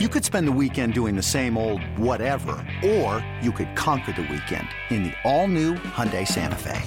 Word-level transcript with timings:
You 0.00 0.08
could 0.08 0.24
spend 0.24 0.48
the 0.48 0.58
weekend 0.60 0.92
doing 0.92 1.14
the 1.14 1.22
same 1.22 1.56
old 1.56 1.80
whatever, 1.96 2.56
or 2.84 3.24
you 3.40 3.52
could 3.52 3.76
conquer 3.76 4.10
the 4.10 4.22
weekend 4.22 4.66
in 4.90 5.04
the 5.04 5.12
all-new 5.22 5.74
Hyundai 5.74 6.26
Santa 6.26 6.56
Fe. 6.56 6.82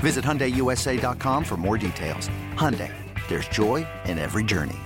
Visit 0.00 0.22
HyundaiUSA.com 0.22 1.42
for 1.42 1.56
more 1.56 1.78
details. 1.78 2.28
Hyundai, 2.52 2.92
there's 3.28 3.48
joy 3.48 3.86
in 4.04 4.18
every 4.18 4.44
journey. 4.44 4.76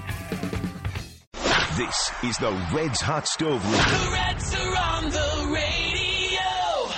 This 1.77 2.13
is 2.23 2.39
the 2.39 2.53
Reds 2.73 3.01
Hot 3.01 3.27
Stove 3.27 3.65
League. 3.65 3.81
The 3.81 4.11
Reds 4.13 4.55
are 4.55 4.77
on 4.77 5.11
the 5.11 5.51
radio. 5.53 6.95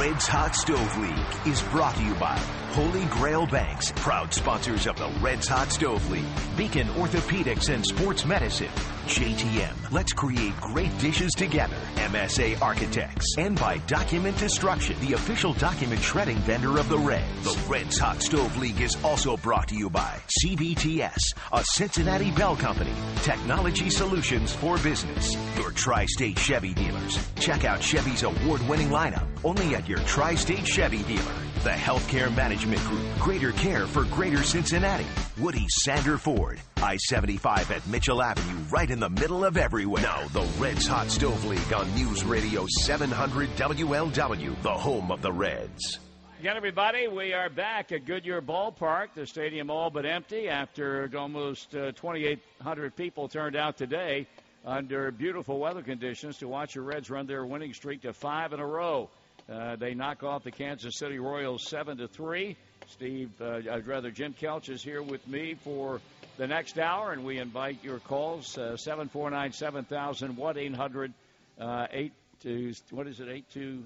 Reds 0.00 0.26
Hot 0.28 0.56
Stove 0.56 0.96
League 0.96 1.52
is 1.52 1.60
brought 1.64 1.94
to 1.96 2.02
you 2.02 2.14
by 2.14 2.40
Holy 2.76 3.06
Grail 3.06 3.46
Banks, 3.46 3.90
proud 3.96 4.34
sponsors 4.34 4.86
of 4.86 4.98
the 4.98 5.08
Reds 5.22 5.48
Hot 5.48 5.72
Stove 5.72 6.10
League, 6.10 6.26
Beacon 6.58 6.86
Orthopedics 6.88 7.72
and 7.72 7.82
Sports 7.86 8.26
Medicine, 8.26 8.68
JTM, 9.06 9.92
let's 9.92 10.12
create 10.12 10.54
great 10.60 10.98
dishes 10.98 11.32
together, 11.32 11.78
MSA 11.94 12.60
Architects, 12.60 13.38
and 13.38 13.58
by 13.58 13.78
Document 13.86 14.36
Destruction, 14.36 14.94
the 15.00 15.14
official 15.14 15.54
document 15.54 16.02
shredding 16.02 16.36
vendor 16.40 16.78
of 16.78 16.90
the 16.90 16.98
Reds. 16.98 17.44
The 17.44 17.58
Reds 17.66 17.96
Hot 17.96 18.20
Stove 18.20 18.54
League 18.58 18.82
is 18.82 18.94
also 19.02 19.38
brought 19.38 19.68
to 19.68 19.74
you 19.74 19.88
by 19.88 20.20
CBTS, 20.44 21.32
a 21.54 21.64
Cincinnati 21.64 22.30
Bell 22.32 22.56
Company, 22.56 22.92
technology 23.22 23.88
solutions 23.88 24.52
for 24.52 24.76
business, 24.76 25.34
your 25.56 25.70
tri-state 25.70 26.38
Chevy 26.38 26.74
dealers. 26.74 27.26
Check 27.40 27.64
out 27.64 27.82
Chevy's 27.82 28.22
award-winning 28.22 28.90
lineup 28.90 29.26
only 29.44 29.74
at 29.74 29.88
your 29.88 30.00
tri-state 30.00 30.66
Chevy 30.66 31.02
dealer. 31.04 31.45
The 31.66 31.72
Healthcare 31.72 32.32
Management 32.36 32.80
Group, 32.82 33.02
greater 33.18 33.50
care 33.50 33.88
for 33.88 34.04
greater 34.04 34.44
Cincinnati. 34.44 35.04
Woody 35.36 35.66
Sander 35.68 36.16
Ford, 36.16 36.60
I-75 36.76 37.72
at 37.72 37.84
Mitchell 37.88 38.22
Avenue, 38.22 38.62
right 38.70 38.88
in 38.88 39.00
the 39.00 39.10
middle 39.10 39.44
of 39.44 39.56
everywhere. 39.56 40.00
Now, 40.00 40.28
the 40.28 40.46
Reds 40.60 40.86
Hot 40.86 41.10
Stove 41.10 41.44
League 41.44 41.72
on 41.72 41.92
News 41.96 42.24
Radio 42.24 42.68
700 42.68 43.48
WLW, 43.56 44.62
the 44.62 44.70
home 44.70 45.10
of 45.10 45.22
the 45.22 45.32
Reds. 45.32 45.98
Again, 46.38 46.56
everybody, 46.56 47.08
we 47.08 47.32
are 47.32 47.50
back 47.50 47.90
at 47.90 48.04
Goodyear 48.06 48.40
Ballpark. 48.40 49.08
The 49.16 49.26
stadium 49.26 49.68
all 49.68 49.90
but 49.90 50.06
empty 50.06 50.48
after 50.48 51.10
almost 51.18 51.74
uh, 51.74 51.90
2,800 51.90 52.94
people 52.94 53.26
turned 53.26 53.56
out 53.56 53.76
today 53.76 54.28
under 54.64 55.10
beautiful 55.10 55.58
weather 55.58 55.82
conditions 55.82 56.38
to 56.38 56.46
watch 56.46 56.74
the 56.74 56.80
Reds 56.82 57.10
run 57.10 57.26
their 57.26 57.44
winning 57.44 57.74
streak 57.74 58.02
to 58.02 58.12
five 58.12 58.52
in 58.52 58.60
a 58.60 58.66
row. 58.66 59.10
Uh, 59.50 59.76
they 59.76 59.94
knock 59.94 60.24
off 60.24 60.42
the 60.42 60.50
Kansas 60.50 60.96
City 60.96 61.18
Royals 61.18 61.62
seven 61.68 61.98
to 61.98 62.08
three. 62.08 62.56
Steve, 62.88 63.30
uh, 63.40 63.60
I'd 63.70 63.86
rather 63.86 64.10
Jim 64.10 64.34
Kelch 64.40 64.68
is 64.68 64.82
here 64.82 65.02
with 65.02 65.26
me 65.28 65.54
for 65.54 66.00
the 66.36 66.46
next 66.46 66.78
hour, 66.78 67.12
and 67.12 67.24
we 67.24 67.38
invite 67.38 67.82
your 67.82 68.00
calls 68.00 68.58
uh, 68.58 68.76
seven 68.76 69.08
four 69.08 69.30
nine 69.30 69.52
seven 69.52 69.84
thousand 69.84 70.36
one 70.36 70.58
eight 70.58 70.74
hundred 70.74 71.12
uh, 71.60 71.86
eight 71.92 72.12
two 72.42 72.72
what 72.90 73.06
is 73.06 73.20
it 73.20 73.28
eight 73.28 73.44
two 73.52 73.84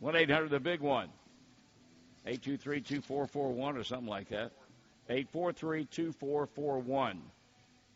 one 0.00 0.16
eight 0.16 0.30
hundred 0.30 0.50
the 0.50 0.60
big 0.60 0.80
one 0.80 1.08
eight 2.26 2.42
two 2.42 2.56
three 2.56 2.80
two 2.80 3.00
four 3.00 3.26
four 3.26 3.52
one 3.52 3.76
or 3.76 3.84
something 3.84 4.08
like 4.08 4.28
that 4.30 4.50
eight 5.08 5.28
four 5.30 5.52
three 5.52 5.84
two 5.84 6.12
four 6.12 6.46
four 6.46 6.78
one 6.78 7.22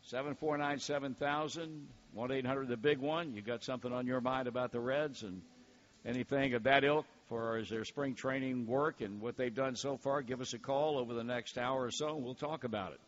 seven 0.02 0.34
four 0.36 0.56
nine 0.56 0.78
seven 0.78 1.14
thousand 1.14 1.88
one 2.14 2.30
eight 2.30 2.46
hundred 2.46 2.68
the 2.68 2.76
big 2.76 2.98
one. 2.98 3.34
You 3.34 3.42
got 3.42 3.64
something 3.64 3.92
on 3.92 4.06
your 4.06 4.20
mind 4.20 4.46
about 4.46 4.72
the 4.72 4.80
Reds 4.80 5.24
and 5.24 5.42
anything 6.04 6.54
of 6.54 6.62
that 6.64 6.84
ilk 6.84 7.06
for 7.28 7.56
as 7.56 7.68
their 7.68 7.84
spring 7.84 8.14
training 8.14 8.66
work 8.66 9.00
and 9.00 9.20
what 9.20 9.36
they've 9.36 9.54
done 9.54 9.76
so 9.76 9.96
far, 9.96 10.22
give 10.22 10.40
us 10.40 10.52
a 10.52 10.58
call 10.58 10.98
over 10.98 11.14
the 11.14 11.24
next 11.24 11.58
hour 11.58 11.84
or 11.84 11.90
so, 11.90 12.16
and 12.16 12.24
we'll 12.24 12.34
talk 12.34 12.64
about 12.64 12.92
it. 12.92 13.00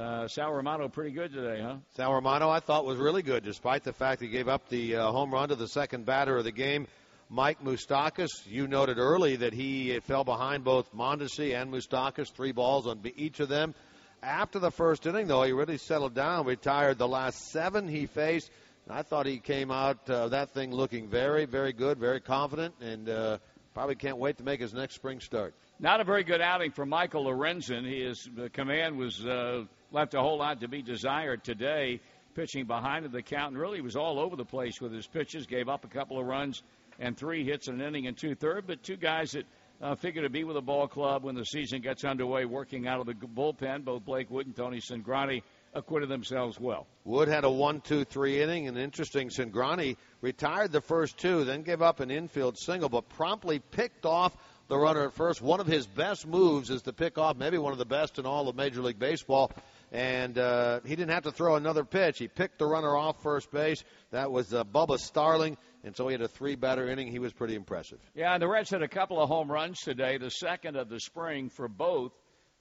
Uh, 0.00 0.28
Sal 0.28 0.52
Romano 0.52 0.88
pretty 0.88 1.10
good 1.10 1.32
today, 1.32 1.60
huh? 1.60 1.76
Sal 1.96 2.12
Romano, 2.12 2.48
I 2.48 2.60
thought 2.60 2.84
was 2.84 2.98
really 2.98 3.22
good, 3.22 3.42
despite 3.42 3.84
the 3.84 3.92
fact 3.92 4.20
he 4.20 4.28
gave 4.28 4.48
up 4.48 4.68
the 4.68 4.96
uh, 4.96 5.10
home 5.10 5.32
run 5.32 5.48
to 5.48 5.56
the 5.56 5.68
second 5.68 6.06
batter 6.06 6.36
of 6.36 6.44
the 6.44 6.52
game, 6.52 6.86
Mike 7.30 7.62
Moustakas. 7.64 8.28
You 8.46 8.68
noted 8.68 8.98
early 8.98 9.36
that 9.36 9.52
he 9.52 9.98
fell 10.00 10.24
behind 10.24 10.64
both 10.64 10.94
Mondesi 10.94 11.60
and 11.60 11.72
Moustakas, 11.72 12.32
three 12.32 12.52
balls 12.52 12.86
on 12.86 13.00
each 13.16 13.40
of 13.40 13.48
them. 13.48 13.74
After 14.22 14.58
the 14.58 14.70
first 14.70 15.06
inning, 15.06 15.28
though, 15.28 15.42
he 15.42 15.52
really 15.52 15.78
settled 15.78 16.14
down, 16.14 16.46
retired 16.46 16.98
the 16.98 17.08
last 17.08 17.50
seven 17.50 17.86
he 17.86 18.06
faced. 18.06 18.50
I 18.90 19.02
thought 19.02 19.26
he 19.26 19.38
came 19.38 19.70
out 19.70 20.08
uh, 20.08 20.28
that 20.28 20.54
thing 20.54 20.72
looking 20.72 21.08
very, 21.08 21.44
very 21.44 21.74
good, 21.74 21.98
very 21.98 22.20
confident, 22.20 22.74
and 22.80 23.08
uh, 23.08 23.38
probably 23.74 23.96
can't 23.96 24.16
wait 24.16 24.38
to 24.38 24.44
make 24.44 24.60
his 24.60 24.72
next 24.72 24.94
spring 24.94 25.20
start. 25.20 25.54
Not 25.78 26.00
a 26.00 26.04
very 26.04 26.24
good 26.24 26.40
outing 26.40 26.72
for 26.72 26.86
Michael 26.86 27.26
Lorenzen. 27.26 27.84
His 27.84 28.28
command 28.54 28.96
was 28.96 29.24
uh, 29.24 29.64
left 29.92 30.14
a 30.14 30.20
whole 30.20 30.38
lot 30.38 30.60
to 30.62 30.68
be 30.68 30.80
desired 30.80 31.44
today. 31.44 32.00
Pitching 32.34 32.66
behind 32.66 33.04
the 33.10 33.22
count, 33.22 33.52
and 33.52 33.58
really 33.58 33.80
was 33.80 33.96
all 33.96 34.20
over 34.20 34.36
the 34.36 34.44
place 34.44 34.80
with 34.80 34.92
his 34.92 35.06
pitches. 35.08 35.46
Gave 35.46 35.68
up 35.68 35.84
a 35.84 35.88
couple 35.88 36.20
of 36.20 36.26
runs 36.26 36.62
and 37.00 37.16
three 37.16 37.44
hits 37.44 37.66
in 37.66 37.80
an 37.80 37.80
inning 37.80 38.06
and 38.06 38.16
two 38.16 38.36
third, 38.36 38.64
but 38.66 38.82
two 38.82 38.96
guys 38.96 39.32
that 39.32 39.44
uh, 39.82 39.96
figure 39.96 40.22
to 40.22 40.30
be 40.30 40.44
with 40.44 40.56
a 40.56 40.60
ball 40.60 40.86
club 40.86 41.24
when 41.24 41.34
the 41.34 41.44
season 41.44 41.80
gets 41.80 42.04
underway, 42.04 42.44
working 42.44 42.86
out 42.86 43.00
of 43.00 43.06
the 43.06 43.14
bullpen. 43.14 43.84
Both 43.84 44.04
Blake 44.04 44.30
Wood 44.30 44.46
and 44.46 44.54
Tony 44.54 44.80
Cingrani 44.80 45.42
acquitted 45.78 46.10
themselves 46.10 46.60
well. 46.60 46.86
Wood 47.04 47.28
had 47.28 47.44
a 47.44 47.50
one-two-three 47.50 48.42
inning, 48.42 48.68
and 48.68 48.76
interesting. 48.76 49.30
Cingrani 49.30 49.96
retired 50.20 50.72
the 50.72 50.82
first 50.82 51.16
two, 51.16 51.44
then 51.44 51.62
gave 51.62 51.80
up 51.80 52.00
an 52.00 52.10
infield 52.10 52.58
single, 52.58 52.88
but 52.88 53.08
promptly 53.08 53.58
picked 53.58 54.04
off 54.04 54.36
the 54.68 54.76
runner 54.76 55.06
at 55.06 55.14
first. 55.14 55.40
One 55.40 55.60
of 55.60 55.66
his 55.66 55.86
best 55.86 56.26
moves 56.26 56.68
is 56.68 56.82
to 56.82 56.92
pick 56.92 57.16
off, 57.16 57.36
maybe 57.36 57.56
one 57.56 57.72
of 57.72 57.78
the 57.78 57.86
best 57.86 58.18
in 58.18 58.26
all 58.26 58.48
of 58.48 58.56
Major 58.56 58.82
League 58.82 58.98
Baseball. 58.98 59.50
And 59.90 60.36
uh, 60.36 60.80
he 60.84 60.94
didn't 60.94 61.12
have 61.12 61.22
to 61.22 61.32
throw 61.32 61.56
another 61.56 61.82
pitch. 61.82 62.18
He 62.18 62.28
picked 62.28 62.58
the 62.58 62.66
runner 62.66 62.94
off 62.94 63.22
first 63.22 63.50
base. 63.50 63.82
That 64.10 64.30
was 64.30 64.52
uh, 64.52 64.64
Bubba 64.64 64.98
Starling. 64.98 65.56
And 65.84 65.96
so 65.96 66.08
he 66.08 66.12
had 66.12 66.20
a 66.20 66.28
three 66.28 66.56
batter 66.56 66.90
inning. 66.90 67.08
He 67.08 67.18
was 67.18 67.32
pretty 67.32 67.54
impressive. 67.54 67.98
Yeah, 68.14 68.34
and 68.34 68.42
the 68.42 68.48
Reds 68.48 68.68
had 68.68 68.82
a 68.82 68.88
couple 68.88 69.18
of 69.22 69.30
home 69.30 69.50
runs 69.50 69.80
today, 69.80 70.18
the 70.18 70.28
second 70.28 70.76
of 70.76 70.90
the 70.90 71.00
spring 71.00 71.48
for 71.48 71.68
both. 71.68 72.12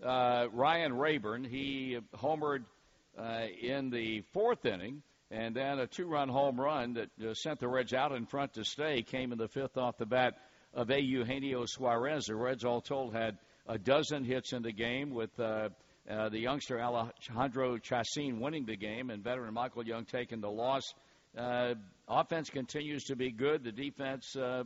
Uh, 0.02 0.46
Ryan 0.54 0.94
Raburn, 0.94 1.44
he 1.44 1.98
homered 2.16 2.64
uh, 3.18 3.46
in 3.62 3.90
the 3.90 4.22
fourth 4.34 4.66
inning, 4.66 5.02
and 5.32 5.56
then 5.56 5.80
a 5.80 5.88
two-run 5.88 6.30
home 6.30 6.60
run 6.60 6.94
that 6.94 7.10
uh, 7.28 7.34
sent 7.34 7.60
the 7.60 7.68
Reds 7.68 7.94
out 7.94 8.12
in 8.14 8.26
front 8.26 8.54
to 8.54 8.64
stay 8.64 9.02
came 9.02 9.32
in 9.32 9.38
the 9.38 9.48
fifth 9.48 9.78
off 9.78 9.98
the 9.98 10.06
bat 10.06 10.36
of 10.74 10.90
A. 10.90 11.02
Eugenio 11.02 11.66
Suarez. 11.66 12.26
The 12.26 12.36
Reds, 12.36 12.64
all 12.64 12.82
told, 12.82 13.14
had 13.14 13.38
a 13.68 13.78
dozen 13.78 14.24
hits 14.24 14.54
in 14.54 14.62
the 14.62 14.72
game 14.72 15.10
with 15.10 15.38
uh, 15.40 15.70
uh, 16.10 16.30
the 16.30 16.40
youngster 16.40 16.80
Alejandro 16.80 17.78
Chacin 17.78 18.40
winning 18.40 18.66
the 18.66 18.78
game 18.78 19.10
and 19.10 19.24
veteran 19.24 19.54
Michael 19.54 19.86
Young 19.86 20.06
taking 20.06 20.40
the 20.40 20.50
loss. 20.50 20.84
Uh, 21.38 21.74
offense 22.08 22.50
continues 22.50 23.04
to 23.06 23.16
be 23.16 23.32
good. 23.32 23.64
The 23.64 23.72
defense, 23.72 24.36
uh, 24.36 24.64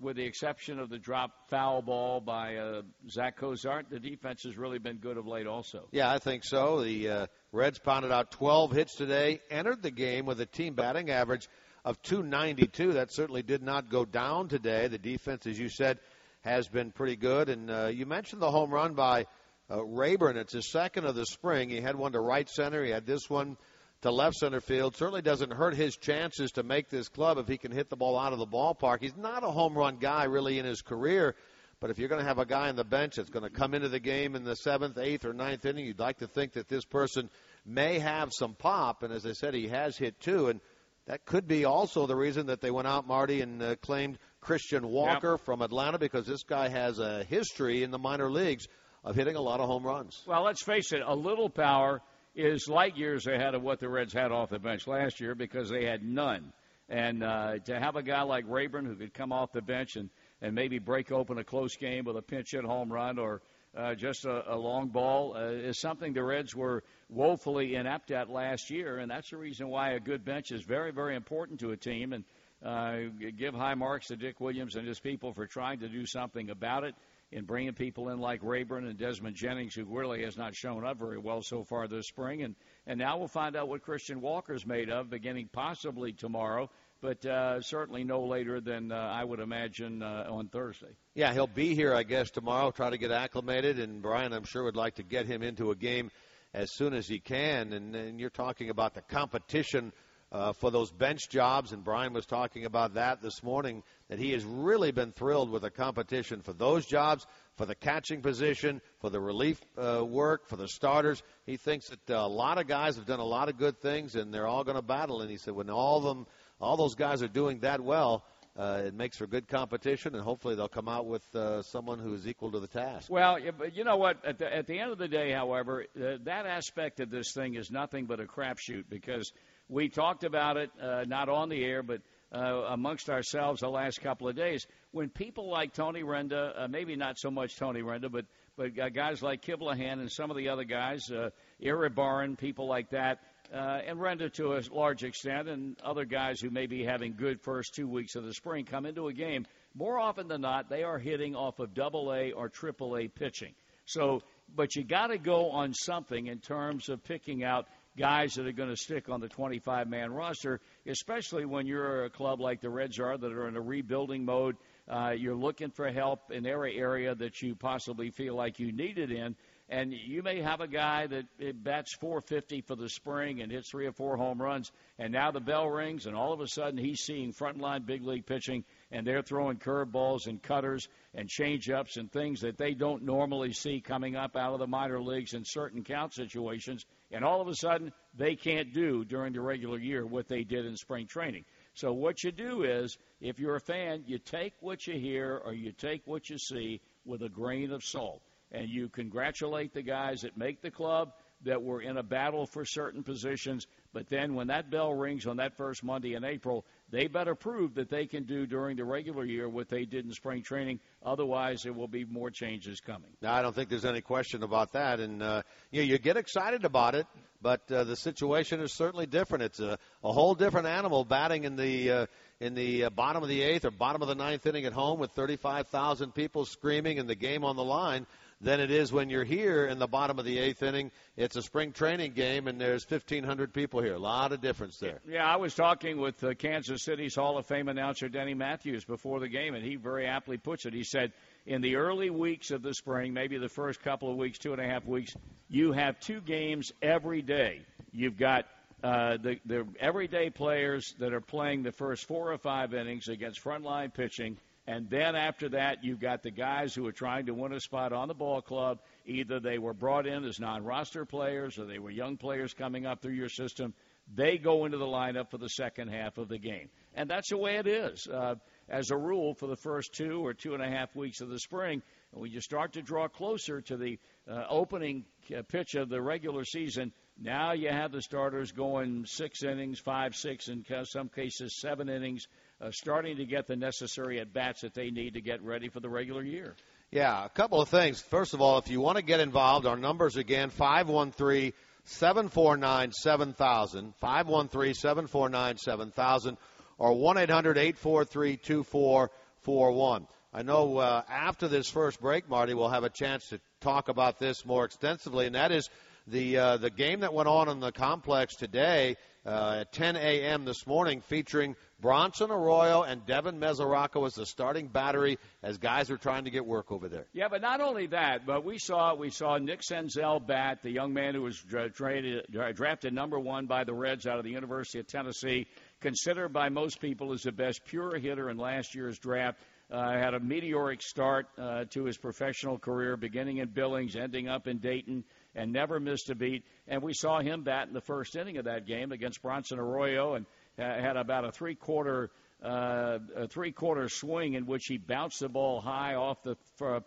with 0.00 0.16
the 0.16 0.24
exception 0.24 0.78
of 0.78 0.90
the 0.90 0.98
drop 0.98 1.30
foul 1.50 1.82
ball 1.82 2.20
by 2.20 2.56
uh, 2.56 2.82
Zach 3.10 3.36
Cozart, 3.36 3.90
the 3.90 3.98
defense 3.98 4.42
has 4.44 4.56
really 4.56 4.78
been 4.78 4.98
good 4.98 5.16
of 5.16 5.26
late 5.26 5.46
also. 5.46 5.88
Yeah, 5.90 6.10
I 6.10 6.18
think 6.18 6.44
so. 6.44 6.82
The 6.82 7.28
Reds 7.54 7.78
pounded 7.78 8.10
out 8.10 8.32
12 8.32 8.72
hits 8.72 8.96
today, 8.96 9.40
entered 9.48 9.80
the 9.80 9.92
game 9.92 10.26
with 10.26 10.40
a 10.40 10.46
team 10.46 10.74
batting 10.74 11.08
average 11.08 11.48
of 11.84 12.02
292. 12.02 12.94
That 12.94 13.12
certainly 13.12 13.42
did 13.42 13.62
not 13.62 13.88
go 13.88 14.04
down 14.04 14.48
today. 14.48 14.88
The 14.88 14.98
defense, 14.98 15.46
as 15.46 15.56
you 15.56 15.68
said, 15.68 16.00
has 16.40 16.66
been 16.66 16.90
pretty 16.90 17.14
good. 17.14 17.48
And 17.48 17.70
uh, 17.70 17.86
you 17.86 18.06
mentioned 18.06 18.42
the 18.42 18.50
home 18.50 18.70
run 18.70 18.94
by 18.94 19.26
uh, 19.70 19.84
Raburn. 19.84 20.36
It's 20.36 20.52
his 20.52 20.68
second 20.68 21.04
of 21.04 21.14
the 21.14 21.26
spring. 21.26 21.70
He 21.70 21.80
had 21.80 21.94
one 21.94 22.12
to 22.12 22.20
right 22.20 22.48
center. 22.48 22.84
He 22.84 22.90
had 22.90 23.06
this 23.06 23.30
one 23.30 23.56
to 24.02 24.10
left 24.10 24.34
center 24.34 24.60
field. 24.60 24.96
Certainly 24.96 25.22
doesn't 25.22 25.52
hurt 25.52 25.76
his 25.76 25.96
chances 25.96 26.50
to 26.52 26.64
make 26.64 26.90
this 26.90 27.08
club 27.08 27.38
if 27.38 27.46
he 27.46 27.56
can 27.56 27.70
hit 27.70 27.88
the 27.88 27.96
ball 27.96 28.18
out 28.18 28.32
of 28.32 28.40
the 28.40 28.46
ballpark. 28.46 29.00
He's 29.00 29.16
not 29.16 29.44
a 29.44 29.50
home 29.50 29.78
run 29.78 29.98
guy 29.98 30.24
really 30.24 30.58
in 30.58 30.64
his 30.64 30.82
career. 30.82 31.36
But 31.84 31.90
if 31.90 31.98
you're 31.98 32.08
going 32.08 32.22
to 32.22 32.26
have 32.26 32.38
a 32.38 32.46
guy 32.46 32.70
on 32.70 32.76
the 32.76 32.82
bench 32.84 33.16
that's 33.16 33.28
going 33.28 33.42
to 33.42 33.50
come 33.50 33.74
into 33.74 33.90
the 33.90 34.00
game 34.00 34.36
in 34.36 34.42
the 34.42 34.56
seventh, 34.56 34.96
eighth, 34.96 35.26
or 35.26 35.34
ninth 35.34 35.66
inning, 35.66 35.84
you'd 35.84 35.98
like 35.98 36.20
to 36.20 36.26
think 36.26 36.54
that 36.54 36.66
this 36.66 36.82
person 36.82 37.28
may 37.66 37.98
have 37.98 38.32
some 38.32 38.54
pop. 38.54 39.02
And 39.02 39.12
as 39.12 39.26
I 39.26 39.32
said, 39.32 39.52
he 39.52 39.68
has 39.68 39.94
hit 39.94 40.18
two. 40.18 40.48
And 40.48 40.62
that 41.04 41.26
could 41.26 41.46
be 41.46 41.66
also 41.66 42.06
the 42.06 42.16
reason 42.16 42.46
that 42.46 42.62
they 42.62 42.70
went 42.70 42.88
out, 42.88 43.06
Marty, 43.06 43.42
and 43.42 43.62
uh, 43.62 43.76
claimed 43.76 44.16
Christian 44.40 44.88
Walker 44.88 45.32
yep. 45.32 45.44
from 45.44 45.60
Atlanta 45.60 45.98
because 45.98 46.26
this 46.26 46.42
guy 46.42 46.70
has 46.70 46.98
a 47.00 47.22
history 47.24 47.82
in 47.82 47.90
the 47.90 47.98
minor 47.98 48.30
leagues 48.30 48.66
of 49.04 49.14
hitting 49.14 49.36
a 49.36 49.42
lot 49.42 49.60
of 49.60 49.66
home 49.66 49.84
runs. 49.84 50.22
Well, 50.26 50.42
let's 50.42 50.62
face 50.62 50.90
it, 50.94 51.02
a 51.04 51.14
little 51.14 51.50
power 51.50 52.00
is 52.34 52.66
light 52.66 52.96
years 52.96 53.26
ahead 53.26 53.54
of 53.54 53.62
what 53.62 53.80
the 53.80 53.90
Reds 53.90 54.14
had 54.14 54.32
off 54.32 54.48
the 54.48 54.58
bench 54.58 54.86
last 54.86 55.20
year 55.20 55.34
because 55.34 55.68
they 55.68 55.84
had 55.84 56.02
none. 56.02 56.54
And 56.88 57.22
uh, 57.22 57.58
to 57.66 57.78
have 57.78 57.96
a 57.96 58.02
guy 58.02 58.22
like 58.22 58.46
Raburn 58.48 58.86
who 58.86 58.96
could 58.96 59.12
come 59.12 59.32
off 59.32 59.52
the 59.52 59.60
bench 59.60 59.96
and, 59.96 60.08
and 60.44 60.54
maybe 60.54 60.78
break 60.78 61.10
open 61.10 61.38
a 61.38 61.44
close 61.44 61.74
game 61.76 62.04
with 62.04 62.18
a 62.18 62.22
pinch 62.22 62.50
hit 62.50 62.64
home 62.64 62.92
run 62.92 63.18
or 63.18 63.40
uh, 63.74 63.94
just 63.94 64.26
a, 64.26 64.54
a 64.54 64.56
long 64.56 64.88
ball 64.88 65.34
uh, 65.34 65.48
is 65.48 65.78
something 65.80 66.12
the 66.12 66.22
Reds 66.22 66.54
were 66.54 66.84
woefully 67.08 67.74
inept 67.74 68.10
at 68.10 68.28
last 68.28 68.70
year, 68.70 68.98
and 68.98 69.10
that's 69.10 69.30
the 69.30 69.38
reason 69.38 69.68
why 69.68 69.92
a 69.92 70.00
good 70.00 70.22
bench 70.22 70.52
is 70.52 70.62
very, 70.62 70.92
very 70.92 71.16
important 71.16 71.60
to 71.60 71.70
a 71.70 71.76
team. 71.76 72.12
And 72.12 72.24
uh, 72.62 73.10
give 73.38 73.54
high 73.54 73.74
marks 73.74 74.08
to 74.08 74.16
Dick 74.16 74.38
Williams 74.38 74.76
and 74.76 74.86
his 74.86 75.00
people 75.00 75.32
for 75.32 75.46
trying 75.46 75.80
to 75.80 75.88
do 75.88 76.06
something 76.06 76.50
about 76.50 76.84
it 76.84 76.94
in 77.32 77.44
bringing 77.46 77.72
people 77.72 78.10
in 78.10 78.20
like 78.20 78.40
Raburn 78.42 78.86
and 78.86 78.98
Desmond 78.98 79.34
Jennings, 79.34 79.74
who 79.74 79.84
really 79.84 80.24
has 80.24 80.36
not 80.36 80.54
shown 80.54 80.84
up 80.84 80.98
very 80.98 81.18
well 81.18 81.42
so 81.42 81.64
far 81.64 81.88
this 81.88 82.06
spring, 82.06 82.42
and 82.42 82.54
And 82.86 82.98
now 82.98 83.18
we'll 83.18 83.28
find 83.28 83.56
out 83.56 83.68
what 83.68 83.82
Christian 83.82 84.20
Walker's 84.20 84.66
made 84.66 84.90
of, 84.90 85.08
beginning 85.08 85.48
possibly 85.50 86.12
tomorrow, 86.12 86.70
but 87.04 87.26
uh, 87.26 87.60
certainly 87.60 88.02
no 88.02 88.24
later 88.24 88.62
than 88.62 88.90
uh, 88.90 88.96
I 88.96 89.22
would 89.22 89.38
imagine 89.38 90.02
uh, 90.02 90.26
on 90.30 90.48
Thursday. 90.48 90.96
Yeah, 91.14 91.34
he'll 91.34 91.46
be 91.46 91.74
here, 91.74 91.94
I 91.94 92.02
guess, 92.02 92.30
tomorrow, 92.30 92.70
try 92.70 92.88
to 92.88 92.96
get 92.96 93.10
acclimated. 93.10 93.78
And 93.78 94.00
Bryan, 94.00 94.32
I'm 94.32 94.44
sure, 94.44 94.64
would 94.64 94.74
like 94.74 94.94
to 94.94 95.02
get 95.02 95.26
him 95.26 95.42
into 95.42 95.70
a 95.70 95.76
game 95.76 96.10
as 96.54 96.72
soon 96.72 96.94
as 96.94 97.06
he 97.06 97.18
can. 97.18 97.74
And, 97.74 97.94
and 97.94 98.18
you're 98.18 98.30
talking 98.30 98.70
about 98.70 98.94
the 98.94 99.02
competition 99.02 99.92
uh, 100.32 100.54
for 100.54 100.70
those 100.70 100.90
bench 100.90 101.28
jobs, 101.28 101.72
and 101.72 101.84
Bryan 101.84 102.12
was 102.14 102.26
talking 102.26 102.64
about 102.64 102.94
that 102.94 103.22
this 103.22 103.42
morning. 103.42 103.82
That 104.08 104.18
he 104.18 104.32
has 104.32 104.42
really 104.42 104.90
been 104.90 105.12
thrilled 105.12 105.50
with 105.50 105.62
the 105.62 105.70
competition 105.70 106.40
for 106.40 106.52
those 106.54 106.86
jobs, 106.86 107.26
for 107.56 107.66
the 107.66 107.74
catching 107.74 108.22
position, 108.22 108.80
for 109.00 109.10
the 109.10 109.20
relief 109.20 109.60
uh, 109.76 110.04
work, 110.04 110.48
for 110.48 110.56
the 110.56 110.68
starters. 110.68 111.22
He 111.46 111.56
thinks 111.56 111.90
that 111.90 112.10
uh, 112.10 112.26
a 112.26 112.28
lot 112.28 112.58
of 112.58 112.66
guys 112.66 112.96
have 112.96 113.06
done 113.06 113.20
a 113.20 113.24
lot 113.24 113.48
of 113.48 113.58
good 113.58 113.78
things, 113.80 114.16
and 114.16 114.32
they're 114.32 114.46
all 114.46 114.64
going 114.64 114.76
to 114.76 114.82
battle. 114.82 115.20
And 115.20 115.30
he 115.30 115.36
said 115.36 115.54
when 115.54 115.70
all 115.70 115.98
of 115.98 116.04
them, 116.04 116.26
all 116.60 116.76
those 116.76 116.94
guys 116.94 117.22
are 117.22 117.28
doing 117.28 117.60
that 117.60 117.80
well, 117.80 118.24
uh, 118.56 118.82
it 118.86 118.94
makes 118.94 119.16
for 119.16 119.26
good 119.26 119.48
competition, 119.48 120.14
and 120.14 120.22
hopefully 120.22 120.54
they'll 120.54 120.68
come 120.68 120.88
out 120.88 121.06
with 121.06 121.22
uh, 121.34 121.60
someone 121.62 121.98
who 121.98 122.14
is 122.14 122.26
equal 122.28 122.52
to 122.52 122.60
the 122.60 122.68
task. 122.68 123.10
Well, 123.10 123.38
but 123.58 123.74
you 123.74 123.82
know 123.82 123.96
what? 123.96 124.24
At 124.24 124.38
the, 124.38 124.54
at 124.54 124.66
the 124.68 124.78
end 124.78 124.92
of 124.92 124.98
the 124.98 125.08
day, 125.08 125.32
however, 125.32 125.86
uh, 125.96 126.18
that 126.22 126.46
aspect 126.46 127.00
of 127.00 127.10
this 127.10 127.32
thing 127.32 127.56
is 127.56 127.70
nothing 127.70 128.06
but 128.06 128.20
a 128.20 128.24
crapshoot 128.24 128.84
because 128.88 129.32
we 129.68 129.88
talked 129.88 130.22
about 130.22 130.56
it 130.56 130.70
uh, 130.80 131.04
not 131.04 131.28
on 131.28 131.48
the 131.48 131.64
air, 131.64 131.82
but 131.82 132.00
uh, 132.32 132.66
amongst 132.68 133.10
ourselves 133.10 133.60
the 133.60 133.68
last 133.68 134.00
couple 134.00 134.28
of 134.28 134.36
days. 134.36 134.66
When 134.92 135.08
people 135.08 135.50
like 135.50 135.72
Tony 135.72 136.02
Renda, 136.02 136.52
uh, 136.56 136.68
maybe 136.68 136.94
not 136.94 137.18
so 137.18 137.30
much 137.30 137.56
Tony 137.56 137.80
Renda, 137.80 138.10
but 138.10 138.24
but 138.56 138.74
guys 138.94 139.20
like 139.20 139.42
Kivlehan 139.42 139.94
and 139.94 140.10
some 140.10 140.30
of 140.30 140.36
the 140.36 140.50
other 140.50 140.62
guys, 140.62 141.10
uh, 141.10 141.30
Iribarren, 141.60 142.38
people 142.38 142.68
like 142.68 142.90
that, 142.90 143.18
uh, 143.52 143.80
and 143.86 143.98
Renda 143.98 144.32
to 144.34 144.54
a 144.54 144.62
large 144.72 145.04
extent, 145.04 145.48
and 145.48 145.76
other 145.82 146.04
guys 146.04 146.40
who 146.40 146.50
may 146.50 146.66
be 146.66 146.84
having 146.84 147.14
good 147.14 147.40
first 147.40 147.74
two 147.74 147.88
weeks 147.88 148.14
of 148.14 148.24
the 148.24 148.32
spring 148.32 148.64
come 148.64 148.86
into 148.86 149.08
a 149.08 149.12
game. 149.12 149.46
More 149.74 149.98
often 149.98 150.28
than 150.28 150.40
not, 150.40 150.68
they 150.68 150.82
are 150.82 150.98
hitting 150.98 151.34
off 151.34 151.58
of 151.58 151.74
double 151.74 152.12
A 152.12 152.32
or 152.32 152.48
triple 152.48 152.96
A 152.96 153.08
pitching. 153.08 153.54
So, 153.86 154.22
but 154.54 154.76
you 154.76 154.84
got 154.84 155.08
to 155.08 155.18
go 155.18 155.50
on 155.50 155.74
something 155.74 156.26
in 156.26 156.38
terms 156.38 156.88
of 156.88 157.02
picking 157.04 157.44
out 157.44 157.66
guys 157.96 158.34
that 158.34 158.46
are 158.46 158.52
going 158.52 158.70
to 158.70 158.76
stick 158.76 159.08
on 159.08 159.20
the 159.20 159.28
25 159.28 159.88
man 159.88 160.12
roster, 160.12 160.60
especially 160.86 161.44
when 161.44 161.66
you're 161.66 162.04
a 162.04 162.10
club 162.10 162.40
like 162.40 162.60
the 162.60 162.70
Reds 162.70 162.98
are 162.98 163.16
that 163.16 163.32
are 163.32 163.46
in 163.46 163.56
a 163.56 163.60
rebuilding 163.60 164.24
mode. 164.24 164.56
Uh, 164.88 165.12
you're 165.16 165.36
looking 165.36 165.70
for 165.70 165.90
help 165.90 166.30
in 166.30 166.46
every 166.46 166.76
area 166.76 167.14
that 167.14 167.40
you 167.40 167.54
possibly 167.54 168.10
feel 168.10 168.34
like 168.34 168.58
you 168.58 168.72
need 168.72 168.98
it 168.98 169.10
in 169.10 169.36
and 169.70 169.94
you 169.94 170.22
may 170.22 170.42
have 170.42 170.60
a 170.60 170.68
guy 170.68 171.06
that 171.06 171.24
eh, 171.40 171.52
bats 171.54 171.94
450 171.94 172.60
for 172.62 172.76
the 172.76 172.88
spring 172.88 173.40
and 173.40 173.50
hits 173.50 173.70
three 173.70 173.86
or 173.86 173.92
four 173.92 174.16
home 174.16 174.40
runs, 174.40 174.70
and 174.98 175.10
now 175.10 175.30
the 175.30 175.40
bell 175.40 175.66
rings, 175.66 176.04
and 176.04 176.14
all 176.14 176.34
of 176.34 176.40
a 176.40 176.46
sudden 176.46 176.76
he's 176.76 177.00
seeing 177.00 177.32
frontline 177.32 177.86
big 177.86 178.04
league 178.04 178.26
pitching, 178.26 178.64
and 178.90 179.06
they're 179.06 179.22
throwing 179.22 179.56
curveballs 179.56 180.26
and 180.26 180.42
cutters 180.42 180.86
and 181.14 181.30
changeups 181.30 181.96
and 181.96 182.12
things 182.12 182.42
that 182.42 182.58
they 182.58 182.74
don't 182.74 183.04
normally 183.04 183.52
see 183.52 183.80
coming 183.80 184.16
up 184.16 184.36
out 184.36 184.52
of 184.52 184.58
the 184.58 184.66
minor 184.66 185.02
leagues 185.02 185.32
in 185.32 185.44
certain 185.46 185.82
count 185.82 186.12
situations, 186.12 186.84
and 187.10 187.24
all 187.24 187.40
of 187.40 187.48
a 187.48 187.54
sudden 187.54 187.90
they 188.14 188.36
can't 188.36 188.74
do 188.74 189.02
during 189.02 189.32
the 189.32 189.40
regular 189.40 189.78
year 189.78 190.04
what 190.04 190.28
they 190.28 190.44
did 190.44 190.66
in 190.66 190.76
spring 190.76 191.06
training. 191.06 191.44
So 191.72 191.92
what 191.94 192.22
you 192.22 192.32
do 192.32 192.64
is, 192.64 192.98
if 193.20 193.38
you're 193.38 193.56
a 193.56 193.60
fan, 193.60 194.04
you 194.06 194.18
take 194.18 194.52
what 194.60 194.86
you 194.86 194.98
hear 194.98 195.40
or 195.42 195.54
you 195.54 195.72
take 195.72 196.06
what 196.06 196.28
you 196.28 196.36
see 196.36 196.82
with 197.06 197.22
a 197.22 197.28
grain 197.30 197.72
of 197.72 197.82
salt 197.82 198.22
and 198.54 198.68
you 198.68 198.88
congratulate 198.88 199.74
the 199.74 199.82
guys 199.82 200.22
that 200.22 200.36
make 200.38 200.62
the 200.62 200.70
club 200.70 201.12
that 201.44 201.62
were 201.62 201.82
in 201.82 201.98
a 201.98 202.02
battle 202.02 202.46
for 202.46 202.64
certain 202.64 203.02
positions. 203.02 203.66
But 203.92 204.08
then 204.08 204.34
when 204.34 204.46
that 204.46 204.70
bell 204.70 204.94
rings 204.94 205.26
on 205.26 205.36
that 205.36 205.56
first 205.56 205.84
Monday 205.84 206.14
in 206.14 206.24
April, 206.24 206.64
they 206.90 207.06
better 207.06 207.34
prove 207.34 207.74
that 207.74 207.90
they 207.90 208.06
can 208.06 208.24
do 208.24 208.46
during 208.46 208.76
the 208.76 208.84
regular 208.84 209.24
year 209.24 209.48
what 209.48 209.68
they 209.68 209.84
did 209.84 210.06
in 210.06 210.12
spring 210.12 210.42
training. 210.42 210.80
Otherwise, 211.04 211.64
there 211.64 211.72
will 211.72 211.88
be 211.88 212.04
more 212.04 212.30
changes 212.30 212.80
coming. 212.80 213.10
No, 213.20 213.30
I 213.30 213.42
don't 213.42 213.54
think 213.54 213.68
there's 213.68 213.84
any 213.84 214.00
question 214.00 214.42
about 214.42 214.72
that. 214.72 215.00
And 215.00 215.22
uh, 215.22 215.42
you, 215.70 215.82
know, 215.82 215.86
you 215.86 215.98
get 215.98 216.16
excited 216.16 216.64
about 216.64 216.94
it, 216.94 217.06
but 217.42 217.70
uh, 217.70 217.84
the 217.84 217.96
situation 217.96 218.60
is 218.60 218.72
certainly 218.72 219.06
different. 219.06 219.44
It's 219.44 219.60
a, 219.60 219.78
a 220.02 220.12
whole 220.12 220.34
different 220.34 220.66
animal 220.66 221.04
batting 221.04 221.44
in 221.44 221.56
the 221.56 221.90
uh, 221.90 222.06
in 222.40 222.54
the 222.54 222.84
uh, 222.84 222.90
bottom 222.90 223.22
of 223.22 223.28
the 223.28 223.42
eighth 223.42 223.64
or 223.64 223.70
bottom 223.70 224.02
of 224.02 224.08
the 224.08 224.14
ninth 224.14 224.46
inning 224.46 224.64
at 224.64 224.72
home 224.72 224.98
with 224.98 225.12
35,000 225.12 226.12
people 226.12 226.44
screaming 226.44 226.98
and 226.98 227.08
the 227.08 227.14
game 227.14 227.44
on 227.44 227.56
the 227.56 227.64
line 227.64 228.06
than 228.40 228.60
it 228.60 228.70
is 228.70 228.92
when 228.92 229.10
you're 229.10 229.24
here 229.24 229.66
in 229.66 229.78
the 229.78 229.86
bottom 229.86 230.18
of 230.18 230.24
the 230.24 230.38
eighth 230.38 230.62
inning. 230.62 230.90
It's 231.16 231.36
a 231.36 231.42
spring 231.42 231.72
training 231.72 232.12
game, 232.12 232.48
and 232.48 232.60
there's 232.60 232.88
1,500 232.88 233.52
people 233.52 233.80
here. 233.80 233.94
A 233.94 233.98
lot 233.98 234.32
of 234.32 234.40
difference 234.40 234.78
there. 234.78 235.00
Yeah, 235.08 235.24
I 235.24 235.36
was 235.36 235.54
talking 235.54 236.00
with 236.00 236.22
uh, 236.22 236.34
Kansas 236.34 236.82
City's 236.82 237.14
Hall 237.14 237.38
of 237.38 237.46
Fame 237.46 237.68
announcer 237.68 238.08
Denny 238.08 238.34
Matthews 238.34 238.84
before 238.84 239.20
the 239.20 239.28
game, 239.28 239.54
and 239.54 239.64
he 239.64 239.76
very 239.76 240.06
aptly 240.06 240.36
puts 240.36 240.66
it. 240.66 240.74
He 240.74 240.84
said, 240.84 241.12
in 241.46 241.60
the 241.60 241.76
early 241.76 242.10
weeks 242.10 242.50
of 242.50 242.62
the 242.62 242.74
spring, 242.74 243.12
maybe 243.14 243.38
the 243.38 243.48
first 243.48 243.82
couple 243.82 244.10
of 244.10 244.16
weeks, 244.16 244.38
two 244.38 244.52
and 244.52 244.60
a 244.60 244.66
half 244.66 244.84
weeks, 244.84 245.14
you 245.48 245.72
have 245.72 246.00
two 246.00 246.20
games 246.20 246.72
every 246.82 247.22
day. 247.22 247.60
You've 247.92 248.18
got 248.18 248.46
uh, 248.82 249.16
the, 249.16 249.38
the 249.46 249.66
everyday 249.80 250.30
players 250.30 250.94
that 250.98 251.14
are 251.14 251.20
playing 251.20 251.62
the 251.62 251.72
first 251.72 252.06
four 252.06 252.32
or 252.32 252.38
five 252.38 252.74
innings 252.74 253.08
against 253.08 253.42
frontline 253.42 253.92
pitching– 253.94 254.36
and 254.66 254.88
then 254.88 255.14
after 255.14 255.50
that, 255.50 255.84
you've 255.84 256.00
got 256.00 256.22
the 256.22 256.30
guys 256.30 256.74
who 256.74 256.86
are 256.86 256.92
trying 256.92 257.26
to 257.26 257.34
win 257.34 257.52
a 257.52 257.60
spot 257.60 257.92
on 257.92 258.08
the 258.08 258.14
ball 258.14 258.40
club. 258.40 258.78
Either 259.04 259.38
they 259.38 259.58
were 259.58 259.74
brought 259.74 260.06
in 260.06 260.24
as 260.24 260.40
non 260.40 260.64
roster 260.64 261.04
players 261.04 261.58
or 261.58 261.66
they 261.66 261.78
were 261.78 261.90
young 261.90 262.16
players 262.16 262.54
coming 262.54 262.86
up 262.86 263.02
through 263.02 263.12
your 263.12 263.28
system. 263.28 263.74
They 264.14 264.38
go 264.38 264.64
into 264.64 264.78
the 264.78 264.86
lineup 264.86 265.30
for 265.30 265.38
the 265.38 265.48
second 265.48 265.88
half 265.88 266.16
of 266.16 266.28
the 266.28 266.38
game. 266.38 266.70
And 266.94 267.10
that's 267.10 267.30
the 267.30 267.36
way 267.36 267.56
it 267.56 267.66
is. 267.66 268.06
Uh, 268.06 268.36
as 268.68 268.90
a 268.90 268.96
rule, 268.96 269.34
for 269.34 269.46
the 269.46 269.56
first 269.56 269.94
two 269.94 270.24
or 270.24 270.32
two 270.32 270.54
and 270.54 270.62
a 270.62 270.68
half 270.68 270.94
weeks 270.96 271.20
of 271.20 271.28
the 271.28 271.38
spring, 271.38 271.82
when 272.12 272.30
you 272.30 272.40
start 272.40 272.74
to 272.74 272.82
draw 272.82 273.08
closer 273.08 273.60
to 273.62 273.76
the 273.76 273.98
uh, 274.30 274.44
opening 274.48 275.04
uh, 275.34 275.42
pitch 275.48 275.74
of 275.74 275.88
the 275.88 276.00
regular 276.00 276.44
season, 276.44 276.92
now 277.20 277.52
you 277.52 277.68
have 277.68 277.92
the 277.92 278.02
starters 278.02 278.52
going 278.52 279.04
six 279.06 279.42
innings, 279.42 279.78
five, 279.78 280.14
six, 280.14 280.48
in 280.48 280.64
some 280.84 281.08
cases 281.08 281.54
seven 281.60 281.88
innings 281.88 282.28
uh, 282.60 282.70
starting 282.70 283.16
to 283.16 283.24
get 283.24 283.46
the 283.46 283.56
necessary 283.56 284.20
at 284.20 284.32
bats 284.32 284.62
that 284.62 284.74
they 284.74 284.90
need 284.90 285.14
to 285.14 285.20
get 285.20 285.42
ready 285.42 285.68
for 285.68 285.80
the 285.80 285.88
regular 285.88 286.22
year. 286.22 286.54
Yeah, 286.90 287.24
a 287.24 287.28
couple 287.28 287.60
of 287.60 287.68
things. 287.68 288.00
First 288.00 288.34
of 288.34 288.40
all, 288.40 288.58
if 288.58 288.70
you 288.70 288.80
want 288.80 288.98
to 288.98 289.02
get 289.04 289.20
involved, 289.20 289.66
our 289.66 289.76
numbers 289.76 290.16
again 290.16 290.50
513 290.50 291.52
749 291.84 292.92
7000, 292.92 293.94
513 294.00 294.74
749 294.74 295.58
7000, 295.58 296.36
or 296.78 296.94
1 296.94 297.18
800 297.18 297.58
843 297.58 298.36
2441. 298.36 300.06
I 300.32 300.42
know 300.42 300.78
uh, 300.78 301.02
after 301.08 301.46
this 301.46 301.68
first 301.68 302.00
break, 302.00 302.28
Marty, 302.28 302.54
we'll 302.54 302.68
have 302.68 302.84
a 302.84 302.90
chance 302.90 303.28
to 303.28 303.40
talk 303.60 303.88
about 303.88 304.18
this 304.18 304.44
more 304.44 304.64
extensively, 304.64 305.26
and 305.26 305.34
that 305.34 305.52
is 305.52 305.68
the 306.06 306.36
uh, 306.36 306.56
the 306.56 306.70
game 306.70 307.00
that 307.00 307.14
went 307.14 307.28
on 307.28 307.48
in 307.48 307.60
the 307.60 307.72
complex 307.72 308.34
today 308.34 308.96
uh, 309.26 309.58
at 309.60 309.72
10 309.72 309.96
a.m. 309.96 310.44
this 310.44 310.66
morning, 310.66 311.00
featuring 311.00 311.56
Bronson 311.84 312.30
Arroyo 312.30 312.82
and 312.82 313.04
Devin 313.04 313.38
Mesoraco 313.38 314.06
as 314.06 314.14
the 314.14 314.24
starting 314.24 314.68
battery 314.68 315.18
as 315.42 315.58
guys 315.58 315.90
are 315.90 315.98
trying 315.98 316.24
to 316.24 316.30
get 316.30 316.46
work 316.46 316.72
over 316.72 316.88
there. 316.88 317.04
Yeah, 317.12 317.28
but 317.28 317.42
not 317.42 317.60
only 317.60 317.88
that, 317.88 318.24
but 318.24 318.42
we 318.42 318.56
saw 318.56 318.94
we 318.94 319.10
saw 319.10 319.36
Nick 319.36 319.60
Senzel 319.60 320.26
bat, 320.26 320.62
the 320.62 320.70
young 320.70 320.94
man 320.94 321.14
who 321.14 321.20
was 321.20 321.38
dra- 321.42 321.68
traded, 321.68 322.24
drafted 322.54 322.94
number 322.94 323.20
one 323.20 323.44
by 323.44 323.64
the 323.64 323.74
Reds 323.74 324.06
out 324.06 324.16
of 324.16 324.24
the 324.24 324.30
University 324.30 324.78
of 324.78 324.86
Tennessee, 324.86 325.46
considered 325.82 326.32
by 326.32 326.48
most 326.48 326.80
people 326.80 327.12
as 327.12 327.20
the 327.20 327.32
best 327.32 327.62
pure 327.66 327.98
hitter 327.98 328.30
in 328.30 328.38
last 328.38 328.74
year's 328.74 328.98
draft. 328.98 329.38
Uh, 329.70 329.92
had 329.92 330.14
a 330.14 330.20
meteoric 330.20 330.82
start 330.82 331.26
uh, 331.38 331.64
to 331.70 331.84
his 331.84 331.96
professional 331.96 332.58
career, 332.58 332.96
beginning 332.96 333.38
in 333.38 333.48
Billings, 333.48 333.96
ending 333.96 334.28
up 334.28 334.46
in 334.46 334.58
Dayton, 334.58 335.04
and 335.34 335.52
never 335.52 335.80
missed 335.80 336.10
a 336.10 336.14
beat. 336.14 336.44
And 336.68 336.82
we 336.82 336.92
saw 336.92 337.20
him 337.20 337.44
bat 337.44 337.66
in 337.66 337.74
the 337.74 337.80
first 337.80 338.14
inning 338.14 338.36
of 338.36 338.44
that 338.44 338.66
game 338.66 338.92
against 338.92 339.22
Bronson 339.22 339.58
Arroyo, 339.58 340.14
and 340.14 340.26
had 340.58 340.96
about 340.96 341.24
a 341.24 341.32
three 341.32 341.54
quarter 341.54 342.10
uh, 342.42 342.98
a 343.16 343.26
three 343.28 343.52
quarter 343.52 343.88
swing 343.88 344.34
in 344.34 344.46
which 344.46 344.66
he 344.66 344.76
bounced 344.76 345.20
the 345.20 345.28
ball 345.28 345.60
high 345.60 345.94
off 345.94 346.22
the 346.22 346.36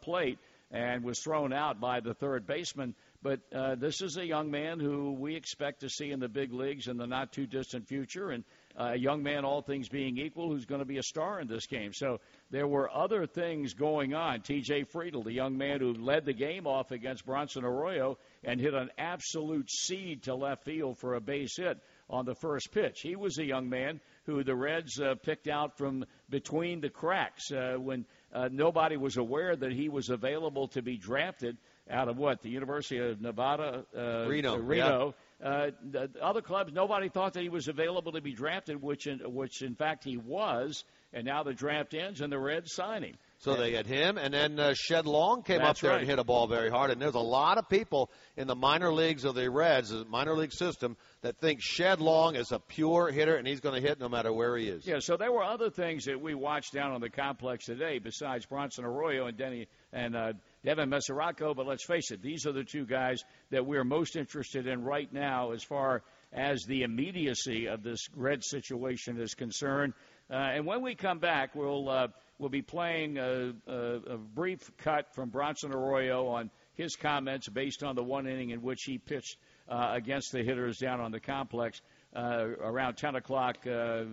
plate 0.02 0.38
and 0.72 1.04
was 1.04 1.20
thrown 1.20 1.54
out 1.54 1.80
by 1.80 2.00
the 2.00 2.14
third 2.14 2.46
baseman. 2.46 2.94
But 3.24 3.40
uh, 3.54 3.76
this 3.76 4.02
is 4.02 4.18
a 4.18 4.26
young 4.26 4.52
man 4.52 4.80
who 4.80 5.14
we 5.14 5.36
expect 5.36 5.82
to 5.82 5.90
see 5.90 6.12
in 6.12 6.20
the 6.20 6.28
big 6.28 6.54
leagues 6.54 6.88
in 6.88 6.98
the 6.98 7.08
not 7.08 7.32
too 7.32 7.48
distant 7.48 7.88
future, 7.88 8.30
and 8.30 8.44
uh, 8.80 8.92
a 8.94 8.96
young 8.96 9.24
man, 9.24 9.44
all 9.44 9.62
things 9.62 9.90
being 9.90 10.20
equal, 10.20 10.50
who's 10.50 10.66
going 10.66 10.80
to 10.80 10.86
be 10.86 11.00
a 11.00 11.04
star 11.04 11.40
in 11.40 11.48
this 11.48 11.66
game. 11.66 11.94
So 11.94 12.20
there 12.52 12.68
were 12.68 12.94
other 12.94 13.26
things 13.26 13.74
going 13.74 14.14
on. 14.14 14.42
T.J. 14.42 14.84
Friedl, 14.86 15.24
the 15.24 15.34
young 15.34 15.58
man 15.58 15.80
who 15.80 15.94
led 15.94 16.26
the 16.26 16.34
game 16.34 16.68
off 16.68 16.92
against 16.92 17.26
Bronson 17.26 17.66
Arroyo 17.66 18.20
and 18.44 18.62
hit 18.62 18.76
an 18.76 18.92
absolute 19.00 19.72
seed 19.72 20.24
to 20.24 20.36
left 20.36 20.64
field 20.64 21.00
for 21.00 21.16
a 21.16 21.22
base 21.22 21.58
hit 21.58 21.80
on 22.10 22.26
the 22.26 22.36
first 22.36 22.72
pitch. 22.72 23.02
He 23.02 23.16
was 23.16 23.38
a 23.38 23.46
young 23.46 23.70
man 23.70 24.00
who 24.26 24.44
the 24.44 24.56
Reds 24.56 25.00
uh, 25.00 25.16
picked 25.16 25.48
out 25.48 25.78
from 25.78 26.06
between 26.30 26.82
the 26.82 26.90
cracks 26.90 27.52
uh, 27.52 27.76
when 27.78 28.06
uh, 28.34 28.50
nobody 28.52 28.98
was 28.98 29.18
aware 29.18 29.56
that 29.56 29.72
he 29.72 29.90
was 29.90 30.10
available 30.10 30.68
to 30.70 30.82
be 30.82 30.98
drafted 30.98 31.58
out 31.90 32.10
of 32.10 32.18
what 32.18 32.42
the 32.42 32.50
University 32.50 32.98
of 33.00 33.22
Nevada, 33.22 33.86
uh, 33.98 34.28
Reno. 34.28 34.58
Reno. 34.58 35.16
uh, 35.44 35.68
the 35.90 36.10
other 36.22 36.42
clubs, 36.42 36.74
nobody 36.74 37.10
thought 37.10 37.34
that 37.34 37.44
he 37.44 37.50
was 37.50 37.68
available 37.68 38.12
to 38.14 38.22
be 38.22 38.34
drafted, 38.34 38.82
which 38.82 39.08
in, 39.08 39.20
which 39.34 39.62
in 39.62 39.76
fact 39.76 40.04
he 40.04 40.18
was. 40.18 40.84
And 41.14 41.26
now 41.26 41.44
the 41.44 41.54
draft 41.54 41.94
ends, 41.94 42.20
and 42.20 42.32
the 42.32 42.40
Reds 42.40 42.74
sign 42.74 43.04
him. 43.04 43.16
So 43.40 43.56
they 43.56 43.74
had 43.74 43.86
him, 43.86 44.18
and 44.18 44.34
then 44.34 44.60
uh, 44.60 44.74
Shed 44.76 45.06
Long 45.06 45.44
came 45.44 45.60
That's 45.60 45.78
up 45.78 45.82
there 45.82 45.92
right. 45.92 46.00
and 46.00 46.10
hit 46.10 46.18
a 46.18 46.24
ball 46.24 46.48
very 46.48 46.72
hard. 46.72 46.90
And 46.90 47.00
there's 47.00 47.14
a 47.14 47.20
lot 47.20 47.60
of 47.60 47.70
people 47.70 48.10
in 48.36 48.48
the 48.48 48.56
minor 48.56 48.92
leagues 48.92 49.26
of 49.26 49.36
the 49.36 49.48
Reds, 49.48 49.92
the 49.92 50.06
minor 50.06 50.34
league 50.34 50.52
system, 50.52 50.98
that 51.22 51.38
think 51.38 51.62
Shed 51.62 52.02
Long 52.02 52.36
is 52.36 52.52
a 52.52 52.58
pure 52.58 53.12
hitter 53.12 53.36
and 53.36 53.48
he's 53.48 53.60
going 53.60 53.80
to 53.80 53.88
hit 53.88 54.00
no 54.00 54.10
matter 54.10 54.34
where 54.34 54.58
he 54.58 54.68
is. 54.68 54.88
Yeah, 54.88 55.00
so 55.00 55.18
there 55.18 55.32
were 55.32 55.44
other 55.44 55.70
things 55.70 56.06
that 56.06 56.20
we 56.20 56.34
watched 56.34 56.74
down 56.74 56.92
on 56.94 57.02
the 57.02 57.12
complex 57.12 57.66
today 57.66 58.00
besides 58.00 58.48
Bronson 58.48 58.86
Arroyo 58.86 59.28
and 59.28 59.38
Denny 59.38 59.68
and 59.94 60.16
uh, 60.16 60.34
Devin 60.66 60.90
Mesoraco. 60.90 61.56
But 61.56 61.68
let's 61.68 61.86
face 61.86 62.10
it, 62.10 62.24
these 62.24 62.48
are 62.48 62.54
the 62.54 62.64
two 62.64 62.88
guys 62.88 63.24
that 63.52 63.68
we're 63.68 63.84
most 63.84 64.16
interested 64.16 64.66
in 64.66 64.84
right 64.84 65.12
now 65.14 65.52
as 65.52 65.64
far 65.64 66.02
as 66.34 66.64
the 66.68 66.82
immediacy 66.82 67.68
of 67.68 67.84
this 67.84 68.08
red 68.16 68.44
situation 68.44 69.22
is 69.22 69.36
concerned. 69.36 69.94
Uh, 70.30 70.34
and 70.34 70.66
when 70.66 70.82
we 70.82 70.96
come 70.96 71.20
back, 71.20 71.56
we'll 71.56 71.88
uh, 71.88 72.08
we'll 72.40 72.50
be 72.50 72.62
playing 72.62 73.18
a, 73.18 73.54
a, 73.68 73.96
a 74.14 74.18
brief 74.18 74.72
cut 74.78 75.14
from 75.14 75.30
Bronson 75.30 75.74
Arroyo 75.74 76.28
on 76.28 76.50
his 76.76 76.96
comments 76.96 77.50
based 77.50 77.84
on 77.84 77.96
the 77.96 78.04
one 78.04 78.28
inning 78.28 78.52
in 78.52 78.62
which 78.62 78.84
he 78.84 78.98
pitched 78.98 79.38
uh, 79.68 79.92
against 79.94 80.32
the 80.32 80.44
hitters 80.44 80.78
down 80.78 81.02
on 81.02 81.12
the 81.12 81.20
complex 81.20 81.82
uh, 82.16 82.46
around 82.62 82.96
10 82.96 83.16
o'clock 83.16 83.58
uh, 83.66 84.04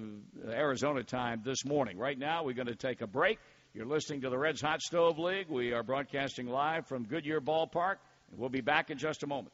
Arizona 0.49 1.03
time 1.03 1.43
this 1.45 1.65
morning. 1.65 1.99
Right 1.99 2.19
now, 2.19 2.45
we're 2.45 2.55
going 2.55 2.67
to 2.67 2.75
take 2.75 3.01
a 3.01 3.07
break. 3.07 3.39
You're 3.73 3.87
listening 3.87 4.23
to 4.23 4.31
the 4.31 4.39
Reds 4.39 4.61
Hot 4.61 4.81
Stove 4.81 5.19
League. 5.19 5.49
We 5.49 5.73
are 5.73 5.83
broadcasting 5.83 6.49
live 6.49 6.87
from 6.87 7.05
Goodyear 7.05 7.41
Ballpark. 7.41 7.97
We'll 8.37 8.49
be 8.49 8.61
back 8.61 8.91
in 8.91 8.99
just 8.99 9.23
a 9.23 9.27
moment. 9.27 9.53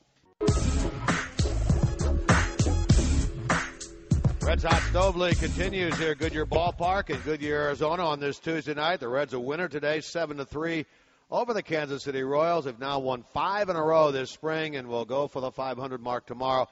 Reds 4.42 4.64
Hot 4.64 4.82
Stove 4.85 5.16
League 5.16 5.38
continues 5.38 5.99
here 5.99 6.14
Goodyear 6.14 6.47
Ballpark 6.47 7.11
in 7.11 7.20
Goodyear, 7.20 7.61
Arizona 7.61 8.06
on 8.06 8.20
this 8.20 8.38
Tuesday 8.38 8.73
night. 8.73 9.00
The 9.00 9.09
Reds 9.09 9.35
a 9.35 9.40
winner 9.40 9.68
today, 9.68 10.00
7 10.00 10.38
to 10.38 10.47
3 10.47 10.87
over 11.30 11.52
the 11.52 11.62
Kansas 11.62 12.04
City 12.04 12.23
Royals. 12.23 12.64
Have 12.64 12.78
now 12.78 13.00
won 13.00 13.23
five 13.35 13.68
in 13.68 13.76
a 13.76 13.82
row 13.82 14.12
this 14.12 14.30
spring 14.30 14.76
and 14.76 14.88
will 14.88 15.04
go 15.04 15.28
for 15.28 15.40
the 15.40 15.52
500 15.52 16.00
mark 16.00 16.25
tomorrow. 16.26 16.66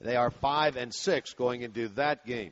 They 0.00 0.16
are 0.16 0.30
5 0.30 0.76
and 0.76 0.92
6 0.92 1.34
going 1.34 1.62
into 1.62 1.86
that 1.90 2.26
game. 2.26 2.50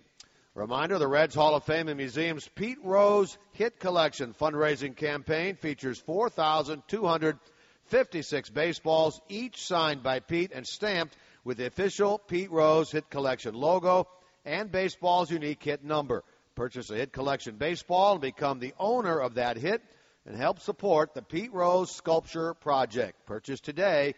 Reminder 0.54 0.97
the 0.99 1.09
Reds 1.09 1.35
Hall 1.35 1.57
of 1.57 1.64
Fame 1.64 1.88
and 1.88 1.99
Museum's 1.99 2.47
Pete 2.47 2.78
Rose 2.85 3.37
Hit 3.52 3.81
Collection 3.81 4.33
fundraising 4.33 4.95
campaign 4.95 5.57
features 5.57 5.99
4,256 5.99 8.50
baseballs, 8.50 9.21
each 9.28 9.66
signed 9.66 10.04
by 10.04 10.21
Pete 10.21 10.52
and 10.54 10.64
stamped 10.64 11.16
with 11.45 11.57
the 11.57 11.66
official 11.66 12.19
Pete 12.19 12.52
Rose 12.52 12.92
Hit 12.92 13.11
Collection 13.11 13.54
logo 13.54 14.07
and 14.44 14.70
baseball's 14.70 15.30
unique 15.30 15.62
hit 15.62 15.82
number. 15.84 16.25
Purchase 16.54 16.90
a 16.90 16.96
Hit 16.96 17.12
Collection 17.12 17.56
baseball 17.56 18.12
and 18.12 18.20
become 18.20 18.61
the 18.61 18.75
owner 18.78 19.18
of 19.18 19.34
that 19.34 19.56
hit 19.56 19.82
and 20.26 20.37
help 20.37 20.61
support 20.61 21.14
the 21.14 21.22
Pete 21.22 21.52
Rose 21.52 21.90
Sculpture 21.90 22.54
Project. 22.54 23.26
Purchase 23.26 23.61
today 23.61 24.14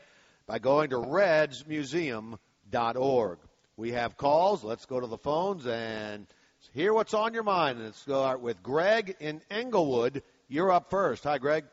by 0.47 0.59
going 0.59 0.91
to 0.91 0.97
redsmuseum.org. 0.97 3.39
We 3.77 3.93
have 3.93 4.17
calls. 4.17 4.65
Let's 4.65 4.87
go 4.87 5.01
to 5.01 5.07
the 5.07 5.19
phones 5.19 5.67
and 5.67 6.27
hear 6.73 6.93
what's 6.93 7.15
on 7.15 7.35
your 7.35 7.43
mind. 7.43 7.83
Let's 7.83 8.01
start 8.01 8.41
with 8.41 8.63
Greg 8.63 9.17
in 9.21 9.41
Englewood. 9.51 10.23
You're 10.49 10.73
up 10.73 10.91
first. 10.91 11.25
Hi, 11.25 11.39
Greg. 11.39 11.65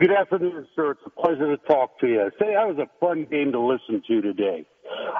Good 0.00 0.10
afternoon, 0.10 0.66
sir. 0.74 0.92
It's 0.92 1.00
a 1.06 1.10
pleasure 1.10 1.56
to 1.56 1.62
talk 1.68 2.00
to 2.00 2.08
you. 2.08 2.30
Say, 2.38 2.54
that 2.54 2.66
was 2.66 2.78
a 2.78 2.88
fun 2.98 3.26
game 3.30 3.52
to 3.52 3.60
listen 3.60 4.02
to 4.08 4.20
today. 4.20 4.66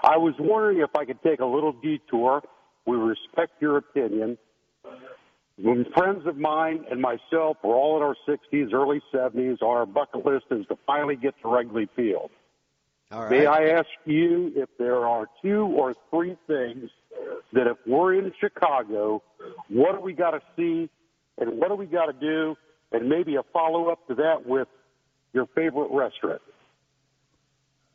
I 0.04 0.16
was 0.16 0.35
wondering 0.38 0.81
if 0.81 0.90
I 0.97 1.04
could 1.04 1.23
take 1.23 1.40
a 1.40 1.47
little 1.47 1.73
detour. 1.73 2.42
We 2.87 2.97
respect 2.97 3.52
your 3.61 3.76
opinion. 3.76 4.38
When 5.59 5.85
friends 5.95 6.26
of 6.26 6.37
mine 6.37 6.85
and 6.90 7.00
myself 7.00 7.59
were 7.62 7.75
all 7.75 7.97
in 7.97 8.02
our 8.02 8.16
60s, 8.26 8.73
early 8.73 9.00
70s, 9.12 9.62
our 9.62 9.87
bucket 9.87 10.25
list 10.25 10.47
is 10.50 10.66
to 10.66 10.78
finally 10.87 11.16
get 11.16 11.35
to 11.42 11.49
Wrigley 11.49 11.88
Field. 11.95 12.31
All 13.12 13.28
May. 13.28 13.47
I 13.47 13.69
ask 13.69 13.88
you 14.07 14.52
if 14.57 14.71
there 14.78 15.07
are 15.07 15.28
two 15.42 15.66
or 15.66 15.95
three 16.11 16.37
things 16.47 16.90
that 17.52 17.66
if 17.66 17.76
we're 17.87 18.14
in 18.14 18.33
Chicago, 18.40 19.23
what 19.69 19.92
do 19.92 20.00
we 20.00 20.14
got 20.14 20.31
to 20.31 20.40
see 20.57 20.88
and 21.38 21.59
what 21.59 21.69
do 21.69 21.75
we 21.75 21.87
got 21.87 22.07
to 22.07 22.14
do? 22.14 22.57
And 22.90 23.09
maybe 23.09 23.37
a 23.37 23.42
follow 23.52 23.88
up 23.88 24.07
to 24.09 24.14
that 24.16 24.47
with 24.47 24.69
your 25.33 25.47
favorite 25.54 25.90
restaurant. 25.90 26.40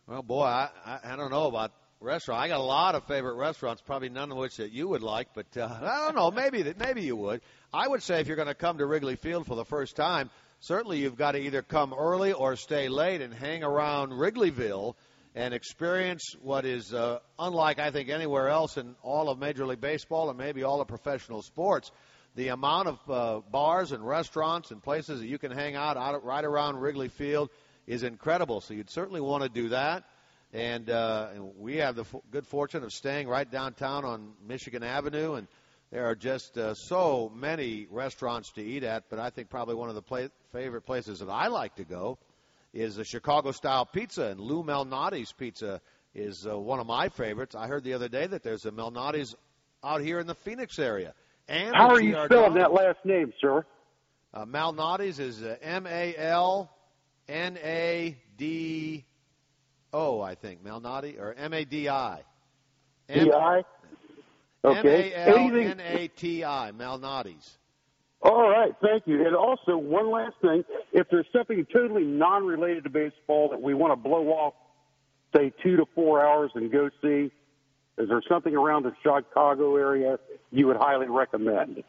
Well, 0.08 0.24
boy, 0.24 0.44
I, 0.44 0.70
I, 0.86 1.00
I 1.04 1.16
don't 1.18 1.32
know 1.32 1.48
about 1.48 1.74
restaurant. 2.00 2.42
I 2.42 2.48
got 2.48 2.62
a 2.62 2.64
lot 2.64 2.96
of 2.96 3.04
favorite 3.08 3.36
restaurants, 3.36 3.82
probably 3.82 4.08
none 4.08 4.32
of 4.32 4.38
which 4.38 4.56
that 4.56 4.72
you 4.72 4.88
would 4.88 5.04
like, 5.04 5.28
but 5.34 5.48
uh, 5.58 5.66
I 5.82 6.06
don't 6.06 6.16
know. 6.16 6.32
Maybe 6.32 6.62
that 6.62 6.80
maybe 6.80 7.02
you 7.02 7.18
would. 7.18 7.42
I 7.74 7.86
would 7.90 8.02
say 8.02 8.22
if 8.22 8.28
you're 8.28 8.38
going 8.38 8.48
to 8.48 8.56
come 8.56 8.78
to 8.78 8.86
Wrigley 8.86 9.18
Field 9.18 9.46
for 9.46 9.56
the 9.56 9.66
first 9.66 9.98
time, 9.98 10.30
certainly 10.62 11.00
you've 11.00 11.18
got 11.18 11.34
to 11.34 11.40
either 11.40 11.62
come 11.62 11.94
early 11.94 12.32
or 12.32 12.56
stay 12.56 12.88
late 12.88 13.22
and 13.22 13.34
hang 13.34 13.66
around 13.66 14.12
Wrigleyville 14.12 14.96
and 15.36 15.54
experience 15.54 16.24
what 16.42 16.64
is 16.64 16.94
uh, 16.94 17.20
unlike 17.38 17.78
I 17.78 17.92
think 17.92 18.08
anywhere 18.08 18.48
else 18.48 18.78
in 18.78 18.96
all 19.04 19.28
of 19.28 19.40
Major 19.40 19.66
League 19.66 19.82
Baseball 19.82 20.30
and 20.30 20.38
maybe 20.38 20.64
all 20.64 20.80
of 20.80 20.88
professional 20.88 21.42
sports. 21.42 21.92
The 22.36 22.48
amount 22.50 22.88
of 22.88 23.10
uh, 23.10 23.42
bars 23.52 23.92
and 23.92 24.08
restaurants 24.08 24.72
and 24.72 24.82
places 24.82 25.20
that 25.20 25.28
you 25.28 25.38
can 25.38 25.52
hang 25.52 25.76
out, 25.76 25.98
out 25.98 26.24
right 26.24 26.46
around 26.46 26.78
Wrigley 26.78 27.10
Field 27.10 27.50
is 27.88 28.04
incredible. 28.04 28.62
So 28.62 28.74
you'd 28.74 28.90
certainly 28.90 29.22
want 29.22 29.44
to 29.44 29.50
do 29.50 29.70
that. 29.70 30.04
And, 30.54 30.90
uh, 30.90 31.30
and 31.34 31.58
we 31.58 31.78
have 31.78 31.96
the 31.96 32.04
f- 32.04 32.22
good 32.32 32.46
fortune 32.46 32.84
of 32.84 32.94
staying 32.94 33.28
right 33.28 33.50
downtown 33.50 34.06
on 34.06 34.34
Michigan 34.48 34.82
Avenue, 34.82 35.34
and 35.34 35.48
there 35.92 36.06
are 36.06 36.16
just 36.16 36.58
uh, 36.58 36.74
so 36.74 37.32
many 37.36 37.86
restaurants 37.90 38.52
to 38.54 38.64
eat 38.64 38.84
at. 38.84 39.04
But 39.10 39.20
I 39.20 39.30
think 39.30 39.50
probably 39.50 39.76
one 39.76 39.90
of 39.90 39.96
the 39.96 40.02
pla- 40.02 40.30
favorite 40.54 40.86
places 40.86 41.20
that 41.20 41.30
I 41.30 41.48
like 41.48 41.76
to 41.76 41.84
go 41.84 42.18
is 42.74 42.96
the 42.96 43.04
Chicago-style 43.04 43.88
pizza, 43.88 44.28
and 44.28 44.40
Lou 44.40 44.64
Malnati's 44.64 45.34
pizza 45.34 45.82
is 46.16 46.48
uh, 46.50 46.58
one 46.58 46.80
of 46.80 46.88
my 46.88 47.10
favorites. 47.10 47.54
I 47.54 47.68
heard 47.68 47.84
the 47.84 47.94
other 47.94 48.08
day 48.08 48.26
that 48.28 48.42
there's 48.44 48.66
a 48.66 48.72
Malnati's 48.72 49.36
out 49.84 50.02
here 50.02 50.20
in 50.20 50.28
the 50.28 50.36
Phoenix 50.36 50.80
area. 50.80 51.14
And 51.50 51.76
How 51.76 51.90
are 51.90 52.02
you 52.02 52.16
spelling 52.26 52.56
that 52.56 52.74
last 52.74 53.00
name, 53.04 53.34
sir? 53.42 53.66
Uh, 54.34 54.46
Malnati's 54.46 55.20
is 55.20 55.44
uh, 55.44 55.58
M 55.62 55.88
A 55.88 56.16
L 56.18 56.70
N 57.28 57.58
A 57.64 58.18
D 58.38 59.06
O, 59.94 60.22
I 60.22 60.36
think. 60.36 60.64
Malnati 60.64 61.20
or 61.20 61.34
M 61.34 61.54
A 61.54 61.66
D 61.66 61.90
I. 61.90 62.24
D 63.14 63.32
I. 63.32 63.58
M 63.58 63.64
Okay. 64.64 65.14
A 65.14 65.30
L 65.30 65.38
N 65.38 65.80
A 65.80 66.08
T 66.10 66.44
I. 66.44 66.72
Malnati's. 66.76 67.58
All 68.22 68.50
right, 68.50 68.74
thank 68.82 69.04
you. 69.06 69.26
And 69.26 69.36
also, 69.36 69.78
one 69.78 70.10
last 70.12 70.36
thing: 70.42 70.64
if 70.92 71.08
there's 71.12 71.28
something 71.32 71.66
totally 71.72 72.04
non-related 72.04 72.84
to 72.86 72.90
baseball 72.90 73.50
that 73.50 73.62
we 73.62 73.74
want 73.76 73.92
to 73.92 73.96
blow 73.96 74.30
off, 74.30 74.56
say 75.36 75.54
two 75.64 75.78
to 75.78 75.86
four 75.94 76.26
hours 76.26 76.52
and 76.56 76.72
go 76.72 76.90
see, 77.02 77.32
is 77.98 78.10
there 78.10 78.22
something 78.28 78.56
around 78.56 78.84
the 78.84 78.94
Chicago 79.04 79.76
area 79.76 80.18
you 80.52 80.66
would 80.68 80.78
highly 80.78 81.08
recommend? 81.08 81.84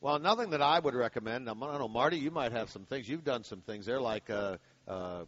Well, 0.00 0.18
nothing 0.18 0.50
that 0.50 0.62
I 0.62 0.78
would 0.80 0.94
recommend. 0.94 1.48
I 1.48 1.52
don't 1.54 1.78
know, 1.78 1.88
Marty. 1.88 2.16
You 2.16 2.30
might 2.30 2.52
have 2.52 2.70
some 2.70 2.84
things. 2.84 3.08
You've 3.08 3.24
done 3.24 3.44
some 3.44 3.60
things 3.60 3.86
there, 3.86 4.00
like 4.00 4.30
uh, 4.30 4.56
uh, 4.88 5.24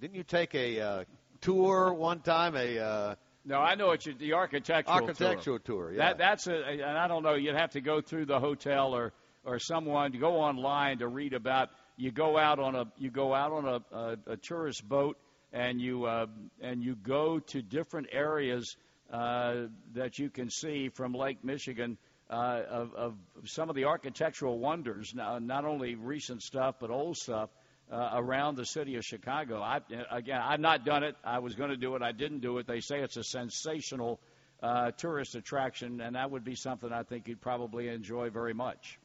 didn't 0.00 0.16
you 0.16 0.22
take 0.22 0.54
a 0.54 0.80
uh, 0.80 1.04
tour 1.40 1.92
one 1.92 2.20
time? 2.20 2.56
A 2.56 2.78
uh, 2.78 3.14
No, 3.44 3.58
I 3.58 3.74
know 3.74 3.90
it's 3.92 4.06
the 4.18 4.34
architectural 4.34 4.98
tour. 4.98 5.08
architectural 5.08 5.58
tour. 5.58 5.92
Yeah. 5.92 5.98
That 5.98 6.18
that's 6.18 6.46
a, 6.46 6.54
and 6.54 6.98
I 6.98 7.08
don't 7.08 7.22
know. 7.22 7.34
You'd 7.34 7.56
have 7.56 7.72
to 7.72 7.80
go 7.80 8.00
through 8.00 8.26
the 8.26 8.38
hotel 8.38 8.94
or 8.94 9.12
or 9.44 9.58
someone 9.58 10.12
to 10.12 10.18
go 10.18 10.36
online 10.36 10.98
to 10.98 11.08
read 11.08 11.32
about. 11.32 11.70
You 11.96 12.12
go 12.12 12.38
out 12.38 12.58
on 12.58 12.76
a 12.76 12.84
you 12.96 13.10
go 13.10 13.34
out 13.34 13.52
on 13.52 13.66
a, 13.66 13.96
a, 13.96 14.18
a 14.32 14.36
tourist 14.36 14.88
boat 14.88 15.16
and 15.52 15.80
you 15.80 16.04
uh, 16.04 16.26
and 16.60 16.82
you 16.82 16.94
go 16.94 17.38
to 17.38 17.62
different 17.62 18.08
areas 18.12 18.76
uh, 19.12 19.54
that 19.94 20.18
you 20.18 20.30
can 20.30 20.50
see 20.50 20.90
from 20.90 21.14
Lake 21.14 21.42
Michigan. 21.44 21.98
Uh, 22.30 22.60
of, 22.68 22.94
of 22.94 23.14
some 23.46 23.70
of 23.70 23.74
the 23.74 23.86
architectural 23.86 24.58
wonders, 24.58 25.14
now, 25.14 25.38
not 25.38 25.64
only 25.64 25.94
recent 25.94 26.42
stuff 26.42 26.74
but 26.78 26.90
old 26.90 27.16
stuff 27.16 27.48
uh, 27.90 28.10
around 28.14 28.56
the 28.56 28.66
city 28.66 28.96
of 28.96 29.04
Chicago. 29.04 29.60
I, 29.62 29.80
again, 30.10 30.40
I've 30.42 30.60
not 30.60 30.84
done 30.84 31.02
it. 31.02 31.16
I 31.24 31.38
was 31.38 31.54
going 31.54 31.70
to 31.70 31.76
do 31.76 31.94
it. 31.96 32.02
I 32.02 32.12
didn't 32.12 32.40
do 32.40 32.58
it. 32.58 32.66
They 32.66 32.80
say 32.80 33.00
it's 33.00 33.16
a 33.16 33.24
sensational 33.24 34.20
uh, 34.62 34.90
tourist 34.92 35.34
attraction, 35.34 36.00
and 36.00 36.16
that 36.16 36.30
would 36.30 36.44
be 36.44 36.54
something 36.54 36.92
I 36.92 37.02
think 37.02 37.28
you'd 37.28 37.40
probably 37.40 37.88
enjoy 37.88 38.30
very 38.30 38.54
much. 38.54 38.98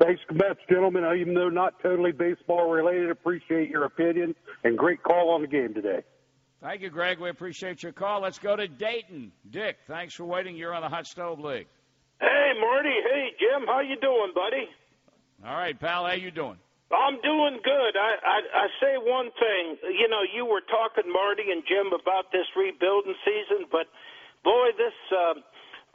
Thanks 0.00 0.22
much, 0.32 0.58
gentlemen. 0.68 1.04
Even 1.20 1.34
though 1.34 1.48
not 1.48 1.80
totally 1.82 2.12
baseball 2.12 2.70
related, 2.70 3.10
appreciate 3.10 3.68
your 3.68 3.84
opinion 3.84 4.34
and 4.64 4.76
great 4.76 5.02
call 5.02 5.30
on 5.30 5.42
the 5.42 5.46
game 5.46 5.74
today. 5.74 6.02
Thank 6.60 6.80
you, 6.80 6.90
Greg. 6.90 7.18
We 7.18 7.28
appreciate 7.28 7.82
your 7.82 7.92
call. 7.92 8.20
Let's 8.22 8.38
go 8.38 8.54
to 8.56 8.68
Dayton. 8.68 9.32
Dick, 9.50 9.78
thanks 9.88 10.14
for 10.14 10.24
waiting. 10.24 10.56
You're 10.56 10.74
on 10.74 10.82
the 10.82 10.88
Hot 10.88 11.06
Stove 11.06 11.40
League. 11.40 11.66
Hey, 12.20 12.52
Marty. 12.60 12.94
Hey, 13.12 13.30
Jim. 13.38 13.66
How 13.66 13.80
you 13.80 13.96
doing, 14.00 14.32
buddy? 14.34 14.68
All 15.44 15.56
right, 15.56 15.78
pal. 15.78 16.06
How 16.06 16.12
you 16.12 16.30
doing? 16.30 16.56
I'm 16.92 17.16
doing 17.24 17.56
good. 17.64 17.92
I, 17.96 18.12
I 18.20 18.38
I 18.52 18.66
say 18.80 19.00
one 19.00 19.32
thing. 19.40 19.80
You 19.96 20.08
know, 20.12 20.22
you 20.28 20.44
were 20.44 20.60
talking 20.68 21.08
Marty 21.08 21.48
and 21.48 21.64
Jim 21.64 21.88
about 21.92 22.28
this 22.32 22.46
rebuilding 22.52 23.16
season, 23.24 23.66
but 23.72 23.88
boy, 24.44 24.76
this 24.76 24.96
uh, 25.08 25.40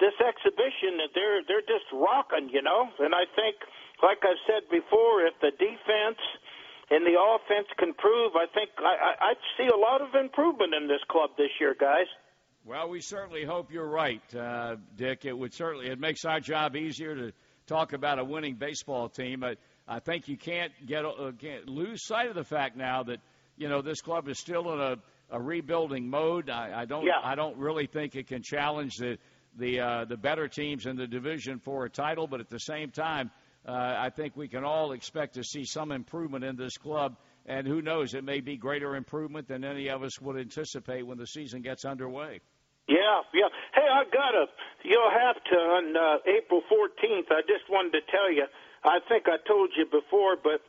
this 0.01 0.18
exhibition 0.18 0.98
they're 1.13 1.42
they're 1.46 1.68
just 1.70 1.86
rocking. 1.94 2.50
You 2.50 2.66
know, 2.66 2.89
and 3.00 3.13
I 3.13 3.30
think, 3.38 3.62
like 4.01 4.25
I 4.25 4.34
said 4.50 4.66
before, 4.74 5.25
if 5.30 5.38
the 5.38 5.54
defense 5.54 6.22
and 6.89 7.06
the 7.06 7.20
offense 7.20 7.68
can 7.77 7.94
prove, 7.94 8.34
I 8.34 8.50
think 8.50 8.74
I, 8.82 8.94
I, 8.98 9.12
I 9.22 9.34
see 9.58 9.70
a 9.70 9.77
lot 9.77 10.01
of 10.01 10.16
improvement 10.18 10.74
in 10.74 10.88
this 10.88 11.04
club 11.10 11.32
this 11.38 11.54
year, 11.60 11.75
guys. 11.77 12.10
Well, 12.66 12.89
we 12.89 13.00
certainly 13.00 13.46
hope 13.46 13.72
you're 13.72 13.88
right, 13.88 14.22
uh, 14.36 14.75
Dick. 14.98 15.24
It 15.24 15.38
would 15.38 15.54
certainly 15.54 15.88
it 15.88 16.00
makes 16.00 16.25
our 16.25 16.39
job 16.39 16.75
easier 16.75 17.16
to 17.16 17.32
talk 17.66 17.94
about 17.94 18.20
a 18.20 18.24
winning 18.24 18.56
baseball 18.56 19.10
team. 19.10 19.39
But 19.39 19.58
I 19.88 20.00
think 20.00 20.27
you 20.27 20.38
can't 20.38 20.72
get 20.86 21.06
uh, 21.06 21.32
can't 21.39 21.67
lose 21.67 22.06
sight 22.06 22.27
of 22.27 22.36
the 22.36 22.44
fact 22.44 22.75
now 22.75 23.03
that 23.03 23.20
you 23.56 23.70
know 23.70 23.82
this 23.82 24.01
club 24.01 24.27
is 24.27 24.38
still 24.38 24.74
in 24.74 24.79
a, 24.79 24.96
a 25.32 25.41
rebuilding 25.41 26.10
mode. 26.10 26.50
I, 26.50 26.82
I 26.82 26.86
don't 26.86 27.06
Yeah. 27.06 27.20
I 27.24 27.36
don't 27.36 27.58
really 27.58 27.88
think 27.88 28.15
it 28.15 28.27
can 28.27 28.44
challenge 28.44 28.98
the 28.98 29.17
the 29.58 29.79
uh, 29.79 30.06
the 30.06 30.17
better 30.17 30.48
teams 30.48 30.86
in 30.86 30.98
the 30.98 31.08
division 31.08 31.60
for 31.60 31.86
a 31.86 31.89
title, 31.89 32.27
but 32.27 32.39
at 32.39 32.50
the 32.50 32.60
same 32.60 32.91
time, 32.91 33.32
uh, 33.67 33.72
I 33.72 34.10
think 34.10 34.36
we 34.36 34.48
can 34.48 34.63
all 34.63 34.91
expect 34.91 35.36
to 35.36 35.44
see 35.44 35.65
some 35.65 35.91
improvement 35.91 36.44
in 36.44 36.56
this 36.56 36.77
club. 36.77 37.17
And 37.46 37.65
who 37.65 37.82
knows, 37.82 38.13
it 38.13 38.25
may 38.25 38.41
be 38.41 38.58
greater 38.58 38.98
improvement 38.98 39.48
than 39.48 39.63
any 39.63 39.89
of 39.89 40.03
us 40.03 40.20
would 40.20 40.38
anticipate 40.38 41.08
when 41.08 41.17
the 41.17 41.27
season 41.27 41.62
gets 41.62 41.86
underway. 41.86 42.41
Yeah, 42.89 43.24
yeah. 43.34 43.48
Hey, 43.74 43.88
I 43.88 44.03
got 44.03 44.36
a. 44.36 44.46
You'll 44.84 45.12
have 45.12 45.36
to 45.44 45.56
on 45.56 45.96
uh, 45.96 46.17
April 46.27 46.62
14th. 46.72 47.32
I 47.32 47.41
just 47.48 47.70
wanted 47.70 47.91
to 47.91 48.01
tell 48.12 48.32
you. 48.32 48.46
I 48.84 49.00
think 49.10 49.25
I 49.27 49.38
told 49.48 49.69
you 49.77 49.86
before, 49.86 50.36
but 50.41 50.62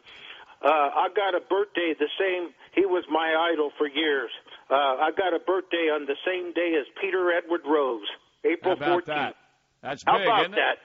uh, 0.64 0.68
I 0.68 1.08
got 1.14 1.34
a 1.34 1.40
birthday 1.40 1.94
the 1.98 2.08
same. 2.18 2.50
He 2.74 2.86
was 2.86 3.04
my 3.10 3.34
idol 3.52 3.70
for 3.78 3.86
years. 3.88 4.30
Uh, 4.70 4.74
I 4.74 5.10
got 5.16 5.34
a 5.34 5.38
birthday 5.38 5.88
on 5.92 6.06
the 6.06 6.16
same 6.26 6.52
day 6.52 6.74
as 6.78 6.86
Peter 7.00 7.30
Edward 7.32 7.62
Rose, 7.66 8.06
April 8.44 8.76
How 8.78 8.84
about 8.84 9.02
14th. 9.02 9.06
that? 9.06 9.34
That's 9.82 10.02
How 10.04 10.18
big, 10.18 10.26
about 10.26 10.40
isn't 10.40 10.54
it? 10.54 10.56
that? 10.56 10.76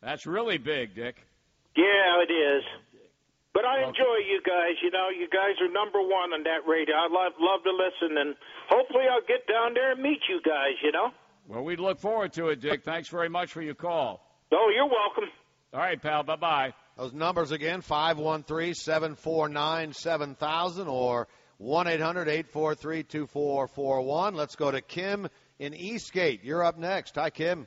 That's 0.00 0.26
really 0.26 0.58
big, 0.58 0.94
Dick. 0.94 1.16
Yeah, 1.76 2.22
it 2.22 2.32
is. 2.32 2.62
But 3.54 3.64
I 3.64 3.82
enjoy 3.82 4.22
you 4.30 4.40
guys. 4.46 4.78
You 4.82 4.90
know, 4.90 5.08
you 5.10 5.26
guys 5.28 5.58
are 5.60 5.72
number 5.72 5.98
one 6.00 6.30
on 6.32 6.44
that 6.44 6.62
radio. 6.70 6.94
I 6.94 7.08
love 7.10 7.32
love 7.40 7.64
to 7.64 7.72
listen, 7.72 8.16
and 8.16 8.36
hopefully 8.68 9.04
I'll 9.10 9.26
get 9.26 9.48
down 9.48 9.74
there 9.74 9.92
and 9.92 10.02
meet 10.02 10.20
you 10.28 10.40
guys. 10.46 10.78
You 10.82 10.92
know. 10.92 11.10
Well, 11.48 11.64
we 11.64 11.74
look 11.74 11.98
forward 11.98 12.32
to 12.34 12.48
it, 12.50 12.60
Dick. 12.60 12.84
Thanks 12.84 13.08
very 13.08 13.28
much 13.28 13.50
for 13.50 13.62
your 13.62 13.74
call. 13.74 14.20
Oh, 14.52 14.70
you're 14.74 14.86
welcome. 14.86 15.24
All 15.74 15.80
right, 15.80 16.00
pal. 16.00 16.22
Bye 16.22 16.36
bye. 16.36 16.72
Those 16.96 17.12
numbers 17.12 17.50
again 17.50 17.82
513 17.82 18.72
749 18.74 19.92
7000 19.92 20.88
or 20.88 21.28
1 21.58 21.86
800 21.86 22.28
843 22.28 23.02
2441. 23.02 24.34
Let's 24.34 24.56
go 24.56 24.70
to 24.70 24.80
Kim 24.80 25.28
in 25.58 25.74
Eastgate. 25.74 26.42
You're 26.42 26.64
up 26.64 26.78
next. 26.78 27.16
Hi, 27.16 27.28
Kim. 27.28 27.66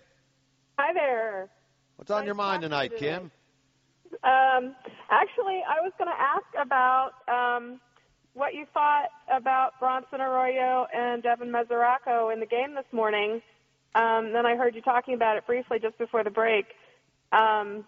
Hi 0.80 0.94
there. 0.94 1.50
What's 1.98 2.10
on 2.10 2.20
Nice 2.22 2.26
your 2.26 2.36
mind 2.36 2.64
tonight, 2.64 2.92
today. 2.92 3.12
Kim? 3.12 3.32
Um, 4.24 4.76
actually, 5.12 5.62
I 5.70 5.82
was 5.84 5.92
going 6.00 6.10
to 6.10 6.20
ask 6.20 6.46
about 6.60 7.12
um, 7.28 7.80
what 8.34 8.56
you 8.56 8.66
thought 8.74 9.10
about 9.32 9.80
Bronson 9.80 10.22
Arroyo 10.22 10.88
and 10.92 11.22
Devin 11.22 11.52
Mesoraco 11.52 12.34
in 12.34 12.40
the 12.40 12.48
game 12.48 12.74
this 12.74 12.92
morning. 12.92 13.42
Um, 13.94 14.34
then 14.34 14.46
I 14.46 14.56
heard 14.56 14.74
you 14.74 14.82
talking 14.82 15.14
about 15.14 15.38
it 15.38 15.46
briefly 15.46 15.78
just 15.80 15.98
before 16.00 16.24
the 16.24 16.32
break. 16.32 16.66
Um, 17.32 17.86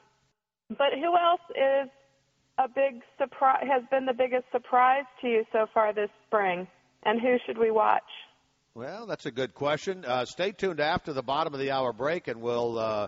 but 0.69 0.93
who 0.93 1.15
else 1.17 1.41
is 1.51 1.89
a 2.57 2.67
big 2.67 3.01
surprise? 3.17 3.65
Has 3.69 3.83
been 3.91 4.05
the 4.05 4.13
biggest 4.13 4.45
surprise 4.51 5.05
to 5.21 5.27
you 5.27 5.43
so 5.51 5.67
far 5.73 5.93
this 5.93 6.09
spring? 6.27 6.67
And 7.03 7.19
who 7.19 7.37
should 7.45 7.57
we 7.57 7.69
watch? 7.69 8.03
Well, 8.75 9.05
that's 9.05 9.25
a 9.25 9.31
good 9.31 9.53
question. 9.53 10.03
Uh, 10.05 10.25
stay 10.25 10.51
tuned 10.51 10.79
after 10.79 11.13
the 11.13 11.21
bottom 11.21 11.53
of 11.53 11.59
the 11.59 11.71
hour 11.71 11.93
break, 11.93 12.27
and 12.27 12.41
we'll 12.41 12.79
uh, 12.79 13.07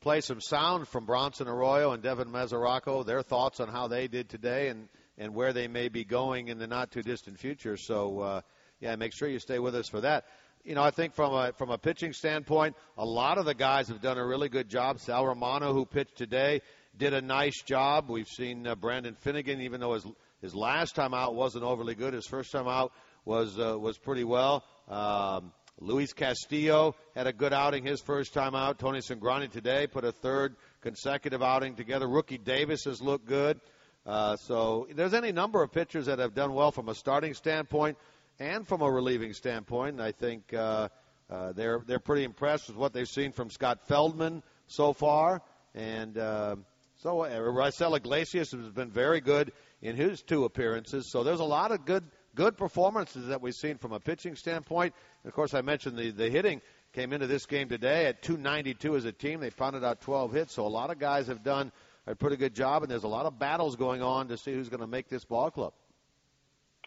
play 0.00 0.20
some 0.20 0.40
sound 0.40 0.88
from 0.88 1.06
Bronson 1.06 1.48
Arroyo 1.48 1.92
and 1.92 2.02
Devin 2.02 2.28
Mesoraco, 2.28 3.06
their 3.06 3.22
thoughts 3.22 3.60
on 3.60 3.68
how 3.68 3.88
they 3.88 4.08
did 4.08 4.28
today 4.28 4.68
and, 4.68 4.88
and 5.16 5.34
where 5.34 5.52
they 5.52 5.68
may 5.68 5.88
be 5.88 6.04
going 6.04 6.48
in 6.48 6.58
the 6.58 6.66
not 6.66 6.90
too 6.90 7.02
distant 7.02 7.38
future. 7.38 7.76
So, 7.76 8.20
uh, 8.20 8.40
yeah, 8.80 8.96
make 8.96 9.14
sure 9.14 9.28
you 9.28 9.38
stay 9.38 9.58
with 9.58 9.74
us 9.74 9.88
for 9.88 10.02
that. 10.02 10.24
You 10.66 10.74
know, 10.74 10.82
I 10.82 10.90
think 10.90 11.14
from 11.14 11.32
a 11.32 11.52
from 11.52 11.70
a 11.70 11.78
pitching 11.78 12.12
standpoint, 12.12 12.74
a 12.98 13.04
lot 13.04 13.38
of 13.38 13.44
the 13.44 13.54
guys 13.54 13.86
have 13.86 14.02
done 14.02 14.18
a 14.18 14.26
really 14.26 14.48
good 14.48 14.68
job. 14.68 14.98
Sal 14.98 15.24
Romano, 15.24 15.72
who 15.72 15.86
pitched 15.86 16.16
today, 16.16 16.60
did 16.98 17.14
a 17.14 17.20
nice 17.20 17.62
job. 17.62 18.10
We've 18.10 18.26
seen 18.26 18.66
uh, 18.66 18.74
Brandon 18.74 19.14
Finnegan, 19.14 19.60
even 19.60 19.80
though 19.80 19.92
his 19.92 20.04
his 20.42 20.56
last 20.56 20.96
time 20.96 21.14
out 21.14 21.36
wasn't 21.36 21.62
overly 21.62 21.94
good, 21.94 22.14
his 22.14 22.26
first 22.26 22.50
time 22.50 22.66
out 22.66 22.92
was 23.24 23.56
uh, 23.60 23.78
was 23.78 23.96
pretty 23.96 24.24
well. 24.24 24.64
Um, 24.88 25.52
Luis 25.78 26.12
Castillo 26.12 26.96
had 27.14 27.28
a 27.28 27.32
good 27.32 27.52
outing 27.52 27.86
his 27.86 28.00
first 28.00 28.34
time 28.34 28.56
out. 28.56 28.80
Tony 28.80 28.98
Cingrani 28.98 29.48
today 29.48 29.86
put 29.86 30.04
a 30.04 30.10
third 30.10 30.56
consecutive 30.80 31.44
outing 31.44 31.76
together. 31.76 32.08
Rookie 32.08 32.38
Davis 32.38 32.86
has 32.86 33.00
looked 33.00 33.28
good. 33.28 33.60
Uh, 34.04 34.34
so 34.36 34.88
there's 34.94 35.14
any 35.14 35.30
number 35.30 35.62
of 35.62 35.70
pitchers 35.70 36.06
that 36.06 36.18
have 36.18 36.34
done 36.34 36.54
well 36.54 36.72
from 36.72 36.88
a 36.88 36.94
starting 36.94 37.34
standpoint 37.34 37.98
and 38.38 38.66
from 38.66 38.82
a 38.82 38.90
relieving 38.90 39.32
standpoint. 39.32 40.00
I 40.00 40.12
think 40.12 40.52
uh, 40.52 40.88
uh, 41.30 41.52
they're 41.52 41.82
they're 41.86 41.98
pretty 41.98 42.24
impressed 42.24 42.68
with 42.68 42.76
what 42.76 42.92
they've 42.92 43.08
seen 43.08 43.32
from 43.32 43.50
Scott 43.50 43.86
Feldman 43.86 44.42
so 44.66 44.92
far. 44.92 45.42
And 45.74 46.16
uh, 46.16 46.56
so 46.96 47.22
uh, 47.22 47.30
Raisel 47.30 47.96
Iglesias 47.96 48.52
has 48.52 48.70
been 48.70 48.90
very 48.90 49.20
good 49.20 49.52
in 49.82 49.96
his 49.96 50.22
two 50.22 50.44
appearances. 50.44 51.10
So 51.10 51.22
there's 51.24 51.40
a 51.40 51.44
lot 51.44 51.72
of 51.72 51.84
good 51.84 52.04
good 52.34 52.56
performances 52.56 53.28
that 53.28 53.40
we've 53.40 53.54
seen 53.54 53.78
from 53.78 53.92
a 53.92 54.00
pitching 54.00 54.36
standpoint. 54.36 54.94
And 55.22 55.30
of 55.30 55.34
course, 55.34 55.54
I 55.54 55.62
mentioned 55.62 55.96
the 55.96 56.10
the 56.10 56.30
hitting 56.30 56.60
came 56.92 57.12
into 57.12 57.26
this 57.26 57.44
game 57.44 57.68
today 57.68 58.06
at 58.06 58.22
292 58.22 58.96
as 58.96 59.04
a 59.04 59.12
team. 59.12 59.40
They 59.40 59.50
pounded 59.50 59.84
out 59.84 60.00
12 60.00 60.32
hits. 60.32 60.54
So 60.54 60.66
a 60.66 60.68
lot 60.68 60.90
of 60.90 60.98
guys 60.98 61.26
have 61.26 61.42
done 61.42 61.70
a 62.06 62.14
pretty 62.14 62.36
good 62.36 62.54
job, 62.54 62.82
and 62.82 62.90
there's 62.90 63.04
a 63.04 63.08
lot 63.08 63.26
of 63.26 63.38
battles 63.38 63.76
going 63.76 64.00
on 64.00 64.28
to 64.28 64.36
see 64.38 64.52
who's 64.52 64.68
going 64.68 64.80
to 64.80 64.86
make 64.86 65.08
this 65.08 65.24
ball 65.24 65.50
club. 65.50 65.72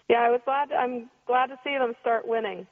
Yeah, 0.09 0.21
I 0.21 0.29
was 0.31 0.41
glad. 0.43 0.71
I'm 0.71 1.09
glad 1.27 1.47
to 1.47 1.59
see 1.63 1.77
them 1.77 1.93
start 2.01 2.27
winning. 2.27 2.65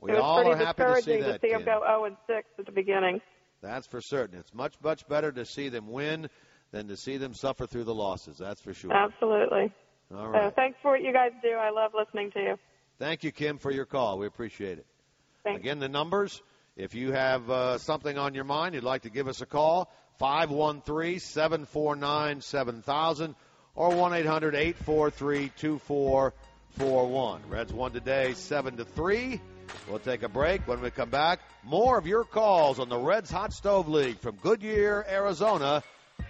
We 0.00 0.12
it 0.12 0.14
was 0.14 0.22
all 0.22 0.42
pretty 0.42 0.50
are 0.62 0.64
happy 0.64 0.82
to 0.84 1.02
see 1.02 1.20
that. 1.20 1.40
see 1.40 1.50
them 1.50 1.64
go 1.64 1.82
0 1.86 2.04
and 2.04 2.16
6 2.26 2.48
at 2.58 2.66
the 2.66 2.72
beginning. 2.72 3.20
That's 3.62 3.86
for 3.86 4.00
certain. 4.00 4.38
It's 4.38 4.54
much 4.54 4.74
much 4.82 5.08
better 5.08 5.32
to 5.32 5.44
see 5.44 5.68
them 5.68 5.90
win 5.90 6.28
than 6.70 6.88
to 6.88 6.96
see 6.96 7.16
them 7.16 7.34
suffer 7.34 7.66
through 7.66 7.84
the 7.84 7.94
losses. 7.94 8.38
That's 8.38 8.60
for 8.60 8.74
sure. 8.74 8.92
Absolutely. 8.92 9.72
All 10.14 10.32
So 10.32 10.52
thanks 10.54 10.78
for 10.82 10.92
what 10.92 11.02
you 11.02 11.12
guys 11.12 11.32
do. 11.42 11.50
I 11.50 11.70
love 11.70 11.92
listening 11.98 12.30
to 12.32 12.40
you. 12.40 12.56
Thank 12.98 13.24
you, 13.24 13.32
Kim, 13.32 13.58
for 13.58 13.70
your 13.70 13.84
call. 13.86 14.18
We 14.18 14.26
appreciate 14.26 14.78
it. 14.78 14.86
Thanks. 15.42 15.60
Again, 15.60 15.78
the 15.78 15.88
numbers. 15.88 16.42
If 16.76 16.94
you 16.94 17.12
have 17.12 17.50
uh, 17.50 17.78
something 17.78 18.18
on 18.18 18.34
your 18.34 18.44
mind, 18.44 18.74
you'd 18.74 18.84
like 18.84 19.02
to 19.02 19.10
give 19.10 19.28
us 19.28 19.40
a 19.40 19.46
call, 19.46 19.90
513 20.18 21.18
749 21.18 22.40
7000 22.42 23.34
or 23.76 23.94
1 23.94 24.14
800 24.14 24.54
843 24.54 25.52
2441. 25.56 27.40
Reds 27.48 27.72
won 27.72 27.92
today 27.92 28.32
7 28.34 28.78
to 28.78 28.84
3. 28.84 29.40
We'll 29.88 29.98
take 29.98 30.22
a 30.22 30.28
break. 30.28 30.66
When 30.66 30.80
we 30.80 30.90
come 30.90 31.10
back, 31.10 31.40
more 31.62 31.98
of 31.98 32.06
your 32.06 32.24
calls 32.24 32.78
on 32.78 32.88
the 32.88 32.98
Reds 32.98 33.30
Hot 33.30 33.52
Stove 33.52 33.88
League 33.88 34.18
from 34.18 34.36
Goodyear, 34.36 35.04
Arizona. 35.08 35.82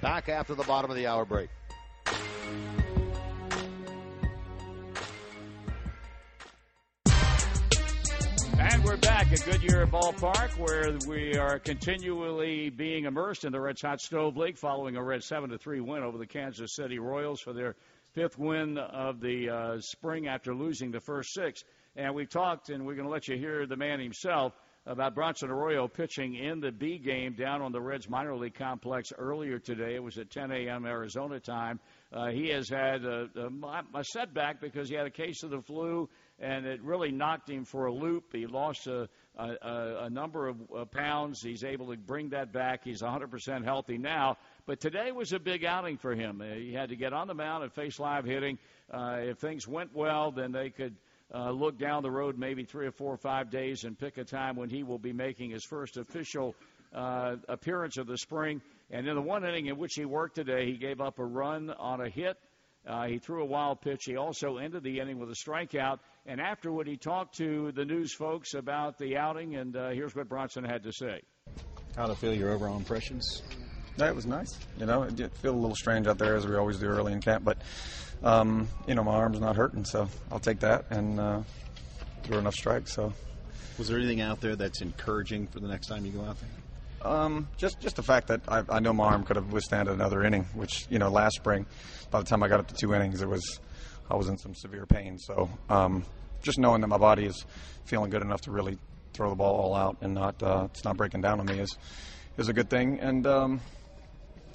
Back 0.03 0.29
after 0.29 0.55
the 0.55 0.65
bottom 0.65 0.91
of 0.91 0.97
the 0.97 1.07
hour 1.07 1.25
break. 1.25 1.49
We're 8.87 8.97
back 8.99 9.33
at 9.33 9.45
Goodyear 9.45 9.85
Ballpark, 9.89 10.57
where 10.59 10.97
we 11.09 11.37
are 11.37 11.59
continually 11.59 12.71
being 12.71 13.05
immersed 13.05 13.45
in 13.45 13.51
the 13.51 13.61
Reds 13.61 13.83
Hot 13.83 14.01
Stove 14.01 14.37
League, 14.37 14.57
following 14.57 14.95
a 14.95 15.03
Red 15.03 15.25
seven 15.25 15.51
to 15.51 15.59
three 15.59 15.81
win 15.81 16.05
over 16.05 16.19
the 16.19 16.27
Kansas 16.27 16.77
City 16.77 17.01
Royals 17.01 17.41
for 17.41 17.53
their 17.53 17.75
fifth 18.15 18.39
win 18.39 18.79
of 18.79 19.21
the 19.21 19.51
uh, 19.51 19.81
spring 19.81 20.29
after 20.29 20.55
losing 20.55 20.93
the 20.93 21.01
first 21.01 21.35
six. 21.35 21.65
And 21.97 22.15
we 22.15 22.27
talked, 22.27 22.69
and 22.69 22.87
we're 22.87 22.95
going 22.95 23.09
to 23.09 23.13
let 23.13 23.27
you 23.27 23.37
hear 23.37 23.67
the 23.67 23.77
man 23.77 23.99
himself 23.99 24.53
about 24.87 25.17
Bronson 25.17 25.51
Arroyo 25.51 25.89
pitching 25.89 26.37
in 26.37 26.61
the 26.61 26.71
B 26.71 26.99
game 26.99 27.35
down 27.35 27.61
on 27.61 27.73
the 27.73 27.81
Reds 27.81 28.09
minor 28.09 28.37
league 28.37 28.55
complex 28.55 29.13
earlier 29.19 29.59
today. 29.59 29.97
It 29.97 30.03
was 30.03 30.17
at 30.17 30.31
10 30.31 30.53
a.m. 30.53 30.87
Arizona 30.87 31.41
time. 31.41 31.81
Uh, 32.13 32.29
he 32.29 32.51
has 32.51 32.69
had 32.69 33.05
a, 33.05 33.29
a, 33.35 33.99
a 33.99 34.05
setback 34.05 34.61
because 34.61 34.89
he 34.89 34.95
had 34.95 35.07
a 35.07 35.11
case 35.11 35.43
of 35.43 35.51
the 35.51 35.61
flu, 35.61 36.09
and 36.39 36.67
it 36.67 36.83
really 36.83 37.11
knocked 37.11 37.49
him 37.49 37.65
for 37.65 37.87
a 37.87 37.93
loop. 37.93 38.33
He 38.33 38.47
lost 38.47 38.87
a, 38.87 39.09
a, 39.37 40.05
a, 40.05 40.11
number 40.11 40.49
of 40.49 40.57
uh, 40.75 40.85
pounds. 40.85 41.41
He's 41.43 41.65
able 41.65 41.89
to 41.89 41.97
bring 41.97 42.31
that 42.31 42.53
back. 42.53 42.85
He's 42.85 43.01
100% 43.01 43.65
healthy 43.65 43.97
now. 43.97 44.37
But 44.67 44.81
today 44.81 45.13
was 45.13 45.33
a 45.33 45.39
big 45.39 45.65
outing 45.65 45.97
for 45.97 46.15
him. 46.15 46.43
Uh, 46.43 46.55
he 46.55 46.75
had 46.75 46.91
to 46.91 46.97
get 46.97 47.13
on 47.13 47.27
the 47.27 47.35
mound 47.35 47.65
and 47.65 47.73
face 47.73 47.99
live 47.99 48.25
hitting. 48.25 48.59
Uh, 48.93 49.19
if 49.21 49.39
things 49.39 49.67
went 49.67 49.95
well, 49.95 50.31
then 50.31 50.53
they 50.53 50.71
could 50.71 50.97
uh, 51.35 51.51
look 51.51 51.79
down 51.79 52.03
the 52.03 52.11
road 52.11 52.39
maybe 52.39 52.65
three 52.65 52.87
or 52.87 52.93
four 52.93 53.13
or 53.15 53.19
five 53.19 53.51
days 53.51 53.85
and 53.85 53.99
pick 53.99 54.19
a 54.19 54.25
time 54.25 54.57
when 54.57 54.69
he 54.69 54.83
will 54.83 54.99
be 54.99 55.13
making 55.13 55.51
his 55.51 55.65
first 55.65 55.97
official 55.97 56.55
uh, 56.95 57.37
appearance 57.49 57.97
of 57.97 58.07
the 58.07 58.19
spring. 58.19 58.61
And 58.91 59.09
in 59.09 59.15
the 59.15 59.23
one 59.23 59.45
inning 59.45 59.67
in 59.67 59.79
which 59.79 59.95
he 59.95 60.05
worked 60.05 60.35
today, 60.37 60.67
he 60.67 60.77
gave 60.77 61.01
up 61.01 61.19
a 61.19 61.25
run 61.25 61.71
on 61.71 62.01
a 62.01 62.09
hit 62.09 62.37
Uh, 62.87 63.07
he 63.07 63.19
threw 63.19 63.43
a 63.43 63.45
wild 63.45 63.81
pitch. 63.81 64.05
He 64.05 64.17
also 64.17 64.59
ended 64.59 64.85
the 64.85 65.01
inning 65.01 65.19
with 65.19 65.29
a 65.29 65.35
strikeout. 65.35 65.99
And 66.29 66.41
afterward, 66.41 66.89
he 66.89 66.97
talked 66.97 67.37
to 67.37 67.71
the 67.73 67.85
news 67.85 68.13
folks 68.13 68.55
about 68.55 68.99
the 68.99 69.17
outing, 69.17 69.57
and 69.57 69.77
uh, 69.77 69.91
here's 69.91 70.15
what 70.17 70.29
Bronson 70.29 70.65
had 70.65 70.83
to 70.83 70.93
say. 70.93 71.23
How 71.97 72.07
to 72.07 72.17
feel 72.17 72.35
your 72.35 72.51
overall 72.51 72.77
impressions? 72.77 73.43
Yeah, 73.97 74.11
was 74.11 74.27
nice. 74.27 74.59
You 74.79 74.87
know, 74.87 75.05
it 75.05 75.17
did 75.17 75.33
feel 75.33 75.55
a 75.55 75.57
little 75.57 75.77
strange 75.77 76.07
out 76.07 76.19
there 76.19 76.37
as 76.37 76.47
we 76.47 76.57
always 76.57 76.79
do 76.79 76.87
early 76.87 77.13
in 77.13 77.21
camp, 77.21 77.45
but 77.45 77.59
um, 78.23 78.69
you 78.87 78.95
know, 78.95 79.05
my 79.05 79.15
arm's 79.15 79.41
not 79.41 79.57
hurting, 79.57 79.85
so 79.85 80.09
I'll 80.31 80.41
take 80.41 80.61
that 80.61 80.87
and 80.91 81.21
uh, 81.21 81.43
threw 82.25 82.39
enough 82.39 82.55
strikes. 82.55 82.95
So, 82.95 83.13
was 83.79 83.89
there 83.89 83.99
anything 83.99 84.21
out 84.21 84.41
there 84.41 84.57
that's 84.57 84.83
encouraging 84.83 85.47
for 85.47 85.61
the 85.61 85.69
next 85.69 85.87
time 85.87 86.05
you 86.05 86.13
go 86.13 86.23
out 86.23 86.37
there? 86.41 87.11
Um, 87.11 87.49
just 87.57 87.79
just 87.81 87.97
the 87.97 88.03
fact 88.03 88.29
that 88.29 88.41
I, 88.49 88.65
I 88.69 88.81
know 88.81 88.93
my 88.93 89.05
arm 89.05 89.23
could 89.23 89.37
have 89.37 89.53
withstood 89.53 89.87
another 89.87 90.25
inning, 90.25 90.45
which 90.55 90.87
you 90.91 90.99
know 90.99 91.09
last 91.09 91.37
spring, 91.37 91.67
by 92.11 92.19
the 92.19 92.27
time 92.27 92.43
I 92.43 92.49
got 92.49 92.59
up 92.61 92.67
to 92.69 92.75
two 92.75 92.95
innings, 92.95 93.23
it 93.23 93.29
was 93.29 93.61
I 94.11 94.17
was 94.17 94.29
in 94.29 94.39
some 94.39 94.55
severe 94.55 94.87
pain. 94.87 95.19
So 95.19 95.49
um, 95.69 96.05
just 96.43 96.59
knowing 96.59 96.81
that 96.83 96.89
my 96.89 96.99
body 96.99 97.25
is 97.25 97.45
feeling 97.85 98.11
good 98.11 98.23
enough 98.23 98.43
to 98.43 98.51
really 98.51 98.79
throw 99.13 99.31
the 99.31 99.37
ball 99.37 99.57
all 99.57 99.75
out 99.75 99.97
and 100.03 100.15
not 100.15 100.43
uh, 100.43 100.69
it's 100.71 100.85
not 100.85 100.97
breaking 100.97 101.23
down 101.23 101.41
on 101.41 101.47
me 101.47 101.59
is 101.59 101.77
is 102.37 102.49
a 102.49 102.53
good 102.53 102.71
thing. 102.71 103.01
And 103.01 103.27
um, 103.27 103.61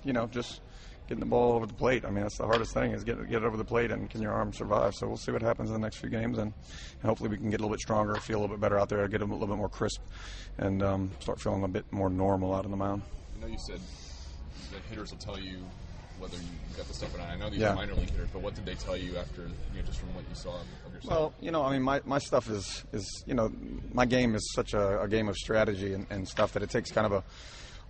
you 0.04 0.14
know 0.14 0.28
just 0.28 0.62
getting 1.08 1.20
the 1.20 1.26
ball 1.26 1.54
over 1.54 1.66
the 1.66 1.74
plate. 1.74 2.06
I 2.06 2.10
mean 2.10 2.22
that's 2.22 2.38
the 2.38 2.46
hardest 2.46 2.74
thing 2.74 2.92
is 2.92 3.04
get 3.04 3.18
get 3.30 3.44
it 3.44 3.46
over 3.46 3.58
the 3.58 3.66
plate 3.66 3.92
and 3.92 4.10
can 4.10 4.22
your 4.22 4.32
arm 4.32 4.54
survive. 4.54 4.96
So 4.96 5.08
we'll 5.08 5.18
see 5.18 5.32
what 5.32 5.42
happens 5.42 5.70
in 5.70 5.74
the 5.74 5.80
next 5.80 5.98
few 5.98 6.10
games 6.10 6.38
and, 6.38 6.54
and 6.54 7.10
hopefully 7.10 7.30
we 7.30 7.38
can 7.38 7.50
get 7.50 7.60
a 7.60 7.64
little 7.64 7.74
bit 7.74 7.82
stronger, 7.82 8.16
feel 8.16 8.40
a 8.40 8.42
little 8.42 8.56
bit 8.56 8.62
better 8.62 8.80
out 8.80 8.90
there, 8.90 9.08
get 9.08 9.22
a 9.22 9.26
little 9.26 9.48
bit 9.48 9.58
more 9.58 9.70
crisp 9.70 10.02
and 10.58 10.84
um, 10.84 11.12
start 11.20 11.42
feeling 11.42 11.64
a 11.64 11.68
bit 11.68 11.92
more 11.92 12.10
normal 12.10 12.54
out 12.54 12.66
on 12.66 12.72
the 12.72 12.78
mound. 12.78 13.02
I 13.38 13.42
know 13.42 13.48
you 13.48 13.60
said 13.68 13.80
that 14.72 14.82
hitters 14.90 15.12
will 15.12 15.18
tell 15.18 15.40
you 15.40 15.60
whether 16.20 16.38
you 16.38 16.44
got 16.78 16.88
the 16.88 16.94
stuff 16.94 17.14
or 17.16 17.20
not. 17.20 17.30
I 17.30 17.36
know 17.38 17.50
these 17.50 17.60
yeah. 17.60 17.74
are 17.74 17.76
minor 17.76 17.94
league 17.96 18.10
hitters, 18.10 18.30
but 18.32 18.42
what 18.42 18.56
did 18.56 18.66
they 18.66 18.76
tell 18.76 18.98
you 18.98 19.18
after, 19.18 19.42
you 19.42 19.48
know, 19.82 19.86
just 19.86 20.00
from 20.00 20.14
what 20.16 20.24
you 20.30 20.36
saw 20.36 20.56
of 20.86 20.94
yourself? 20.94 21.12
Well, 21.12 21.34
you 21.42 21.52
know, 21.52 21.64
I 21.64 21.74
mean, 21.74 21.82
my, 21.82 22.02
my 22.06 22.20
stuff 22.20 22.50
is, 22.50 22.84
is, 22.94 23.24
you 23.26 23.34
know, 23.34 23.52
my 23.94 24.06
game 24.06 24.36
is 24.36 24.52
such 24.54 24.74
a, 24.74 25.02
a 25.02 25.08
game 25.08 25.28
of 25.28 25.36
strategy 25.36 25.94
and, 25.94 26.06
and 26.10 26.28
stuff 26.28 26.54
that 26.54 26.64
it 26.64 26.70
takes 26.70 26.92
kind 26.92 27.06
of 27.06 27.12
a, 27.14 27.24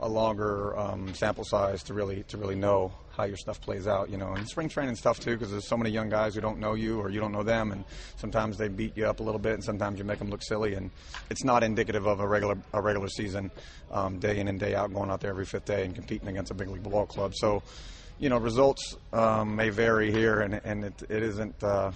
a 0.01 0.09
longer 0.09 0.77
um, 0.79 1.13
sample 1.13 1.43
size 1.43 1.83
to 1.83 1.93
really 1.93 2.23
to 2.23 2.37
really 2.37 2.55
know 2.55 2.91
how 3.11 3.23
your 3.23 3.37
stuff 3.37 3.61
plays 3.61 3.85
out. 3.85 4.09
You 4.09 4.17
know, 4.17 4.33
and 4.33 4.47
spring 4.47 4.67
training 4.67 4.95
stuff 4.95 5.19
too, 5.19 5.33
because 5.33 5.51
there's 5.51 5.67
so 5.67 5.77
many 5.77 5.91
young 5.91 6.09
guys 6.09 6.33
who 6.33 6.41
don't 6.41 6.59
know 6.59 6.73
you 6.73 6.99
or 6.99 7.11
you 7.11 7.19
don't 7.19 7.31
know 7.31 7.43
them, 7.43 7.71
and 7.71 7.85
sometimes 8.15 8.57
they 8.57 8.67
beat 8.67 8.97
you 8.97 9.05
up 9.05 9.19
a 9.19 9.23
little 9.23 9.39
bit, 9.39 9.53
and 9.53 9.63
sometimes 9.63 9.99
you 9.99 10.03
make 10.03 10.17
them 10.17 10.29
look 10.29 10.41
silly, 10.41 10.73
and 10.73 10.89
it's 11.29 11.43
not 11.43 11.63
indicative 11.63 12.07
of 12.07 12.19
a 12.19 12.27
regular 12.27 12.57
a 12.73 12.81
regular 12.81 13.09
season, 13.09 13.51
um, 13.91 14.17
day 14.17 14.39
in 14.39 14.47
and 14.47 14.59
day 14.59 14.73
out, 14.73 14.91
going 14.91 15.11
out 15.11 15.21
there 15.21 15.29
every 15.29 15.45
fifth 15.45 15.65
day 15.65 15.85
and 15.85 15.93
competing 15.93 16.27
against 16.29 16.49
a 16.49 16.55
big 16.55 16.69
league 16.69 16.81
ball 16.81 17.05
club. 17.05 17.33
So, 17.35 17.61
you 18.21 18.29
know, 18.29 18.37
results 18.37 18.95
um, 19.11 19.55
may 19.55 19.69
vary 19.71 20.11
here, 20.11 20.41
and 20.41 20.61
and 20.63 20.85
it, 20.85 21.03
it 21.09 21.23
isn't 21.23 21.61
uh, 21.63 21.91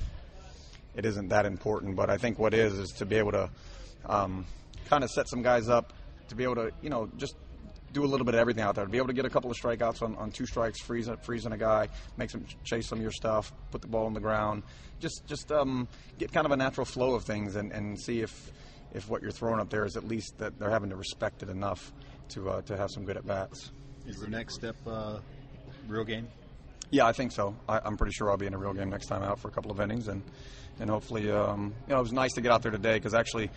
it 0.96 1.06
isn't 1.06 1.30
that 1.30 1.46
important. 1.46 1.96
But 1.96 2.10
I 2.10 2.18
think 2.18 2.40
what 2.40 2.54
is 2.54 2.74
is 2.74 2.90
to 2.98 3.06
be 3.06 3.16
able 3.16 3.32
to 3.34 3.50
um, 4.08 4.46
kind 4.90 5.04
of 5.04 5.12
set 5.12 5.30
some 5.30 5.44
guys 5.44 5.70
up 5.70 5.94
to 6.30 6.36
be 6.36 6.44
able 6.44 6.56
to 6.56 6.72
you 6.82 6.90
know 6.90 7.10
just 7.16 7.36
do 7.94 8.04
a 8.04 8.08
little 8.08 8.26
bit 8.26 8.34
of 8.34 8.42
everything 8.42 8.64
out 8.64 8.74
there. 8.74 8.86
To 8.86 8.90
be 8.90 8.98
able 8.98 9.08
to 9.08 9.14
get 9.14 9.26
a 9.26 9.30
couple 9.30 9.52
of 9.52 9.56
strikeouts 9.56 10.02
on, 10.02 10.16
on 10.16 10.32
two 10.32 10.48
strikes, 10.48 10.82
freezing, 10.82 11.16
freezing 11.18 11.52
a 11.52 11.58
guy, 11.58 11.90
make 12.18 12.32
some 12.32 12.44
chase 12.64 12.88
some 12.88 12.98
of 12.98 13.04
your 13.04 13.12
stuff, 13.12 13.54
put 13.70 13.82
the 13.82 13.88
ball 13.88 14.08
on 14.08 14.14
the 14.16 14.20
ground, 14.20 14.64
just 15.00 15.28
just 15.28 15.52
um, 15.52 15.88
get 16.18 16.34
kind 16.34 16.48
of 16.48 16.52
a 16.52 16.58
natural 16.58 16.86
flow 16.86 17.14
of 17.14 17.24
things 17.24 17.56
and, 17.56 17.72
and 17.72 18.02
see 18.02 18.22
if 18.22 18.52
if 18.96 19.08
what 19.10 19.22
you're 19.22 19.30
throwing 19.30 19.60
up 19.60 19.70
there 19.70 19.86
is 19.86 19.96
at 19.96 20.08
least 20.08 20.40
that 20.40 20.58
they're 20.58 20.72
having 20.72 20.90
to 20.90 20.96
respect 20.96 21.44
it 21.44 21.50
enough 21.50 21.94
to 22.30 22.50
uh, 22.50 22.62
to 22.64 22.76
have 22.76 22.90
some 22.90 23.06
good 23.06 23.16
at 23.16 23.28
bats. 23.28 23.72
Is 24.08 24.18
the 24.18 24.28
next 24.28 24.56
step 24.56 24.76
uh, 24.88 25.20
real 25.88 26.04
game? 26.04 26.28
Yeah, 26.92 27.06
I 27.08 27.14
think 27.14 27.32
so. 27.32 27.56
I, 27.68 27.82
am 27.86 27.98
pretty 27.98 28.14
sure 28.14 28.30
I'll 28.30 28.38
be 28.38 28.46
in 28.46 28.54
a 28.54 28.58
real 28.58 28.74
game 28.74 28.90
next 28.90 29.08
time 29.08 29.24
out 29.24 29.40
for 29.40 29.48
a 29.48 29.52
couple 29.52 29.72
of 29.72 29.80
innings, 29.80 30.08
and 30.08 30.24
and 30.80 30.90
hopefully, 30.90 31.32
um, 31.32 31.74
you 31.88 31.94
know, 31.94 32.00
it 32.00 32.04
was 32.04 32.14
nice 32.14 32.34
to 32.34 32.42
get 32.42 32.52
out 32.52 32.62
there 32.62 32.72
today 32.72 32.96
because 32.96 33.14
actually 33.14 33.50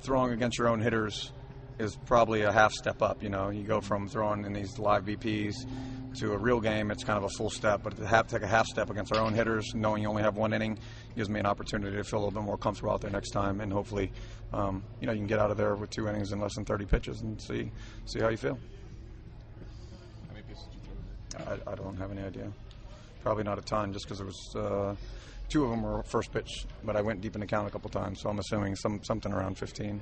throwing 0.00 0.32
against 0.32 0.58
your 0.58 0.68
own 0.68 0.80
hitters 0.80 1.32
is 1.78 1.96
probably 2.06 2.42
a 2.42 2.52
half 2.52 2.72
step 2.72 3.02
up. 3.02 3.22
You 3.22 3.28
know, 3.28 3.50
you 3.50 3.62
go 3.62 3.80
from 3.80 4.08
throwing 4.08 4.44
in 4.44 4.52
these 4.52 4.78
live 4.78 5.04
BPs 5.04 5.54
to 6.16 6.32
a 6.32 6.38
real 6.38 6.60
game. 6.60 6.90
It's 6.90 7.04
kind 7.04 7.16
of 7.16 7.24
a 7.24 7.28
full 7.28 7.50
step, 7.50 7.82
but 7.82 7.96
to 7.96 8.06
have 8.06 8.26
to 8.28 8.34
take 8.34 8.42
a 8.42 8.48
half 8.48 8.66
step 8.66 8.90
against 8.90 9.14
our 9.14 9.22
own 9.22 9.34
hitters, 9.34 9.74
knowing 9.74 10.02
you 10.02 10.08
only 10.08 10.22
have 10.22 10.36
one 10.36 10.52
inning, 10.52 10.78
gives 11.16 11.28
me 11.28 11.40
an 11.40 11.46
opportunity 11.46 11.96
to 11.96 12.04
feel 12.04 12.18
a 12.18 12.24
little 12.24 12.40
bit 12.40 12.44
more 12.44 12.58
comfortable 12.58 12.92
out 12.92 13.00
there 13.00 13.10
next 13.10 13.30
time, 13.30 13.60
and 13.60 13.72
hopefully, 13.72 14.10
um, 14.52 14.82
you 15.00 15.06
know, 15.06 15.12
you 15.12 15.18
can 15.18 15.26
get 15.26 15.38
out 15.38 15.50
of 15.50 15.56
there 15.56 15.74
with 15.74 15.90
two 15.90 16.08
innings 16.08 16.32
in 16.32 16.40
less 16.40 16.54
than 16.54 16.64
30 16.64 16.86
pitches 16.86 17.20
and 17.22 17.40
see 17.40 17.70
see 18.04 18.20
how 18.20 18.28
you 18.28 18.36
feel. 18.36 18.58
How 20.28 20.34
many 20.34 20.42
pitches 20.42 20.64
did 20.64 20.74
you 20.74 20.80
throw? 20.80 21.31
I, 21.46 21.72
I 21.72 21.74
don't 21.74 21.96
have 21.96 22.10
any 22.10 22.22
idea. 22.22 22.50
Probably 23.22 23.44
not 23.44 23.58
a 23.58 23.62
ton, 23.62 23.92
just 23.92 24.06
because 24.06 24.18
there 24.18 24.26
was. 24.26 24.56
Uh, 24.56 24.94
two 25.48 25.64
of 25.64 25.70
them 25.70 25.82
were 25.82 26.02
first 26.04 26.32
pitch, 26.32 26.66
but 26.82 26.96
I 26.96 27.02
went 27.02 27.20
deep 27.20 27.34
in 27.34 27.40
the 27.40 27.46
count 27.46 27.68
a 27.68 27.70
couple 27.70 27.90
times, 27.90 28.20
so 28.20 28.30
I'm 28.30 28.38
assuming 28.38 28.74
some 28.74 29.02
something 29.04 29.32
around 29.32 29.58
15. 29.58 30.00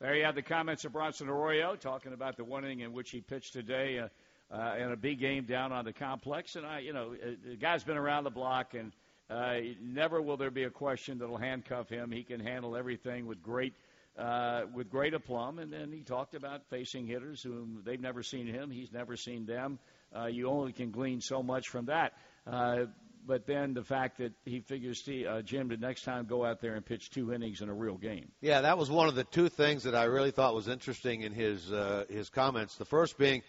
There 0.00 0.14
you 0.14 0.24
have 0.24 0.34
the 0.34 0.42
comments 0.42 0.84
of 0.84 0.92
Bronson 0.92 1.28
Arroyo 1.28 1.74
talking 1.74 2.12
about 2.12 2.36
the 2.36 2.44
one 2.44 2.64
inning 2.64 2.80
in 2.80 2.92
which 2.92 3.10
he 3.10 3.22
pitched 3.22 3.54
today 3.54 3.98
uh, 3.98 4.08
uh, 4.54 4.76
in 4.78 4.92
a 4.92 4.96
big 4.96 5.18
game 5.18 5.44
down 5.44 5.72
on 5.72 5.84
the 5.84 5.92
complex. 5.92 6.56
And 6.56 6.66
I, 6.66 6.80
you 6.80 6.92
know, 6.92 7.14
uh, 7.14 7.30
the 7.44 7.56
guy's 7.56 7.82
been 7.82 7.96
around 7.96 8.24
the 8.24 8.30
block, 8.30 8.74
and 8.74 8.92
uh, 9.30 9.56
never 9.82 10.20
will 10.20 10.36
there 10.36 10.50
be 10.50 10.64
a 10.64 10.70
question 10.70 11.18
that'll 11.18 11.38
handcuff 11.38 11.88
him. 11.88 12.10
He 12.10 12.22
can 12.22 12.40
handle 12.40 12.76
everything 12.76 13.26
with 13.26 13.42
great, 13.42 13.74
uh, 14.18 14.62
with 14.74 14.90
great 14.90 15.14
aplomb. 15.14 15.58
And 15.58 15.72
then 15.72 15.90
he 15.90 16.00
talked 16.00 16.34
about 16.34 16.68
facing 16.68 17.06
hitters 17.06 17.42
whom 17.42 17.82
they've 17.84 18.00
never 18.00 18.22
seen 18.22 18.46
him, 18.46 18.70
he's 18.70 18.92
never 18.92 19.16
seen 19.16 19.46
them. 19.46 19.78
Uh, 20.14 20.26
you 20.26 20.48
only 20.48 20.72
can 20.72 20.90
glean 20.90 21.20
so 21.20 21.42
much 21.42 21.68
from 21.68 21.86
that. 21.86 22.12
Uh, 22.46 22.86
but 23.26 23.46
then 23.46 23.74
the 23.74 23.82
fact 23.82 24.18
that 24.18 24.32
he 24.44 24.60
figures 24.60 25.02
he, 25.04 25.26
uh, 25.26 25.42
Jim 25.42 25.68
to 25.70 25.76
next 25.76 26.02
time 26.02 26.26
go 26.26 26.44
out 26.44 26.60
there 26.60 26.74
and 26.74 26.86
pitch 26.86 27.10
two 27.10 27.32
innings 27.32 27.60
in 27.60 27.68
a 27.68 27.74
real 27.74 27.96
game. 27.96 28.30
Yeah, 28.40 28.60
that 28.60 28.78
was 28.78 28.88
one 28.88 29.08
of 29.08 29.16
the 29.16 29.24
two 29.24 29.48
things 29.48 29.82
that 29.82 29.94
I 29.94 30.04
really 30.04 30.30
thought 30.30 30.54
was 30.54 30.68
interesting 30.68 31.22
in 31.22 31.32
his 31.32 31.72
uh, 31.72 32.04
his 32.08 32.30
comments. 32.30 32.76
The 32.76 32.84
first 32.84 33.18
being 33.18 33.42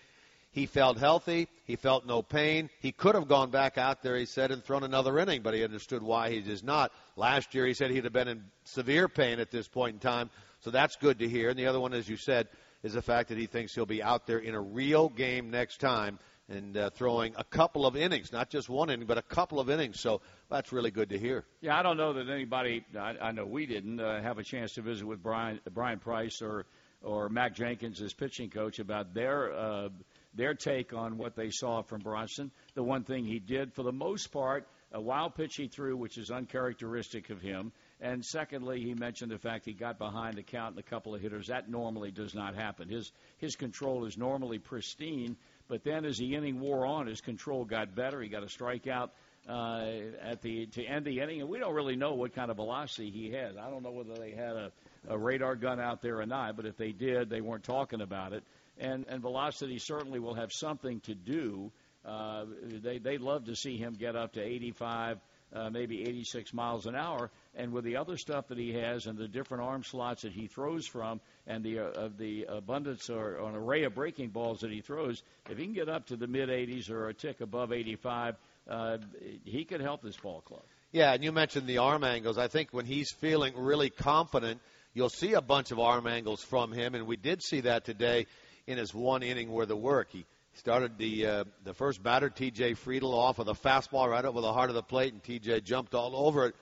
he 0.49 0.65
felt 0.65 0.97
healthy, 0.97 1.47
he 1.65 1.75
felt 1.75 2.07
no 2.07 2.23
pain. 2.23 2.71
He 2.79 2.91
could 2.91 3.13
have 3.13 3.27
gone 3.27 3.51
back 3.51 3.77
out 3.77 4.01
there, 4.01 4.17
he 4.17 4.25
said, 4.25 4.49
and 4.49 4.63
thrown 4.63 4.83
another 4.83 5.19
inning, 5.19 5.43
but 5.43 5.53
he 5.53 5.63
understood 5.63 6.01
why 6.01 6.31
he 6.31 6.41
does 6.41 6.63
not. 6.63 6.91
Last 7.15 7.53
year, 7.53 7.67
he 7.67 7.75
said 7.75 7.91
he'd 7.91 8.05
have 8.05 8.13
been 8.13 8.27
in 8.27 8.43
severe 8.63 9.07
pain 9.07 9.39
at 9.39 9.51
this 9.51 9.67
point 9.67 9.95
in 9.95 9.99
time, 9.99 10.31
so 10.61 10.71
that's 10.71 10.95
good 10.95 11.19
to 11.19 11.29
hear. 11.29 11.49
And 11.49 11.59
the 11.59 11.67
other 11.67 11.79
one, 11.79 11.93
as 11.93 12.09
you 12.09 12.17
said, 12.17 12.47
is 12.81 12.93
the 12.93 13.01
fact 13.03 13.29
that 13.29 13.37
he 13.37 13.45
thinks 13.45 13.75
he'll 13.75 13.85
be 13.85 14.01
out 14.01 14.25
there 14.25 14.39
in 14.39 14.55
a 14.55 14.61
real 14.61 15.09
game 15.09 15.51
next 15.51 15.79
time 15.79 16.17
and 16.49 16.77
uh, 16.77 16.89
throwing 16.91 17.33
a 17.37 17.43
couple 17.43 17.85
of 17.85 17.95
innings, 17.95 18.31
not 18.31 18.49
just 18.49 18.69
one 18.69 18.89
inning, 18.89 19.07
but 19.07 19.17
a 19.17 19.21
couple 19.21 19.59
of 19.59 19.69
innings. 19.69 19.99
So 19.99 20.21
that's 20.49 20.71
really 20.71 20.91
good 20.91 21.09
to 21.09 21.19
hear. 21.19 21.45
Yeah, 21.61 21.77
I 21.77 21.83
don't 21.83 21.97
know 21.97 22.13
that 22.13 22.29
anybody, 22.29 22.85
I, 22.97 23.15
I 23.21 23.31
know 23.31 23.45
we 23.45 23.65
didn't 23.65 23.99
uh, 23.99 24.21
have 24.21 24.37
a 24.37 24.43
chance 24.43 24.73
to 24.73 24.81
visit 24.81 25.05
with 25.05 25.21
Brian 25.21 25.59
Bryan 25.73 25.99
Price 25.99 26.41
or 26.41 26.65
or 27.03 27.29
Mark 27.29 27.55
Riggins, 27.55 27.99
his 27.99 28.13
pitching 28.13 28.49
coach, 28.49 28.79
about 28.79 29.13
their 29.13 29.53
uh, 29.53 29.89
their 30.33 30.53
take 30.53 30.93
on 30.93 31.17
what 31.17 31.35
they 31.35 31.49
saw 31.49 31.81
from 31.81 32.01
Bronson. 32.01 32.51
The 32.75 32.83
one 32.83 33.03
thing 33.03 33.25
he 33.25 33.39
did, 33.39 33.73
for 33.73 33.83
the 33.83 33.91
most 33.91 34.27
part, 34.31 34.67
a 34.91 35.01
wild 35.01 35.35
pitch 35.35 35.55
he 35.55 35.67
threw, 35.67 35.97
which 35.97 36.17
is 36.17 36.31
uncharacteristic 36.31 37.29
of 37.29 37.41
him. 37.41 37.71
And 37.99 38.23
secondly, 38.23 38.81
he 38.81 38.93
mentioned 38.93 39.31
the 39.31 39.39
fact 39.39 39.65
he 39.65 39.73
got 39.73 39.97
behind 39.97 40.35
the 40.35 40.43
count 40.43 40.73
in 40.73 40.79
a 40.79 40.83
couple 40.83 41.15
of 41.15 41.21
hitters. 41.21 41.47
That 41.47 41.69
normally 41.69 42.11
does 42.11 42.35
not 42.35 42.55
happen. 42.55 42.87
His 42.87 43.11
his 43.37 43.55
control 43.55 44.05
is 44.05 44.17
normally 44.17 44.59
pristine, 44.59 45.35
but 45.67 45.83
then 45.83 46.05
as 46.05 46.17
the 46.17 46.35
inning 46.35 46.59
wore 46.59 46.85
on, 46.85 47.07
his 47.07 47.21
control 47.21 47.65
got 47.65 47.95
better. 47.95 48.21
He 48.21 48.29
got 48.29 48.43
a 48.43 48.47
strikeout 48.47 49.09
uh, 49.47 49.85
at 50.21 50.41
the 50.41 50.65
to 50.67 50.83
end 50.83 51.05
the 51.05 51.19
inning, 51.19 51.41
and 51.41 51.49
we 51.49 51.59
don't 51.59 51.73
really 51.73 51.95
know 51.95 52.13
what 52.13 52.35
kind 52.35 52.51
of 52.51 52.57
velocity 52.57 53.09
he 53.09 53.31
has. 53.31 53.55
I 53.57 53.69
don't 53.69 53.83
know 53.83 53.91
whether 53.91 54.15
they 54.15 54.31
had 54.31 54.55
a, 54.55 54.71
a 55.09 55.17
radar 55.17 55.55
gun 55.55 55.79
out 55.79 56.01
there 56.01 56.19
or 56.19 56.25
not, 56.25 56.55
but 56.55 56.65
if 56.65 56.77
they 56.77 56.91
did, 56.91 57.29
they 57.29 57.41
weren't 57.41 57.63
talking 57.63 58.01
about 58.01 58.33
it. 58.33 58.43
And 58.79 59.05
and 59.07 59.21
velocity 59.21 59.79
certainly 59.79 60.19
will 60.19 60.35
have 60.35 60.51
something 60.51 60.99
to 61.01 61.15
do. 61.15 61.71
Uh, 62.05 62.45
they 62.83 62.99
they 62.99 63.17
love 63.17 63.45
to 63.45 63.55
see 63.55 63.77
him 63.77 63.93
get 63.93 64.15
up 64.15 64.33
to 64.33 64.41
85 64.41 65.19
uh, 65.53 65.69
maybe 65.69 66.01
86 66.01 66.53
miles 66.53 66.85
an 66.85 66.95
hour. 66.95 67.29
And 67.55 67.71
with 67.71 67.83
the 67.83 67.97
other 67.97 68.17
stuff 68.17 68.47
that 68.49 68.57
he 68.57 68.73
has 68.73 69.05
and 69.05 69.17
the 69.17 69.27
different 69.27 69.63
arm 69.63 69.83
slots 69.83 70.21
that 70.23 70.33
he 70.33 70.47
throws 70.47 70.85
from, 70.85 71.19
and 71.47 71.63
the 71.63 71.79
uh, 71.79 72.09
the 72.17 72.45
abundance 72.49 73.09
or 73.09 73.37
an 73.37 73.55
array 73.55 73.83
of 73.83 73.95
breaking 73.95 74.29
balls 74.29 74.59
that 74.61 74.71
he 74.71 74.81
throws, 74.81 75.23
if 75.49 75.57
he 75.57 75.65
can 75.65 75.73
get 75.73 75.89
up 75.89 76.07
to 76.07 76.15
the 76.15 76.27
mid 76.27 76.49
80s 76.49 76.89
or 76.89 77.07
a 77.09 77.13
tick 77.13 77.41
above 77.41 77.71
85, 77.71 78.35
uh, 78.69 78.97
he 79.43 79.65
could 79.65 79.81
help 79.81 80.01
this 80.01 80.17
ball 80.17 80.41
club. 80.41 80.63
Yeah, 80.91 81.13
and 81.13 81.23
you 81.23 81.31
mentioned 81.31 81.67
the 81.67 81.79
arm 81.79 82.03
angles. 82.03 82.37
I 82.37 82.47
think 82.47 82.69
when 82.71 82.85
he's 82.85 83.11
feeling 83.11 83.53
really 83.57 83.89
confident, 83.89 84.61
you'll 84.93 85.09
see 85.09 85.33
a 85.33 85.41
bunch 85.41 85.71
of 85.71 85.79
arm 85.79 86.07
angles 86.07 86.43
from 86.43 86.71
him, 86.71 86.95
and 86.95 87.07
we 87.07 87.17
did 87.17 87.43
see 87.43 87.61
that 87.61 87.85
today 87.85 88.25
in 88.67 88.77
his 88.77 88.93
one 88.93 89.23
inning 89.23 89.51
worth 89.51 89.69
of 89.69 89.79
work. 89.79 90.09
He 90.11 90.25
started 90.57 90.97
the 90.97 91.25
uh, 91.25 91.43
the 91.63 91.73
first 91.73 92.01
batter, 92.01 92.29
T.J. 92.29 92.73
Friedl, 92.73 93.13
off 93.13 93.37
with 93.37 93.47
a 93.47 93.53
fastball 93.53 94.09
right 94.09 94.25
over 94.25 94.41
the 94.41 94.53
heart 94.53 94.69
of 94.69 94.75
the 94.75 94.83
plate, 94.83 95.13
and 95.13 95.23
T.J. 95.23 95.61
jumped 95.61 95.93
all 95.93 96.15
over 96.15 96.47
it. 96.47 96.55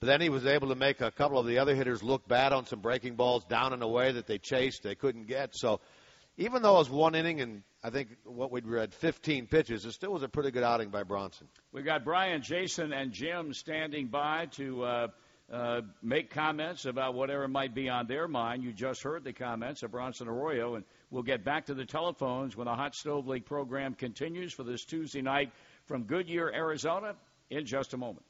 But 0.00 0.06
then 0.06 0.20
he 0.22 0.30
was 0.30 0.46
able 0.46 0.68
to 0.68 0.74
make 0.74 1.02
a 1.02 1.10
couple 1.10 1.38
of 1.38 1.46
the 1.46 1.58
other 1.58 1.74
hitters 1.74 2.02
look 2.02 2.26
bad 2.26 2.52
on 2.52 2.64
some 2.64 2.80
breaking 2.80 3.16
balls 3.16 3.44
down 3.44 3.74
and 3.74 3.82
away 3.82 4.12
that 4.12 4.26
they 4.26 4.38
chased, 4.38 4.82
they 4.82 4.94
couldn't 4.94 5.26
get. 5.26 5.54
So 5.54 5.80
even 6.38 6.62
though 6.62 6.76
it 6.76 6.78
was 6.78 6.90
one 6.90 7.14
inning 7.14 7.42
and 7.42 7.62
I 7.82 7.90
think 7.90 8.16
what 8.24 8.50
we'd 8.50 8.66
read 8.66 8.94
15 8.94 9.46
pitches, 9.46 9.84
it 9.84 9.92
still 9.92 10.12
was 10.12 10.22
a 10.22 10.28
pretty 10.28 10.50
good 10.50 10.62
outing 10.62 10.88
by 10.88 11.02
Bronson. 11.02 11.48
We've 11.72 11.84
got 11.84 12.04
Brian, 12.04 12.40
Jason, 12.40 12.94
and 12.94 13.12
Jim 13.12 13.52
standing 13.52 14.06
by 14.06 14.46
to 14.52 14.84
uh, 14.84 15.08
uh, 15.52 15.80
make 16.02 16.30
comments 16.30 16.86
about 16.86 17.14
whatever 17.14 17.46
might 17.48 17.74
be 17.74 17.88
on 17.90 18.06
their 18.06 18.26
mind. 18.26 18.62
You 18.62 18.72
just 18.72 19.02
heard 19.02 19.24
the 19.24 19.32
comments 19.34 19.82
of 19.82 19.90
Bronson 19.90 20.28
Arroyo, 20.28 20.76
and 20.76 20.84
we'll 21.10 21.22
get 21.22 21.44
back 21.44 21.66
to 21.66 21.74
the 21.74 21.84
telephones 21.84 22.56
when 22.56 22.66
the 22.66 22.74
Hot 22.74 22.94
Stove 22.94 23.26
League 23.26 23.46
program 23.46 23.94
continues 23.94 24.52
for 24.52 24.62
this 24.62 24.84
Tuesday 24.84 25.22
night 25.22 25.52
from 25.86 26.04
Goodyear, 26.04 26.50
Arizona, 26.52 27.14
in 27.50 27.66
just 27.66 27.94
a 27.94 27.96
moment. 27.96 28.24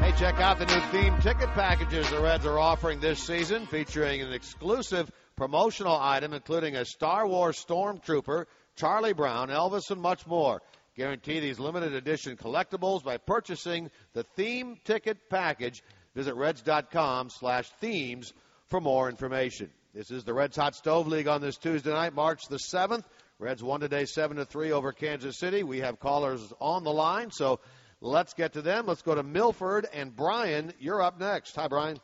Hey, 0.00 0.12
check 0.18 0.40
out 0.40 0.58
the 0.58 0.66
new 0.66 0.80
theme 0.92 1.18
ticket 1.20 1.50
packages 1.50 2.08
the 2.10 2.20
Reds 2.20 2.46
are 2.46 2.58
offering 2.58 3.00
this 3.00 3.22
season, 3.22 3.66
featuring 3.66 4.22
an 4.22 4.32
exclusive 4.32 5.10
promotional 5.36 5.96
item 5.96 6.32
including 6.32 6.76
a 6.76 6.84
Star 6.84 7.26
Wars 7.26 7.62
Stormtrooper, 7.62 8.46
Charlie 8.76 9.12
Brown, 9.12 9.48
Elvis, 9.48 9.90
and 9.90 10.00
much 10.00 10.26
more. 10.26 10.62
Guarantee 10.96 11.40
these 11.40 11.58
limited 11.58 11.92
edition 11.92 12.38
collectibles 12.38 13.04
by 13.04 13.18
purchasing 13.18 13.90
the 14.14 14.22
theme 14.22 14.78
ticket 14.84 15.28
package. 15.28 15.82
Visit 16.16 16.34
reds.com 16.34 17.28
slash 17.28 17.68
themes 17.78 18.32
for 18.68 18.80
more 18.80 19.10
information. 19.10 19.68
This 19.92 20.10
is 20.10 20.24
the 20.24 20.32
Reds 20.32 20.56
Hot 20.56 20.74
Stove 20.74 21.06
League 21.06 21.28
on 21.28 21.42
this 21.42 21.58
Tuesday 21.58 21.92
night, 21.92 22.14
March 22.14 22.48
the 22.48 22.56
7th. 22.56 23.04
Reds 23.38 23.62
won 23.62 23.80
today 23.80 24.06
7 24.06 24.38
to 24.38 24.46
3 24.46 24.72
over 24.72 24.92
Kansas 24.92 25.36
City. 25.36 25.62
We 25.62 25.80
have 25.80 26.00
callers 26.00 26.54
on 26.58 26.84
the 26.84 26.90
line, 26.90 27.30
so 27.30 27.60
let's 28.00 28.32
get 28.32 28.54
to 28.54 28.62
them. 28.62 28.86
Let's 28.86 29.02
go 29.02 29.14
to 29.14 29.22
Milford 29.22 29.86
and 29.92 30.16
Brian. 30.16 30.72
You're 30.78 31.02
up 31.02 31.20
next. 31.20 31.54
Hi, 31.56 31.68
Brian. 31.68 31.98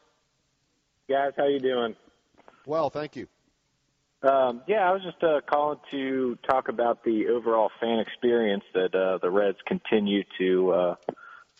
Guys, 1.08 1.32
how 1.34 1.46
you 1.46 1.58
doing? 1.58 1.96
Well, 2.66 2.90
thank 2.90 3.16
you. 3.16 3.28
Um, 4.22 4.60
yeah, 4.68 4.86
I 4.86 4.92
was 4.92 5.00
just 5.02 5.24
uh, 5.24 5.40
calling 5.50 5.78
to 5.90 6.36
talk 6.46 6.68
about 6.68 7.02
the 7.02 7.28
overall 7.28 7.70
fan 7.80 7.98
experience 7.98 8.64
that 8.74 8.94
uh, 8.94 9.16
the 9.22 9.30
Reds 9.30 9.58
continue 9.66 10.22
to 10.38 10.70
uh, 10.70 10.94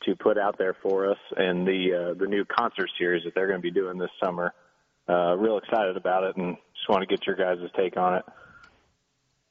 to 0.07 0.17
put 0.17 0.39
out 0.39 0.59
there 0.59 0.77
for 0.83 1.11
us, 1.11 1.19
and 1.37 1.67
the 1.67 2.13
uh, 2.13 2.15
the 2.19 2.27
new 2.27 2.45
concert 2.45 2.89
series 2.99 3.25
that 3.25 3.35
they're 3.35 3.47
going 3.47 3.59
to 3.59 3.63
be 3.63 3.71
doing 3.71 3.99
this 3.99 4.11
summer. 4.23 4.53
Uh, 5.09 5.37
real 5.37 5.59
excited 5.59 5.97
about 5.97 6.25
it, 6.25 6.37
and 6.37 6.57
just 6.75 6.89
want 6.89 7.03
to 7.03 7.07
get 7.07 7.27
your 7.27 7.37
guys' 7.37 7.59
take 7.77 7.97
on 7.97 8.15
it. 8.15 8.25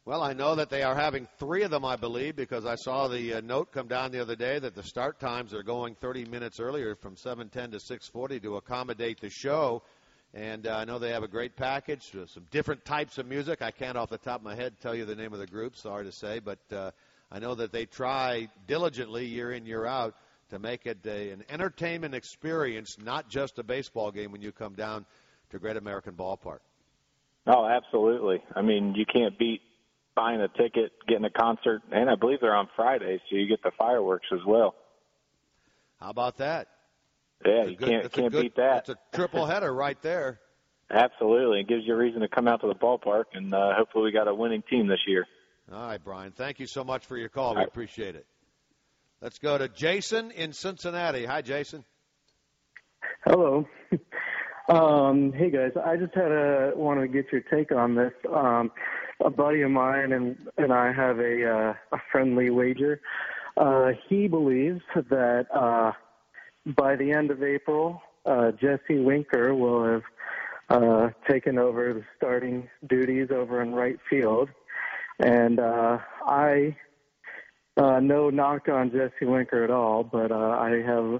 Well, 0.03 0.23
I 0.23 0.33
know 0.33 0.55
that 0.55 0.69
they 0.69 0.81
are 0.81 0.95
having 0.95 1.27
three 1.37 1.61
of 1.61 1.69
them, 1.69 1.85
I 1.85 1.95
believe, 1.95 2.35
because 2.35 2.65
I 2.65 2.75
saw 2.75 3.07
the 3.07 3.35
uh, 3.35 3.41
note 3.41 3.71
come 3.71 3.87
down 3.87 4.11
the 4.11 4.19
other 4.19 4.35
day 4.35 4.57
that 4.57 4.73
the 4.73 4.81
start 4.81 5.19
times 5.19 5.53
are 5.53 5.61
going 5.61 5.93
30 5.93 6.25
minutes 6.25 6.59
earlier 6.59 6.95
from 6.95 7.15
7:10 7.15 7.71
to 7.71 7.77
6:40 7.77 8.41
to 8.41 8.55
accommodate 8.55 9.21
the 9.21 9.29
show. 9.29 9.83
And 10.33 10.65
uh, 10.65 10.77
I 10.77 10.85
know 10.85 10.97
they 10.97 11.11
have 11.11 11.23
a 11.23 11.27
great 11.27 11.55
package, 11.55 12.15
uh, 12.15 12.25
some 12.25 12.47
different 12.49 12.83
types 12.85 13.17
of 13.17 13.27
music. 13.27 13.61
I 13.61 13.69
can't 13.69 13.97
off 13.97 14.09
the 14.09 14.17
top 14.17 14.39
of 14.39 14.43
my 14.43 14.55
head 14.55 14.79
tell 14.79 14.95
you 14.95 15.05
the 15.05 15.15
name 15.15 15.33
of 15.33 15.39
the 15.39 15.45
group, 15.47 15.75
sorry 15.75 16.05
to 16.05 16.11
say, 16.11 16.39
but 16.39 16.59
uh, 16.71 16.91
I 17.31 17.39
know 17.39 17.53
that 17.55 17.71
they 17.71 17.85
try 17.85 18.49
diligently 18.65 19.25
year 19.25 19.51
in, 19.51 19.65
year 19.65 19.85
out 19.85 20.15
to 20.51 20.59
make 20.59 20.85
it 20.85 20.99
a, 21.05 21.31
an 21.31 21.43
entertainment 21.49 22.13
experience, 22.13 22.97
not 23.01 23.29
just 23.29 23.57
a 23.57 23.63
baseball 23.63 24.11
game 24.11 24.31
when 24.31 24.41
you 24.41 24.51
come 24.51 24.73
down 24.73 25.05
to 25.49 25.59
Great 25.59 25.77
American 25.77 26.13
Ballpark. 26.13 26.59
Oh, 27.47 27.65
absolutely. 27.65 28.43
I 28.55 28.61
mean, 28.61 28.93
you 28.95 29.05
can't 29.11 29.37
beat 29.39 29.61
buying 30.15 30.41
a 30.41 30.49
ticket, 30.49 30.91
getting 31.07 31.25
a 31.25 31.29
concert, 31.29 31.81
and 31.91 32.09
I 32.09 32.15
believe 32.15 32.39
they're 32.41 32.55
on 32.55 32.67
Friday, 32.75 33.19
so 33.29 33.35
you 33.35 33.47
get 33.47 33.63
the 33.63 33.71
fireworks 33.77 34.27
as 34.33 34.41
well. 34.45 34.75
How 35.99 36.09
about 36.09 36.37
that? 36.37 36.67
Yeah, 37.45 37.65
you 37.65 37.77
good, 37.77 37.89
can't 37.89 38.11
can't 38.11 38.31
good, 38.31 38.41
beat 38.41 38.55
that. 38.57 38.79
It's 38.79 38.89
a 38.89 38.97
triple 39.15 39.45
header 39.45 39.73
right 39.73 39.99
there. 40.01 40.39
Absolutely, 40.91 41.61
it 41.61 41.69
gives 41.69 41.83
you 41.85 41.93
a 41.93 41.97
reason 41.97 42.21
to 42.21 42.27
come 42.27 42.47
out 42.47 42.61
to 42.61 42.67
the 42.67 42.75
ballpark, 42.75 43.23
and 43.33 43.53
uh, 43.53 43.73
hopefully 43.77 44.03
we 44.05 44.11
got 44.11 44.27
a 44.27 44.35
winning 44.35 44.61
team 44.69 44.87
this 44.87 44.99
year. 45.07 45.25
All 45.71 45.87
right, 45.87 46.03
Brian. 46.03 46.33
Thank 46.33 46.59
you 46.59 46.67
so 46.67 46.83
much 46.83 47.05
for 47.05 47.17
your 47.17 47.29
call. 47.29 47.55
We 47.55 47.63
appreciate 47.63 48.15
it. 48.15 48.25
Let's 49.21 49.37
go 49.37 49.55
to 49.55 49.69
Jason 49.69 50.31
in 50.31 50.51
Cincinnati. 50.51 51.25
Hi, 51.25 51.43
Jason. 51.43 51.85
Hello. 53.25 53.67
Um, 54.69 55.33
hey 55.33 55.49
guys, 55.49 55.71
I 55.83 55.97
just 55.97 56.13
had 56.13 56.31
a 56.31 56.71
wanted 56.75 57.01
to 57.01 57.07
get 57.07 57.25
your 57.31 57.41
take 57.41 57.73
on 57.73 57.95
this. 57.95 58.13
Um, 58.33 58.71
a 59.19 59.29
buddy 59.29 59.63
of 59.63 59.71
mine 59.71 60.13
and 60.13 60.37
and 60.57 60.71
I 60.71 60.93
have 60.93 61.19
a 61.19 61.45
uh, 61.45 61.73
a 61.91 61.97
friendly 62.09 62.51
wager. 62.51 63.01
Uh, 63.57 63.89
he 64.07 64.27
believes 64.29 64.79
that 64.95 65.47
uh, 65.53 65.91
by 66.65 66.95
the 66.95 67.11
end 67.11 67.31
of 67.31 67.43
April, 67.43 68.01
uh, 68.25 68.51
Jesse 68.51 68.99
Winker 68.99 69.53
will 69.55 69.83
have 69.83 70.03
uh, 70.69 71.09
taken 71.29 71.57
over 71.57 71.93
the 71.93 72.03
starting 72.15 72.69
duties 72.87 73.27
over 73.29 73.61
in 73.61 73.73
right 73.73 73.97
field, 74.09 74.47
and 75.19 75.59
uh, 75.59 75.97
I 76.27 76.77
uh, 77.77 77.99
no 77.99 78.29
knock 78.29 78.67
on 78.67 78.91
Jesse 78.91 79.25
Winker 79.25 79.63
at 79.63 79.71
all, 79.71 80.03
but 80.03 80.31
uh, 80.31 80.35
I 80.35 80.81
have 80.85 81.19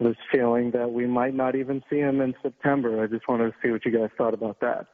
this 0.00 0.16
feeling 0.30 0.70
that 0.72 0.90
we 0.90 1.06
might 1.06 1.34
not 1.34 1.56
even 1.56 1.82
see 1.90 1.98
him 1.98 2.20
in 2.20 2.34
September. 2.42 3.02
I 3.02 3.06
just 3.06 3.26
wanted 3.28 3.50
to 3.50 3.54
see 3.62 3.70
what 3.70 3.84
you 3.84 3.92
guys 3.92 4.10
thought 4.16 4.34
about 4.34 4.60
that. 4.60 4.86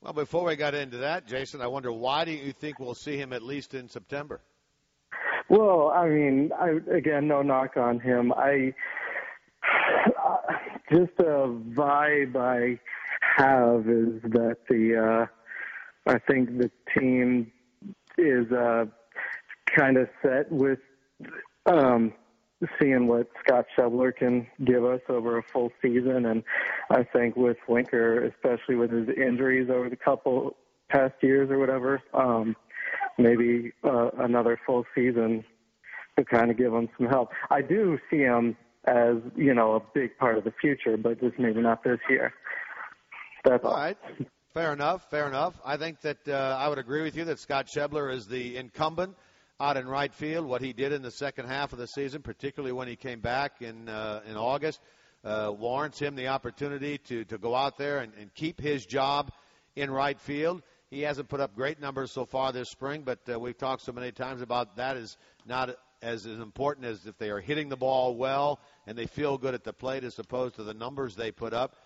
Well, 0.00 0.12
before 0.12 0.44
we 0.44 0.56
got 0.56 0.74
into 0.74 0.98
that, 0.98 1.26
Jason, 1.26 1.60
I 1.60 1.66
wonder 1.66 1.90
why 1.90 2.24
do 2.24 2.32
you 2.32 2.52
think 2.52 2.78
we'll 2.78 2.94
see 2.94 3.16
him 3.16 3.32
at 3.32 3.42
least 3.42 3.74
in 3.74 3.88
September? 3.88 4.40
Well, 5.48 5.88
I 5.94 6.08
mean, 6.08 6.50
I, 6.58 6.78
again, 6.94 7.26
no 7.26 7.42
knock 7.42 7.76
on 7.76 8.00
him. 8.00 8.32
I 8.32 8.74
just 10.92 11.12
a 11.18 11.48
vibe 11.74 12.36
I 12.36 12.78
have 13.36 13.88
is 13.88 14.22
that 14.32 14.58
the 14.68 15.26
uh, 16.06 16.10
I 16.10 16.18
think 16.30 16.58
the 16.58 16.70
team 16.96 17.50
is 18.18 18.50
uh, 18.52 18.84
kind 19.76 19.96
of 19.96 20.08
set 20.22 20.50
with 20.50 20.78
um, 21.66 22.12
seeing 22.80 23.06
what 23.06 23.28
Scott 23.44 23.66
Schebler 23.76 24.14
can 24.14 24.46
give 24.64 24.84
us 24.84 25.00
over 25.08 25.38
a 25.38 25.42
full 25.52 25.70
season, 25.82 26.26
and 26.26 26.42
I 26.90 27.02
think 27.04 27.36
with 27.36 27.56
Winker, 27.68 28.24
especially 28.24 28.76
with 28.76 28.90
his 28.90 29.08
injuries 29.16 29.68
over 29.70 29.88
the 29.88 29.96
couple 29.96 30.56
past 30.90 31.14
years 31.22 31.50
or 31.50 31.58
whatever, 31.58 32.02
um, 32.12 32.56
maybe 33.18 33.72
uh, 33.82 34.10
another 34.18 34.58
full 34.66 34.84
season 34.94 35.44
to 36.18 36.24
kind 36.24 36.50
of 36.50 36.56
give 36.56 36.72
him 36.72 36.88
some 36.96 37.08
help. 37.08 37.30
I 37.50 37.62
do 37.62 37.98
see 38.10 38.18
him 38.18 38.56
as 38.86 39.16
you 39.34 39.54
know 39.54 39.74
a 39.74 39.80
big 39.94 40.16
part 40.18 40.38
of 40.38 40.44
the 40.44 40.52
future, 40.60 40.96
but 40.96 41.20
just 41.20 41.38
maybe 41.38 41.60
not 41.60 41.82
this 41.82 41.98
year. 42.08 42.32
That's 43.44 43.64
all 43.64 43.74
right. 43.74 43.96
Fair 44.54 44.72
enough. 44.72 45.10
Fair 45.10 45.26
enough. 45.26 45.54
I 45.64 45.76
think 45.76 46.00
that 46.02 46.28
uh, 46.28 46.56
I 46.58 46.68
would 46.68 46.78
agree 46.78 47.02
with 47.02 47.16
you 47.16 47.24
that 47.24 47.40
Scott 47.40 47.66
Schebler 47.74 48.12
is 48.12 48.26
the 48.26 48.56
incumbent 48.56 49.16
out 49.60 49.76
in 49.76 49.86
right 49.86 50.12
field. 50.12 50.46
What 50.46 50.62
he 50.62 50.72
did 50.72 50.92
in 50.92 51.02
the 51.02 51.10
second 51.10 51.46
half 51.46 51.72
of 51.72 51.78
the 51.78 51.86
season, 51.86 52.22
particularly 52.22 52.72
when 52.72 52.88
he 52.88 52.96
came 52.96 53.20
back 53.20 53.62
in 53.62 53.88
uh, 53.88 54.20
in 54.26 54.36
August, 54.36 54.80
uh, 55.24 55.52
warrants 55.56 55.98
him 55.98 56.16
the 56.16 56.28
opportunity 56.28 56.98
to 56.98 57.24
to 57.24 57.38
go 57.38 57.54
out 57.54 57.78
there 57.78 57.98
and, 57.98 58.12
and 58.20 58.34
keep 58.34 58.60
his 58.60 58.84
job 58.84 59.30
in 59.76 59.90
right 59.90 60.20
field. 60.20 60.62
He 60.90 61.02
hasn't 61.02 61.28
put 61.28 61.40
up 61.40 61.54
great 61.54 61.80
numbers 61.80 62.12
so 62.12 62.24
far 62.24 62.52
this 62.52 62.70
spring, 62.70 63.02
but 63.04 63.18
uh, 63.28 63.38
we've 63.38 63.56
talked 63.56 63.82
so 63.82 63.92
many 63.92 64.12
times 64.12 64.42
about 64.42 64.76
that 64.76 64.96
is 64.96 65.16
not 65.44 65.70
as, 66.02 66.26
as 66.26 66.38
important 66.38 66.86
as 66.86 67.06
if 67.06 67.16
they 67.18 67.30
are 67.30 67.40
hitting 67.40 67.68
the 67.68 67.76
ball 67.76 68.14
well 68.14 68.60
and 68.86 68.96
they 68.96 69.06
feel 69.06 69.38
good 69.38 69.54
at 69.54 69.64
the 69.64 69.72
plate 69.72 70.04
as 70.04 70.18
opposed 70.18 70.56
to 70.56 70.62
the 70.62 70.74
numbers 70.74 71.16
they 71.16 71.32
put 71.32 71.52
up. 71.52 71.76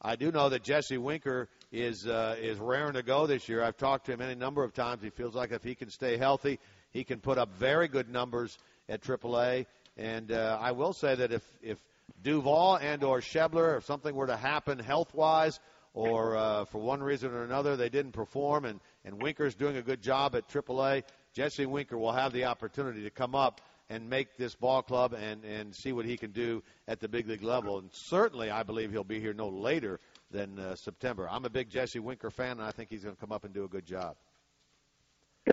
I 0.00 0.16
do 0.16 0.30
know 0.30 0.48
that 0.48 0.62
Jesse 0.62 0.98
Winker 0.98 1.48
is 1.72 2.06
uh, 2.06 2.36
is 2.38 2.58
raring 2.58 2.94
to 2.94 3.02
go 3.02 3.26
this 3.26 3.48
year. 3.48 3.62
I've 3.62 3.76
talked 3.76 4.06
to 4.06 4.12
him 4.12 4.20
any 4.20 4.34
number 4.34 4.62
of 4.62 4.72
times. 4.74 5.02
He 5.02 5.10
feels 5.10 5.34
like 5.34 5.52
if 5.52 5.62
he 5.62 5.74
can 5.74 5.90
stay 5.90 6.16
healthy, 6.16 6.58
he 6.96 7.04
can 7.04 7.20
put 7.20 7.36
up 7.36 7.52
very 7.58 7.88
good 7.88 8.08
numbers 8.08 8.56
at 8.88 9.02
AAA. 9.02 9.66
And 9.98 10.32
uh, 10.32 10.58
I 10.58 10.72
will 10.72 10.94
say 10.94 11.14
that 11.14 11.30
if 11.30 11.42
if 11.62 11.78
Duvall 12.22 12.76
and 12.76 13.04
or 13.04 13.20
Schebler, 13.20 13.76
if 13.76 13.84
something 13.84 14.14
were 14.14 14.26
to 14.26 14.36
happen 14.36 14.78
health 14.78 15.14
wise, 15.14 15.60
or 15.92 16.36
uh, 16.36 16.64
for 16.64 16.78
one 16.78 17.02
reason 17.02 17.32
or 17.32 17.44
another 17.44 17.76
they 17.76 17.90
didn't 17.90 18.12
perform, 18.12 18.64
and 18.64 18.80
and 19.04 19.22
Winker's 19.22 19.54
doing 19.54 19.76
a 19.76 19.82
good 19.82 20.00
job 20.00 20.34
at 20.34 20.48
AAA, 20.48 21.02
Jesse 21.34 21.66
Winker 21.66 21.98
will 21.98 22.12
have 22.12 22.32
the 22.32 22.44
opportunity 22.44 23.02
to 23.02 23.10
come 23.10 23.34
up 23.34 23.60
and 23.90 24.08
make 24.08 24.36
this 24.36 24.54
ball 24.54 24.82
club 24.82 25.12
and, 25.12 25.44
and 25.44 25.74
see 25.74 25.92
what 25.92 26.04
he 26.04 26.16
can 26.16 26.32
do 26.32 26.62
at 26.88 26.98
the 26.98 27.08
big 27.08 27.28
league 27.28 27.42
level. 27.42 27.78
And 27.78 27.88
certainly, 27.92 28.50
I 28.50 28.64
believe 28.64 28.90
he'll 28.90 29.04
be 29.04 29.20
here 29.20 29.32
no 29.32 29.48
later 29.48 30.00
than 30.32 30.58
uh, 30.58 30.74
September. 30.74 31.28
I'm 31.30 31.44
a 31.44 31.50
big 31.50 31.70
Jesse 31.70 32.00
Winker 32.00 32.30
fan, 32.30 32.52
and 32.52 32.62
I 32.62 32.72
think 32.72 32.90
he's 32.90 33.04
going 33.04 33.14
to 33.14 33.20
come 33.20 33.30
up 33.30 33.44
and 33.44 33.54
do 33.54 33.64
a 33.64 33.68
good 33.68 33.86
job. 33.86 34.16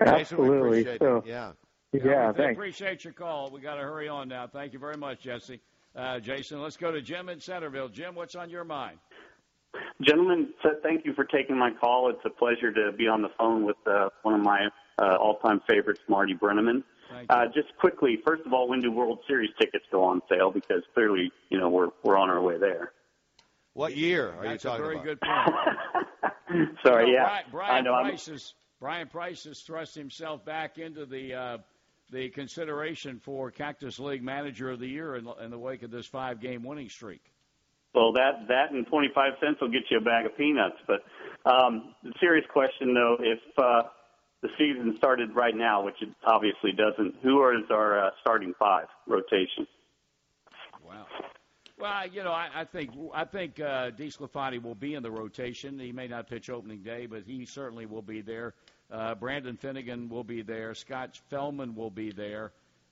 Absolutely. 0.02 0.84
Jason, 0.84 0.98
so, 1.00 1.24
yeah. 1.26 1.52
Yeah, 1.92 2.02
yeah 2.06 2.32
we 2.32 2.38
thanks. 2.38 2.54
appreciate 2.58 3.04
your 3.04 3.14
call. 3.14 3.52
We 3.52 3.62
got 3.62 3.76
to 3.76 3.82
hurry 3.82 4.08
on 4.08 4.28
now. 4.28 4.48
Thank 4.48 4.74
you 4.74 4.80
very 4.80 4.98
much, 4.98 5.22
Jesse. 5.22 5.62
Uh, 5.96 6.20
Jason, 6.20 6.62
let's 6.62 6.78
go 6.78 6.92
to 6.92 7.02
Jim 7.02 7.30
in 7.30 7.40
Centerville. 7.40 7.88
Jim, 7.90 8.16
what's 8.16 8.36
on 8.36 8.50
your 8.50 8.64
mind? 8.64 8.98
Gentlemen, 10.02 10.50
thank 10.84 11.06
you 11.06 11.14
for 11.14 11.24
taking 11.26 11.58
my 11.58 11.72
call. 11.80 12.10
It's 12.10 12.20
a 12.26 12.30
pleasure 12.30 12.72
to 12.72 12.92
be 12.98 13.08
on 13.08 13.22
the 13.22 13.30
phone 13.38 13.64
with 13.66 13.76
uh, 13.88 14.10
one 14.24 14.36
of 14.36 14.42
my 14.42 14.68
uh, 15.02 15.16
all-time 15.18 15.62
favorites, 15.68 16.02
Marty 16.08 16.34
Brennaman. 16.36 16.84
Uh, 17.30 17.46
just 17.54 17.68
quickly, 17.80 18.18
first 18.26 18.42
of 18.46 18.54
all, 18.54 18.68
when 18.68 18.80
do 18.82 18.92
World 18.92 19.20
Series 19.28 19.52
tickets 19.60 19.86
go 19.92 20.04
on 20.04 20.22
sale? 20.30 20.50
Because 20.52 20.82
clearly, 20.96 21.32
you 21.50 21.60
know, 21.60 21.70
we're 21.70 21.90
we're 22.04 22.18
on 22.18 22.30
our 22.32 22.42
way 22.42 22.58
there. 22.58 22.92
What 23.74 23.96
year 23.96 24.32
are 24.34 24.44
That's 24.44 24.64
you 24.64 24.70
talking 24.72 24.84
a 24.84 24.88
very 24.88 24.96
about? 24.96 25.06
good 25.06 25.22
point. 25.22 26.78
Sorry, 26.84 27.08
You 27.08 27.14
know, 27.14 27.20
yeah. 27.20 27.24
Bryan, 27.28 27.46
Bryan 27.52 27.76
I 27.76 27.82
know. 27.82 27.94
I'm- 27.94 28.06
Price 28.08 28.28
is 28.28 28.56
Bryan 28.84 29.08
Price 29.08 29.46
has 29.46 29.62
thrust 29.62 29.96
himself 29.96 30.44
back 30.44 30.78
into 30.78 31.06
the 31.06 31.34
uh, 31.34 31.58
the 32.12 32.28
consideration 32.28 33.18
for 33.18 33.50
Cactus 33.50 33.98
League 33.98 34.22
Manager 34.22 34.72
of 34.72 34.82
the 34.82 34.88
Year 34.88 35.16
in, 35.16 35.26
in 35.42 35.52
the 35.52 35.58
wake 35.58 35.84
of 35.84 35.90
this 35.90 36.06
five 36.06 36.42
game 36.42 36.64
winning 36.64 36.90
streak. 36.90 37.22
Well, 37.96 38.12
that 38.12 38.46
that 38.50 38.72
and 38.72 38.86
twenty 38.88 39.08
five 39.16 39.36
cents 39.40 39.62
will 39.62 39.70
get 39.70 39.84
you 39.90 40.00
a 40.00 40.02
bag 40.02 40.26
of 40.26 40.38
peanuts. 40.38 40.76
But 40.86 41.00
um, 41.50 41.96
the 42.04 42.12
serious 42.20 42.46
question, 42.52 42.94
though, 42.94 43.16
if 43.22 43.40
uh, 43.58 43.84
the 44.42 44.50
season 44.58 44.96
started 44.98 45.34
right 45.34 45.56
now, 45.56 45.86
which 45.86 46.02
it 46.02 46.10
obviously 46.28 46.74
doesn't, 46.74 47.16
who 47.24 47.42
is 47.52 47.64
our 47.72 48.08
uh, 48.08 48.10
starting 48.20 48.54
five 48.60 48.88
rotation? 49.08 49.66
Wow. 50.86 51.06
Well, 51.80 52.08
you 52.08 52.24
know, 52.26 52.34
I, 52.34 52.50
I 52.54 52.66
think 52.66 52.92
I 53.14 53.24
think 53.24 53.62
uh, 53.62 53.92
DeSclafani 53.92 54.62
will 54.62 54.76
be 54.76 54.96
in 54.96 55.04
the 55.04 55.12
rotation. 55.12 55.80
He 55.80 55.94
may 55.94 56.10
not 56.10 56.28
pitch 56.28 56.50
opening 56.50 56.84
day, 56.84 57.06
but 57.06 57.24
he 57.26 57.46
certainly 57.46 57.86
will 57.86 58.02
be 58.02 58.20
there. 58.20 58.54
Uh, 58.92 59.16
Brandon 59.16 59.58
Finnegan 59.58 60.10
will 60.10 60.24
be 60.24 60.42
there. 60.42 60.74
Scott 60.76 61.20
Feldman 61.30 61.76
will 61.76 61.90
be 61.90 62.12
there. 62.12 62.52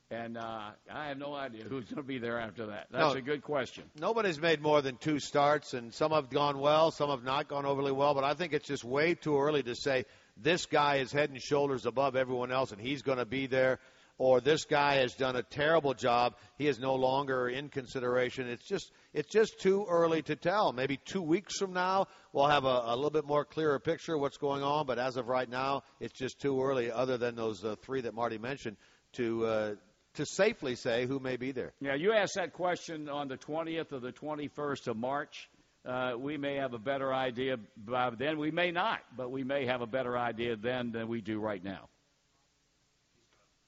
And 0.10 0.38
uh, 0.38 0.72
I 0.92 1.08
have 1.08 1.18
no 1.18 1.34
idea 1.34 1.64
who's 1.64 1.86
going 1.86 1.96
to 1.96 2.04
be 2.04 2.18
there 2.18 2.38
after 2.38 2.66
that. 2.66 2.88
That's 2.92 3.14
No. 3.14 3.18
a 3.20 3.22
good 3.22 3.42
question. 3.44 3.86
Nobody's 3.98 4.42
made 4.42 4.62
more 4.62 4.82
than 4.82 4.98
two 4.98 5.20
starts, 5.20 5.74
and 5.74 5.94
some 5.94 6.12
have 6.12 6.30
gone 6.30 6.60
well, 6.60 6.92
some 6.92 7.10
have 7.10 7.24
not 7.24 7.48
gone 7.48 7.66
overly 7.66 7.94
well. 7.94 8.14
But 8.14 8.26
I 8.26 8.34
think 8.34 8.52
it's 8.52 8.68
just 8.68 8.84
way 8.84 9.14
too 9.16 9.40
early 9.40 9.64
to 9.64 9.74
say 9.74 10.04
this 10.36 10.66
guy 10.66 10.98
is 10.98 11.14
head 11.14 11.30
and 11.30 11.42
shoulders 11.42 11.86
above 11.86 12.18
everyone 12.18 12.52
else, 12.52 12.74
and 12.74 12.82
he's 12.82 13.04
going 13.04 13.20
to 13.20 13.26
be 13.26 13.48
there, 13.48 13.80
or 14.18 14.42
this 14.42 14.66
guy 14.66 14.96
has 14.96 15.14
done 15.14 15.38
a 15.38 15.44
terrible 15.44 15.94
job. 15.94 16.36
He 16.58 16.68
is 16.68 16.78
no 16.78 16.96
longer 16.96 17.48
in 17.48 17.70
consideration. 17.70 18.50
It's 18.50 18.66
just 18.66 18.92
it's 19.14 19.30
just 19.30 19.60
too 19.60 19.86
early 19.90 20.22
to 20.24 20.36
tell. 20.36 20.72
Maybe 20.72 20.98
two 20.98 21.22
weeks 21.22 21.58
from 21.58 21.74
now, 21.74 22.08
we'll 22.32 22.48
have 22.48 22.64
a, 22.64 22.84
a 22.86 22.96
little 22.96 23.10
bit 23.10 23.26
more 23.26 23.44
clearer 23.44 23.78
picture 23.80 24.16
of 24.16 24.22
what's 24.22 24.38
going 24.38 24.64
on. 24.64 24.86
But 24.86 25.00
as 25.00 25.18
of 25.18 25.28
right 25.28 25.50
now, 25.50 25.84
it's 26.00 26.18
just 26.18 26.40
too 26.40 26.62
early. 26.62 26.92
Other 26.92 27.18
than 27.18 27.36
those 27.36 27.64
uh, 27.64 27.76
three 27.82 28.02
that 28.02 28.14
Marty 28.14 28.38
mentioned, 28.38 28.78
to 29.14 29.46
uh, 29.46 29.76
to 30.16 30.26
safely 30.26 30.76
say 30.76 31.06
who 31.06 31.20
may 31.20 31.38
be 31.38 31.52
there. 31.52 31.74
Yeah, 31.80 31.96
you 31.96 32.14
asked 32.14 32.36
that 32.36 32.54
question 32.54 33.10
on 33.10 33.28
the 33.28 33.38
20th 33.38 33.94
or 33.94 34.00
the 34.00 34.12
21st 34.12 34.88
of 34.88 34.98
March. 34.98 35.50
Uh, 35.86 36.14
we 36.18 36.38
may 36.38 36.56
have 36.56 36.74
a 36.74 36.80
better 36.80 37.14
idea 37.14 37.58
by 37.76 38.12
then. 38.12 38.38
We 38.38 38.52
may 38.52 38.72
not, 38.72 39.00
but 39.18 39.32
we 39.32 39.44
may 39.44 39.66
have 39.66 39.82
a 39.82 39.88
better 39.88 40.18
idea 40.18 40.56
then 40.56 40.92
than 40.92 41.08
we 41.08 41.22
do 41.22 41.40
right 41.40 41.64
now. 41.64 41.90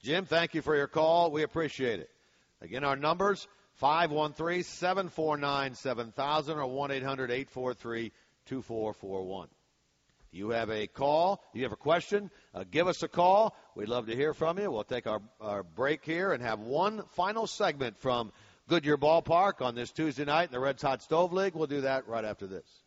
Jim, 0.04 0.26
thank 0.26 0.54
you 0.54 0.62
for 0.62 0.76
your 0.76 0.88
call. 0.88 1.32
We 1.32 1.44
appreciate 1.44 2.02
it. 2.02 2.10
Again, 2.62 2.84
our 2.84 2.96
numbers 2.96 3.48
513 3.76 4.64
749 4.64 5.76
7000 5.76 6.58
or 6.58 6.68
1 6.68 6.92
800 6.92 7.32
843 7.32 8.12
2441. 8.46 9.48
You 10.32 10.50
have 10.50 10.72
a 10.72 10.88
call, 10.88 11.44
you 11.54 11.64
have 11.64 11.72
a 11.72 11.78
question, 11.78 12.32
uh, 12.56 12.64
give 12.70 12.88
us 12.88 13.04
a 13.04 13.08
call. 13.08 13.56
We'd 13.76 13.88
love 13.88 14.08
to 14.08 14.16
hear 14.16 14.34
from 14.34 14.58
you. 14.58 14.72
We'll 14.72 14.84
take 14.84 15.06
our, 15.06 15.22
our 15.40 15.62
break 15.62 16.04
here 16.04 16.34
and 16.34 16.42
have 16.42 16.60
one 16.60 17.04
final 17.10 17.46
segment 17.46 18.00
from 18.00 18.32
Goodyear 18.68 18.98
Ballpark 18.98 19.62
on 19.62 19.76
this 19.76 19.92
Tuesday 19.92 20.26
night 20.26 20.46
in 20.46 20.52
the 20.52 20.60
Reds 20.60 20.82
Hot 20.82 21.04
Stove 21.04 21.34
League. 21.34 21.54
We'll 21.54 21.68
do 21.68 21.82
that 21.82 22.08
right 22.08 22.26
after 22.26 22.48
this. 22.48 22.83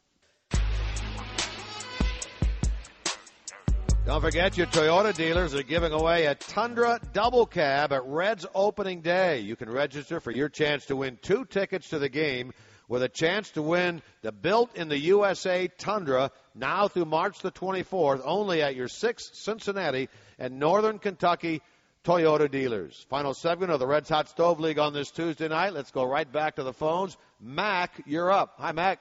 Don't 4.07 4.21
forget, 4.21 4.57
your 4.57 4.69
Toyota 4.69 5.13
dealers 5.13 5.53
are 5.53 5.65
giving 5.65 5.91
away 5.91 6.27
a 6.27 6.37
Tundra 6.37 7.01
double 7.13 7.45
cab 7.45 7.93
at 7.93 8.07
Reds 8.07 8.47
opening 8.55 9.01
day. 9.01 9.41
You 9.41 9.57
can 9.57 9.69
register 9.69 10.21
for 10.21 10.31
your 10.31 10.49
chance 10.49 10.87
to 10.87 10.95
win 10.95 11.19
two 11.21 11.45
tickets 11.45 11.89
to 11.89 11.99
the 11.99 12.09
game 12.09 12.53
with 12.87 13.03
a 13.03 13.09
chance 13.09 13.51
to 13.51 13.63
win 13.63 14.01
the 14.23 14.31
Built 14.31 14.77
in 14.77 14.89
the 14.89 14.97
USA 14.97 15.67
Tundra 15.67 16.31
now 16.55 16.87
through 16.87 17.07
March 17.07 17.41
the 17.41 17.51
24th 17.51 18.23
only 18.25 18.63
at 18.63 18.77
your 18.77 18.87
six 18.87 19.29
Cincinnati 19.33 20.09
and 20.39 20.61
Northern 20.61 21.01
Kentucky 21.01 21.61
Toyota 22.05 22.49
dealers. 22.49 23.05
Final 23.11 23.35
segment 23.35 23.73
of 23.73 23.81
the 23.81 23.89
Reds 23.89 24.09
Hot 24.09 24.29
Stove 24.29 24.61
League 24.61 24.79
on 24.79 24.93
this 24.93 25.11
Tuesday 25.11 25.49
night. 25.49 25.73
Let's 25.75 25.91
go 25.91 26.05
right 26.05 26.31
back 26.31 26.55
to 26.57 26.63
the 26.63 26.73
phones. 26.73 27.17
Mac, 27.41 28.01
you're 28.07 28.31
up. 28.31 28.55
Hi, 28.59 28.71
Mac. 28.71 29.01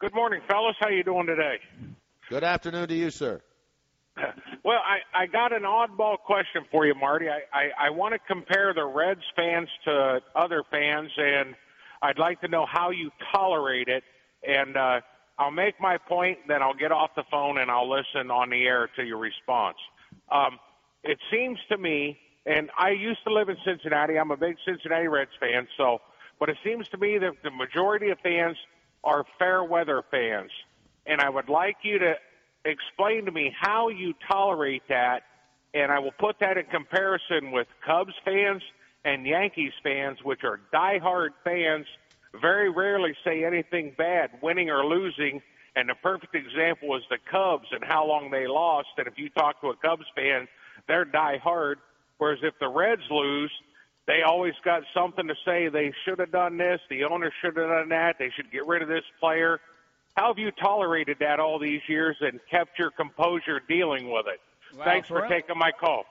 Good 0.00 0.14
morning, 0.14 0.42
fellas. 0.46 0.76
How 0.80 0.90
you 0.90 1.02
doing 1.02 1.26
today? 1.26 1.60
Good 2.28 2.44
afternoon 2.44 2.88
to 2.88 2.94
you, 2.94 3.10
sir. 3.10 3.40
Well, 4.64 4.80
I, 4.84 5.22
I 5.22 5.26
got 5.26 5.52
an 5.52 5.62
oddball 5.62 6.18
question 6.18 6.64
for 6.70 6.86
you, 6.86 6.94
Marty. 6.94 7.28
I, 7.28 7.42
I, 7.52 7.86
I 7.86 7.90
want 7.90 8.14
to 8.14 8.18
compare 8.18 8.72
the 8.74 8.84
Reds 8.84 9.22
fans 9.36 9.68
to 9.84 10.20
other 10.34 10.64
fans, 10.70 11.10
and 11.16 11.54
I'd 12.02 12.18
like 12.18 12.40
to 12.40 12.48
know 12.48 12.66
how 12.66 12.90
you 12.90 13.10
tolerate 13.32 13.88
it. 13.88 14.02
And 14.46 14.76
uh, 14.76 15.00
I'll 15.38 15.50
make 15.50 15.80
my 15.80 15.98
point, 15.98 16.38
then 16.48 16.62
I'll 16.62 16.74
get 16.74 16.92
off 16.92 17.10
the 17.14 17.24
phone 17.30 17.58
and 17.58 17.70
I'll 17.70 17.88
listen 17.88 18.30
on 18.30 18.50
the 18.50 18.64
air 18.64 18.88
to 18.96 19.04
your 19.04 19.18
response. 19.18 19.76
Um, 20.30 20.58
it 21.04 21.18
seems 21.30 21.58
to 21.68 21.78
me, 21.78 22.18
and 22.46 22.70
I 22.78 22.90
used 22.90 23.22
to 23.24 23.32
live 23.32 23.48
in 23.48 23.56
Cincinnati. 23.64 24.18
I'm 24.18 24.30
a 24.30 24.36
big 24.36 24.56
Cincinnati 24.64 25.08
Reds 25.08 25.30
fan, 25.38 25.68
so, 25.76 26.00
but 26.40 26.48
it 26.48 26.56
seems 26.64 26.88
to 26.88 26.96
me 26.96 27.18
that 27.18 27.32
the 27.44 27.50
majority 27.50 28.10
of 28.10 28.18
fans 28.20 28.56
are 29.04 29.24
fair 29.38 29.62
weather 29.62 30.02
fans. 30.10 30.50
And 31.06 31.20
I 31.20 31.28
would 31.28 31.48
like 31.48 31.76
you 31.82 31.98
to 32.00 32.14
explain 32.66 33.24
to 33.26 33.32
me 33.32 33.54
how 33.58 33.88
you 33.88 34.14
tolerate 34.30 34.82
that, 34.88 35.22
and 35.74 35.90
I 35.92 35.98
will 35.98 36.14
put 36.18 36.36
that 36.40 36.56
in 36.56 36.66
comparison 36.66 37.52
with 37.52 37.66
Cubs 37.84 38.14
fans 38.24 38.62
and 39.04 39.26
Yankees 39.26 39.72
fans, 39.82 40.18
which 40.22 40.42
are 40.44 40.60
diehard 40.72 41.30
fans, 41.44 41.86
very 42.40 42.70
rarely 42.70 43.14
say 43.24 43.44
anything 43.44 43.94
bad, 43.96 44.30
winning 44.42 44.70
or 44.70 44.84
losing. 44.84 45.40
And 45.76 45.88
the 45.88 45.94
perfect 46.02 46.34
example 46.34 46.96
is 46.96 47.02
the 47.10 47.18
Cubs 47.30 47.66
and 47.70 47.84
how 47.84 48.06
long 48.06 48.30
they 48.30 48.46
lost. 48.46 48.88
And 48.96 49.06
if 49.06 49.14
you 49.16 49.28
talk 49.30 49.60
to 49.60 49.68
a 49.68 49.76
Cubs 49.76 50.06
fan, 50.14 50.48
they're 50.88 51.04
diehard. 51.04 51.76
Whereas 52.18 52.38
if 52.42 52.54
the 52.58 52.68
Reds 52.68 53.02
lose, 53.10 53.52
they 54.06 54.22
always 54.26 54.54
got 54.64 54.82
something 54.94 55.28
to 55.28 55.34
say. 55.44 55.68
They 55.68 55.92
should 56.04 56.18
have 56.18 56.32
done 56.32 56.56
this. 56.56 56.80
The 56.88 57.04
owner 57.04 57.30
should 57.40 57.56
have 57.56 57.68
done 57.68 57.90
that. 57.90 58.16
They 58.18 58.30
should 58.34 58.50
get 58.50 58.66
rid 58.66 58.82
of 58.82 58.88
this 58.88 59.04
player. 59.20 59.60
How 60.16 60.28
have 60.28 60.38
you 60.38 60.50
tolerated 60.50 61.18
that 61.20 61.40
all 61.40 61.58
these 61.58 61.82
years 61.88 62.16
and 62.20 62.40
kept 62.50 62.78
your 62.78 62.90
composure 62.90 63.60
dealing 63.68 64.10
with 64.10 64.26
it? 64.26 64.40
Well, 64.74 64.84
Thanks 64.84 65.08
for 65.08 65.20
for- 65.20 65.28
taking 65.28 65.58
my 65.58 65.70
call. 65.72 66.04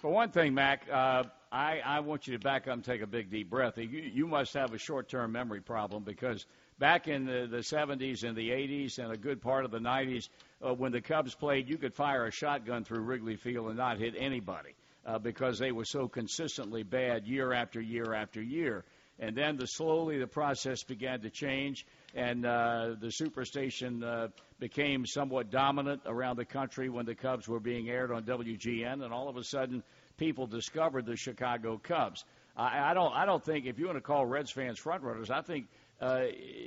For 0.00 0.10
one 0.10 0.30
thing, 0.30 0.52
Mac, 0.54 0.82
uh, 0.90 1.22
I, 1.52 1.80
I 1.84 2.00
want 2.00 2.26
you 2.26 2.36
to 2.36 2.42
back 2.42 2.66
up 2.66 2.74
and 2.74 2.84
take 2.84 3.02
a 3.02 3.06
big 3.06 3.30
deep 3.30 3.48
breath. 3.48 3.78
You, 3.78 3.86
you 3.86 4.26
must 4.26 4.52
have 4.54 4.74
a 4.74 4.78
short-term 4.78 5.30
memory 5.30 5.60
problem 5.60 6.02
because 6.02 6.44
back 6.80 7.06
in 7.06 7.24
the, 7.24 7.46
the 7.48 7.58
70s 7.58 8.24
and 8.24 8.36
the 8.36 8.50
80s 8.50 8.98
and 8.98 9.12
a 9.12 9.16
good 9.16 9.40
part 9.40 9.64
of 9.64 9.70
the 9.70 9.78
90s, 9.78 10.28
uh, 10.60 10.74
when 10.74 10.90
the 10.90 11.00
Cubs 11.00 11.36
played, 11.36 11.68
you 11.68 11.78
could 11.78 11.94
fire 11.94 12.26
a 12.26 12.32
shotgun 12.32 12.82
through 12.82 13.02
Wrigley 13.02 13.36
Field 13.36 13.68
and 13.68 13.76
not 13.76 13.98
hit 13.98 14.14
anybody 14.18 14.74
uh, 15.06 15.20
because 15.20 15.60
they 15.60 15.70
were 15.70 15.84
so 15.84 16.08
consistently 16.08 16.82
bad 16.82 17.28
year 17.28 17.52
after 17.52 17.80
year 17.80 18.12
after 18.12 18.42
year. 18.42 18.84
And 19.22 19.36
then 19.36 19.56
the, 19.56 19.68
slowly 19.68 20.18
the 20.18 20.26
process 20.26 20.82
began 20.82 21.20
to 21.20 21.30
change, 21.30 21.86
and 22.12 22.44
uh, 22.44 22.96
the 23.00 23.06
superstation 23.06 24.02
uh, 24.02 24.28
became 24.58 25.06
somewhat 25.06 25.48
dominant 25.48 26.02
around 26.06 26.38
the 26.38 26.44
country 26.44 26.88
when 26.88 27.06
the 27.06 27.14
Cubs 27.14 27.46
were 27.46 27.60
being 27.60 27.88
aired 27.88 28.10
on 28.10 28.24
WGN, 28.24 29.04
and 29.04 29.12
all 29.12 29.28
of 29.28 29.36
a 29.36 29.44
sudden 29.44 29.84
people 30.16 30.48
discovered 30.48 31.06
the 31.06 31.14
Chicago 31.14 31.80
Cubs. 31.80 32.24
I, 32.56 32.90
I 32.90 32.94
don't, 32.94 33.12
I 33.14 33.24
don't 33.24 33.44
think 33.44 33.66
if 33.66 33.78
you 33.78 33.86
want 33.86 33.96
to 33.96 34.02
call 34.02 34.26
Reds 34.26 34.50
fans 34.50 34.80
front 34.80 35.04
runners, 35.04 35.30
I 35.30 35.42
think 35.42 35.68
uh, 36.00 36.24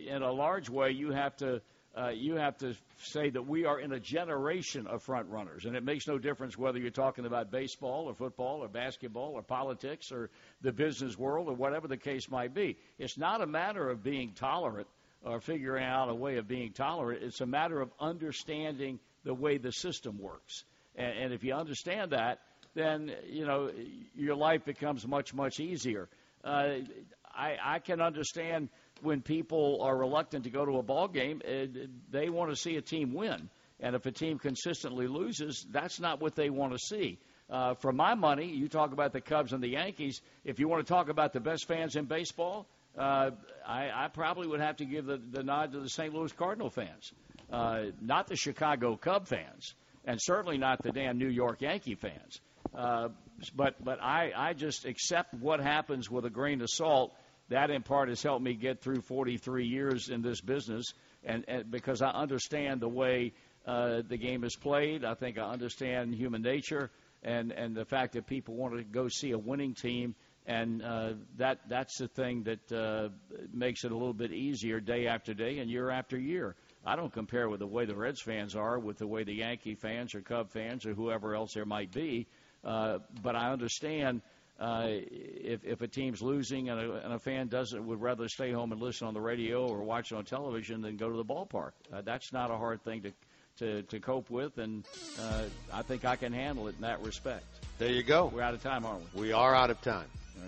in 0.07 0.21
a 0.21 0.31
large 0.31 0.69
way 0.69 0.91
you 0.91 1.11
have 1.11 1.35
to. 1.37 1.61
Uh, 1.97 2.09
you 2.09 2.35
have 2.35 2.57
to 2.57 2.75
say 2.97 3.29
that 3.29 3.47
we 3.47 3.63
are 3.63 3.79
in 3.79 3.93
a 3.93 3.99
generation 3.99 4.85
of 4.85 5.01
front 5.01 5.29
runners, 5.29 5.63
and 5.63 5.77
it 5.77 5.83
makes 5.83 6.07
no 6.07 6.17
difference 6.17 6.57
whether 6.57 6.77
you're 6.77 6.89
talking 6.89 7.25
about 7.25 7.51
baseball 7.51 8.07
or 8.07 8.13
football 8.13 8.61
or 8.61 8.67
basketball 8.67 9.31
or 9.33 9.41
politics 9.41 10.11
or 10.11 10.29
the 10.61 10.73
business 10.73 11.17
world 11.17 11.47
or 11.47 11.53
whatever 11.53 11.87
the 11.87 11.95
case 11.97 12.29
might 12.29 12.53
be. 12.53 12.75
It's 12.99 13.17
not 13.17 13.41
a 13.41 13.47
matter 13.47 13.89
of 13.89 14.03
being 14.03 14.33
tolerant 14.33 14.87
or 15.23 15.39
figuring 15.39 15.85
out 15.85 16.09
a 16.09 16.15
way 16.15 16.35
of 16.35 16.49
being 16.49 16.73
tolerant. 16.73 17.23
It's 17.23 17.39
a 17.39 17.45
matter 17.45 17.79
of 17.79 17.89
understanding 17.97 18.99
the 19.23 19.33
way 19.33 19.57
the 19.57 19.71
system 19.71 20.19
works, 20.19 20.65
and, 20.97 21.17
and 21.17 21.33
if 21.33 21.45
you 21.45 21.53
understand 21.53 22.11
that, 22.11 22.41
then 22.73 23.09
you 23.29 23.45
know 23.45 23.71
your 24.15 24.35
life 24.35 24.65
becomes 24.65 25.07
much 25.07 25.33
much 25.33 25.61
easier. 25.61 26.09
Uh, 26.43 26.79
I, 27.33 27.55
I 27.63 27.79
can 27.79 28.01
understand 28.01 28.69
when 29.01 29.21
people 29.21 29.79
are 29.81 29.95
reluctant 29.95 30.45
to 30.45 30.49
go 30.49 30.65
to 30.65 30.77
a 30.77 30.83
ball 30.83 31.07
game, 31.07 31.41
uh, 31.47 31.65
they 32.11 32.29
want 32.29 32.49
to 32.49 32.55
see 32.55 32.75
a 32.75 32.81
team 32.81 33.13
win. 33.13 33.49
And 33.79 33.95
if 33.95 34.05
a 34.05 34.11
team 34.11 34.39
consistently 34.39 35.07
loses, 35.07 35.65
that's 35.71 35.99
not 35.99 36.21
what 36.21 36.35
they 36.35 36.49
want 36.49 36.73
to 36.73 36.79
see. 36.79 37.19
Uh, 37.49 37.75
for 37.75 37.91
my 37.91 38.15
money, 38.15 38.47
you 38.47 38.67
talk 38.67 38.91
about 38.91 39.13
the 39.13 39.21
Cubs 39.21 39.53
and 39.53 39.61
the 39.61 39.69
Yankees. 39.69 40.21
If 40.43 40.59
you 40.59 40.67
want 40.67 40.85
to 40.85 40.91
talk 40.91 41.09
about 41.09 41.33
the 41.33 41.39
best 41.39 41.67
fans 41.67 41.95
in 41.95 42.05
baseball, 42.05 42.67
uh, 42.97 43.31
I, 43.67 43.89
I 43.93 44.07
probably 44.11 44.47
would 44.47 44.61
have 44.61 44.77
to 44.77 44.85
give 44.85 45.05
the, 45.05 45.17
the 45.17 45.43
nod 45.43 45.73
to 45.73 45.79
the 45.79 45.89
St. 45.89 46.13
Louis 46.13 46.31
Cardinal 46.31 46.69
fans, 46.69 47.11
uh, 47.51 47.83
not 48.01 48.27
the 48.27 48.35
Chicago 48.35 48.95
Cub 48.95 49.27
fans, 49.27 49.75
and 50.05 50.19
certainly 50.21 50.57
not 50.57 50.81
the 50.81 50.91
damn 50.91 51.17
New 51.17 51.27
York 51.27 51.61
Yankee 51.61 51.95
fans. 51.95 52.39
Uh, 52.73 53.09
but 53.55 53.83
but 53.83 54.01
I, 54.01 54.31
I 54.35 54.53
just 54.53 54.85
accept 54.85 55.33
what 55.33 55.59
happens 55.59 56.09
with 56.09 56.25
a 56.25 56.29
grain 56.29 56.61
of 56.61 56.69
salt 56.69 57.13
that 57.49 57.69
in 57.69 57.83
part 57.83 58.09
has 58.09 58.21
helped 58.23 58.43
me 58.43 58.53
get 58.53 58.81
through 58.81 59.01
43 59.01 59.65
years 59.65 60.09
in 60.09 60.21
this 60.21 60.41
business, 60.41 60.93
and, 61.23 61.45
and 61.47 61.69
because 61.69 62.01
I 62.01 62.09
understand 62.09 62.81
the 62.81 62.89
way 62.89 63.33
uh, 63.65 64.01
the 64.07 64.17
game 64.17 64.43
is 64.43 64.55
played. 64.55 65.03
I 65.03 65.15
think 65.15 65.37
I 65.37 65.49
understand 65.49 66.13
human 66.13 66.41
nature 66.41 66.91
and 67.25 67.51
and 67.51 67.75
the 67.75 67.85
fact 67.85 68.13
that 68.13 68.27
people 68.27 68.55
want 68.55 68.77
to 68.77 68.83
go 68.83 69.07
see 69.09 69.31
a 69.31 69.37
winning 69.37 69.73
team, 69.73 70.15
and 70.45 70.81
uh, 70.83 71.13
that 71.37 71.59
that's 71.67 71.97
the 71.97 72.07
thing 72.07 72.43
that 72.43 72.71
uh, 72.71 73.09
makes 73.51 73.83
it 73.83 73.91
a 73.91 73.95
little 73.95 74.13
bit 74.13 74.31
easier 74.31 74.79
day 74.79 75.07
after 75.07 75.33
day 75.33 75.57
and 75.57 75.69
year 75.69 75.89
after 75.89 76.17
year. 76.17 76.55
I 76.85 76.95
don't 76.95 77.11
compare 77.11 77.49
with 77.49 77.59
the 77.59 77.67
way 77.67 77.85
the 77.85 77.95
Reds 77.95 78.21
fans 78.21 78.55
are 78.55 78.77
with 78.77 78.99
the 78.99 79.07
way 79.07 79.23
the 79.23 79.33
Yankee 79.33 79.73
fans 79.73 80.13
or 80.13 80.21
Cub 80.21 80.51
fans 80.51 80.85
or 80.85 80.93
whoever 80.93 81.33
else 81.33 81.55
there 81.55 81.65
might 81.65 81.91
be, 81.91 82.27
uh, 82.63 82.99
but 83.23 83.35
I 83.35 83.51
understand. 83.51 84.21
Uh, 84.59 84.87
if 84.87 85.65
if 85.65 85.81
a 85.81 85.87
team's 85.87 86.21
losing 86.21 86.69
and 86.69 86.79
a, 86.79 86.93
and 87.03 87.13
a 87.13 87.19
fan 87.19 87.47
doesn't 87.47 87.85
would 87.85 88.01
rather 88.01 88.29
stay 88.29 88.51
home 88.53 88.71
and 88.71 88.81
listen 88.81 89.05
on 89.05 89.13
the 89.13 89.19
radio 89.19 89.67
or 89.67 89.83
watch 89.83 90.13
it 90.13 90.15
on 90.15 90.23
television 90.23 90.81
than 90.81 90.95
go 90.95 91.09
to 91.09 91.17
the 91.17 91.25
ballpark, 91.25 91.71
uh, 91.93 92.01
that's 92.01 92.31
not 92.31 92.49
a 92.51 92.55
hard 92.55 92.81
thing 92.83 93.01
to 93.01 93.11
to, 93.57 93.81
to 93.83 93.99
cope 93.99 94.29
with, 94.29 94.57
and 94.57 94.85
uh, 95.19 95.43
I 95.73 95.81
think 95.81 96.05
I 96.05 96.15
can 96.15 96.33
handle 96.33 96.67
it 96.67 96.75
in 96.75 96.81
that 96.81 97.01
respect. 97.01 97.45
There 97.77 97.89
you 97.89 98.03
go. 98.03 98.31
We're 98.33 98.41
out 98.41 98.53
of 98.53 98.61
time, 98.61 98.85
aren't 98.85 99.13
we? 99.13 99.21
We 99.21 99.31
are 99.33 99.55
out 99.55 99.69
of 99.69 99.81
time. 99.81 100.07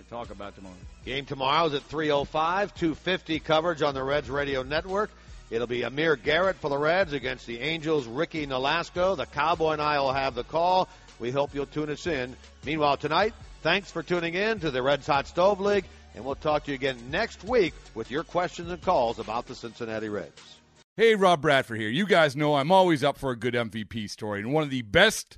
Talk 0.09 0.29
about 0.29 0.55
tomorrow. 0.55 0.75
Game 1.05 1.25
tomorrow 1.25 1.65
is 1.67 1.73
at 1.73 1.87
3:05, 1.89 2.73
250 2.75 3.39
coverage 3.39 3.81
on 3.81 3.93
the 3.93 4.03
Reds 4.03 4.29
Radio 4.29 4.63
Network. 4.63 5.09
It'll 5.49 5.67
be 5.67 5.83
Amir 5.83 6.15
Garrett 6.15 6.57
for 6.57 6.69
the 6.69 6.77
Reds 6.77 7.13
against 7.13 7.47
the 7.47 7.59
Angels. 7.59 8.05
Ricky 8.05 8.45
Nolasco, 8.45 9.15
the 9.15 9.25
Cowboy, 9.25 9.71
and 9.71 9.81
I 9.81 9.99
will 9.99 10.13
have 10.13 10.35
the 10.35 10.43
call. 10.43 10.87
We 11.19 11.31
hope 11.31 11.55
you'll 11.55 11.65
tune 11.65 11.89
us 11.89 12.05
in. 12.05 12.35
Meanwhile, 12.65 12.97
tonight, 12.97 13.33
thanks 13.67 13.91
for 13.91 14.01
tuning 14.01 14.33
in 14.33 14.61
to 14.61 14.71
the 14.71 14.81
Reds 14.81 15.05
Hot 15.07 15.27
Stove 15.27 15.59
League, 15.59 15.83
and 16.15 16.23
we'll 16.23 16.35
talk 16.35 16.63
to 16.63 16.71
you 16.71 16.75
again 16.75 16.97
next 17.11 17.43
week 17.43 17.73
with 17.95 18.09
your 18.09 18.23
questions 18.23 18.71
and 18.71 18.81
calls 18.81 19.19
about 19.19 19.45
the 19.45 19.53
Cincinnati 19.53 20.07
Reds. 20.07 20.55
Hey, 20.95 21.15
Rob 21.15 21.41
Bradford 21.41 21.77
here. 21.77 21.89
You 21.89 22.05
guys 22.05 22.37
know 22.37 22.55
I'm 22.55 22.71
always 22.71 23.03
up 23.03 23.17
for 23.17 23.31
a 23.31 23.35
good 23.35 23.55
MVP 23.55 24.09
story, 24.09 24.39
and 24.39 24.53
one 24.53 24.63
of 24.63 24.69
the 24.69 24.83
best 24.83 25.37